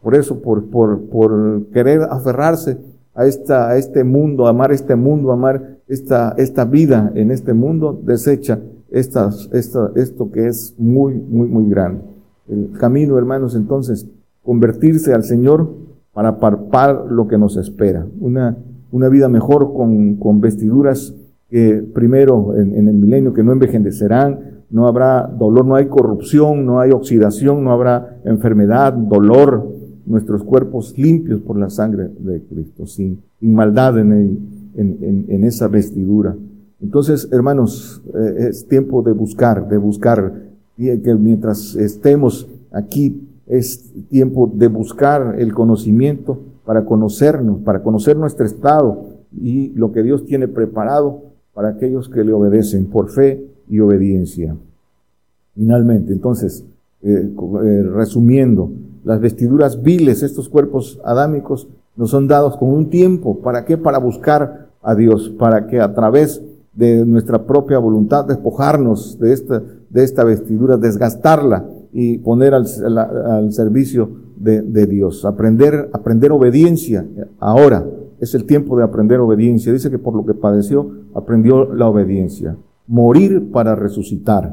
Por 0.00 0.14
eso, 0.14 0.40
por, 0.40 0.66
por, 0.66 1.00
por 1.06 1.66
querer 1.72 2.02
aferrarse 2.02 2.78
a, 3.16 3.26
esta, 3.26 3.68
a 3.68 3.78
este 3.78 4.04
mundo, 4.04 4.46
amar 4.46 4.70
este 4.70 4.94
mundo, 4.94 5.32
amar 5.32 5.78
esta, 5.88 6.36
esta 6.38 6.64
vida 6.64 7.10
en 7.16 7.32
este 7.32 7.52
mundo, 7.52 8.00
desecha 8.04 8.60
esta, 8.92 9.28
esto 9.50 10.30
que 10.30 10.46
es 10.46 10.72
muy, 10.78 11.14
muy, 11.14 11.48
muy 11.48 11.68
grande. 11.68 12.02
El 12.48 12.78
camino, 12.78 13.18
hermanos, 13.18 13.56
entonces, 13.56 14.06
convertirse 14.44 15.12
al 15.12 15.24
Señor 15.24 15.68
para 16.12 16.38
parpar 16.38 17.06
lo 17.10 17.26
que 17.26 17.38
nos 17.38 17.56
espera. 17.56 18.06
Una, 18.20 18.56
una 18.92 19.08
vida 19.08 19.28
mejor 19.28 19.74
con, 19.74 20.14
con 20.14 20.40
vestiduras 20.40 21.12
que 21.48 21.84
primero 21.92 22.54
en, 22.54 22.72
en, 22.76 22.86
el 22.86 22.94
milenio 22.94 23.34
que 23.34 23.42
no 23.42 23.50
envejecerán, 23.50 24.59
no 24.70 24.86
habrá 24.86 25.26
dolor, 25.26 25.66
no 25.66 25.74
hay 25.74 25.86
corrupción, 25.86 26.64
no 26.64 26.80
hay 26.80 26.92
oxidación, 26.92 27.64
no 27.64 27.72
habrá 27.72 28.20
enfermedad, 28.24 28.92
dolor, 28.92 29.68
nuestros 30.06 30.42
cuerpos 30.44 30.96
limpios 30.96 31.40
por 31.40 31.58
la 31.58 31.70
sangre 31.70 32.08
de 32.18 32.42
Cristo, 32.42 32.86
sin, 32.86 33.20
maldad 33.40 33.98
en, 33.98 35.44
esa 35.44 35.68
vestidura. 35.68 36.36
Entonces, 36.80 37.28
hermanos, 37.32 38.02
eh, 38.14 38.48
es 38.50 38.66
tiempo 38.66 39.02
de 39.02 39.12
buscar, 39.12 39.68
de 39.68 39.76
buscar, 39.76 40.32
que 40.76 41.14
mientras 41.14 41.74
estemos 41.74 42.48
aquí, 42.72 43.28
es 43.46 43.92
tiempo 44.08 44.50
de 44.54 44.68
buscar 44.68 45.34
el 45.38 45.52
conocimiento 45.52 46.38
para 46.64 46.84
conocernos, 46.84 47.60
para 47.62 47.82
conocer 47.82 48.16
nuestro 48.16 48.46
estado 48.46 49.08
y 49.36 49.70
lo 49.70 49.92
que 49.92 50.02
Dios 50.02 50.24
tiene 50.24 50.48
preparado 50.48 51.22
para 51.52 51.70
aquellos 51.70 52.08
que 52.08 52.24
le 52.24 52.32
obedecen 52.32 52.86
por 52.86 53.10
fe 53.10 53.49
y 53.70 53.80
obediencia. 53.80 54.56
Finalmente, 55.54 56.12
entonces, 56.12 56.64
eh, 57.02 57.30
eh, 57.64 57.82
resumiendo, 57.94 58.70
las 59.04 59.20
vestiduras 59.20 59.82
viles, 59.82 60.22
estos 60.22 60.48
cuerpos 60.48 61.00
adámicos, 61.04 61.68
nos 61.96 62.10
son 62.10 62.28
dados 62.28 62.56
con 62.56 62.68
un 62.68 62.90
tiempo. 62.90 63.40
¿Para 63.40 63.64
qué? 63.64 63.78
Para 63.78 63.98
buscar 63.98 64.68
a 64.82 64.94
Dios, 64.94 65.30
para 65.38 65.66
que 65.66 65.80
a 65.80 65.94
través 65.94 66.42
de 66.74 67.04
nuestra 67.04 67.44
propia 67.46 67.78
voluntad 67.78 68.26
despojarnos 68.26 69.18
de 69.18 69.32
esta, 69.32 69.62
de 69.88 70.04
esta 70.04 70.24
vestidura, 70.24 70.76
desgastarla 70.76 71.66
y 71.92 72.18
poner 72.18 72.54
al, 72.54 72.66
al 72.96 73.52
servicio 73.52 74.08
de, 74.40 74.86
Dios. 74.86 75.24
Aprender, 75.24 75.90
aprender 75.92 76.32
obediencia. 76.32 77.06
Ahora 77.38 77.86
es 78.20 78.34
el 78.34 78.44
tiempo 78.44 78.76
de 78.76 78.84
aprender 78.84 79.20
obediencia. 79.20 79.72
Dice 79.72 79.90
que 79.90 79.98
por 79.98 80.14
lo 80.14 80.24
que 80.24 80.34
padeció, 80.34 80.90
aprendió 81.14 81.72
la 81.74 81.86
obediencia. 81.88 82.56
Morir 82.90 83.52
para 83.52 83.76
resucitar. 83.76 84.52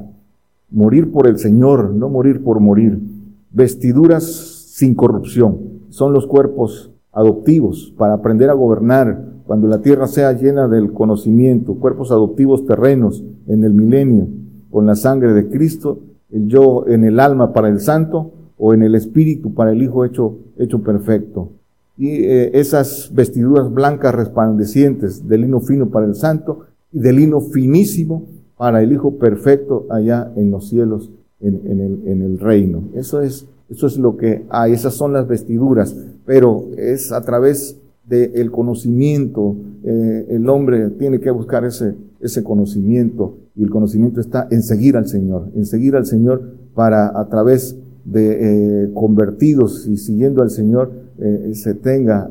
Morir 0.70 1.12
por 1.12 1.26
el 1.26 1.40
Señor, 1.40 1.96
no 1.96 2.08
morir 2.08 2.44
por 2.44 2.60
morir. 2.60 3.00
Vestiduras 3.52 4.26
sin 4.76 4.94
corrupción. 4.94 5.58
Son 5.90 6.14
los 6.14 6.28
cuerpos 6.28 6.92
adoptivos 7.12 7.96
para 7.98 8.14
aprender 8.14 8.52
a 8.52 8.54
gobernar 8.54 9.26
cuando 9.48 9.68
la 9.68 9.82
tierra 9.82 10.06
sea 10.06 10.34
llena 10.34 10.68
del 10.68 10.94
conocimiento, 10.94 11.80
cuerpos 11.80 12.12
adoptivos 12.12 12.64
terrenos 12.68 13.24
en 13.48 13.64
el 13.64 13.74
milenio, 13.74 14.28
con 14.70 14.86
la 14.86 14.94
sangre 14.94 15.34
de 15.34 15.50
Cristo, 15.50 15.98
el 16.30 16.48
yo 16.48 16.86
en 16.88 17.06
el 17.06 17.20
alma 17.20 17.54
para 17.54 17.70
el 17.70 17.80
santo, 17.80 18.34
o 18.60 18.76
en 18.76 18.84
el 18.84 18.94
espíritu 18.94 19.56
para 19.56 19.72
el 19.72 19.82
Hijo 19.82 20.06
hecho, 20.06 20.38
hecho 20.60 20.84
perfecto. 20.84 21.54
Y 21.98 22.10
eh, 22.10 22.52
esas 22.54 23.10
vestiduras 23.16 23.74
blancas 23.74 24.14
resplandecientes 24.14 25.28
de 25.28 25.40
lino 25.40 25.60
fino 25.60 25.90
para 25.90 26.06
el 26.06 26.14
santo 26.14 26.68
y 26.98 27.00
de 27.00 27.14
lino 27.14 27.42
finísimo 27.42 28.26
para 28.58 28.82
el 28.82 28.92
Hijo 28.92 29.20
perfecto 29.20 29.86
allá 29.92 30.32
en 30.36 30.50
los 30.50 30.68
cielos, 30.68 31.12
en, 31.40 31.62
en, 31.64 31.80
el, 31.80 32.08
en 32.08 32.22
el, 32.24 32.40
reino. 32.40 32.86
Eso 32.96 33.22
es, 33.22 33.46
eso 33.70 33.86
es 33.86 33.98
lo 33.98 34.18
que 34.18 34.46
hay, 34.50 34.74
esas 34.74 34.96
son 34.96 35.14
las 35.14 35.28
vestiduras, 35.28 35.96
pero 36.26 36.66
es 36.76 37.12
a 37.12 37.22
través 37.22 37.78
del 38.04 38.50
conocimiento, 38.50 39.56
eh, 39.84 40.26
el 40.30 40.50
hombre 40.50 40.90
tiene 40.92 41.20
que 41.20 41.30
buscar 41.30 41.66
ese, 41.66 41.94
ese 42.20 42.44
conocimiento 42.44 43.36
y 43.56 43.64
el 43.64 43.70
conocimiento 43.70 44.20
está 44.20 44.48
en 44.50 44.64
seguir 44.64 44.98
al 44.98 45.08
Señor, 45.08 45.52
en 45.56 45.68
seguir 45.68 45.96
al 45.96 46.08
Señor 46.08 46.42
para 46.74 47.20
a 47.20 47.28
través 47.30 47.76
de 48.06 48.86
eh, 48.86 48.92
convertidos 48.96 49.86
y 49.88 49.98
siguiendo 49.98 50.42
al 50.42 50.50
Señor 50.50 50.92
eh, 51.20 51.52
se 51.54 51.76
tenga, 51.76 52.28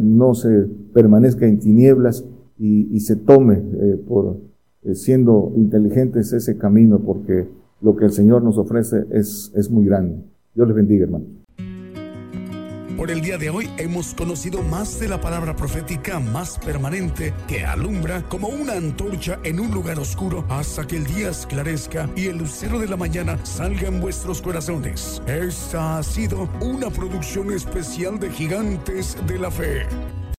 no 0.00 0.34
se 0.34 0.66
permanezca 0.94 1.46
en 1.46 1.58
tinieblas 1.58 2.24
y, 2.58 2.94
y 2.94 3.00
se 3.00 3.16
tome 3.16 3.62
por 4.06 4.38
siendo 4.94 5.52
inteligentes 5.56 6.32
ese 6.32 6.56
camino, 6.56 7.00
porque 7.00 7.46
lo 7.80 7.96
que 7.96 8.06
el 8.06 8.12
Señor 8.12 8.42
nos 8.42 8.56
ofrece 8.58 9.04
es, 9.10 9.52
es 9.54 9.70
muy 9.70 9.84
grande. 9.84 10.16
Dios 10.54 10.66
les 10.68 10.76
bendiga, 10.76 11.04
hermano. 11.04 11.24
Por 12.96 13.10
el 13.10 13.20
día 13.20 13.36
de 13.36 13.50
hoy 13.50 13.68
hemos 13.76 14.14
conocido 14.14 14.62
más 14.62 14.98
de 14.98 15.08
la 15.08 15.20
palabra 15.20 15.54
profética 15.54 16.18
más 16.18 16.58
permanente 16.58 17.34
que 17.46 17.62
alumbra 17.62 18.22
como 18.26 18.48
una 18.48 18.72
antorcha 18.72 19.38
en 19.44 19.60
un 19.60 19.70
lugar 19.70 19.98
oscuro 19.98 20.46
hasta 20.48 20.86
que 20.86 20.96
el 20.96 21.04
día 21.04 21.28
esclarezca 21.28 22.08
y 22.16 22.28
el 22.28 22.38
lucero 22.38 22.78
de 22.78 22.88
la 22.88 22.96
mañana 22.96 23.38
salga 23.44 23.88
en 23.88 24.00
vuestros 24.00 24.40
corazones. 24.40 25.20
Esta 25.26 25.98
ha 25.98 26.02
sido 26.02 26.48
una 26.62 26.88
producción 26.88 27.52
especial 27.52 28.18
de 28.18 28.30
Gigantes 28.30 29.18
de 29.26 29.38
la 29.40 29.50
Fe. 29.50 29.82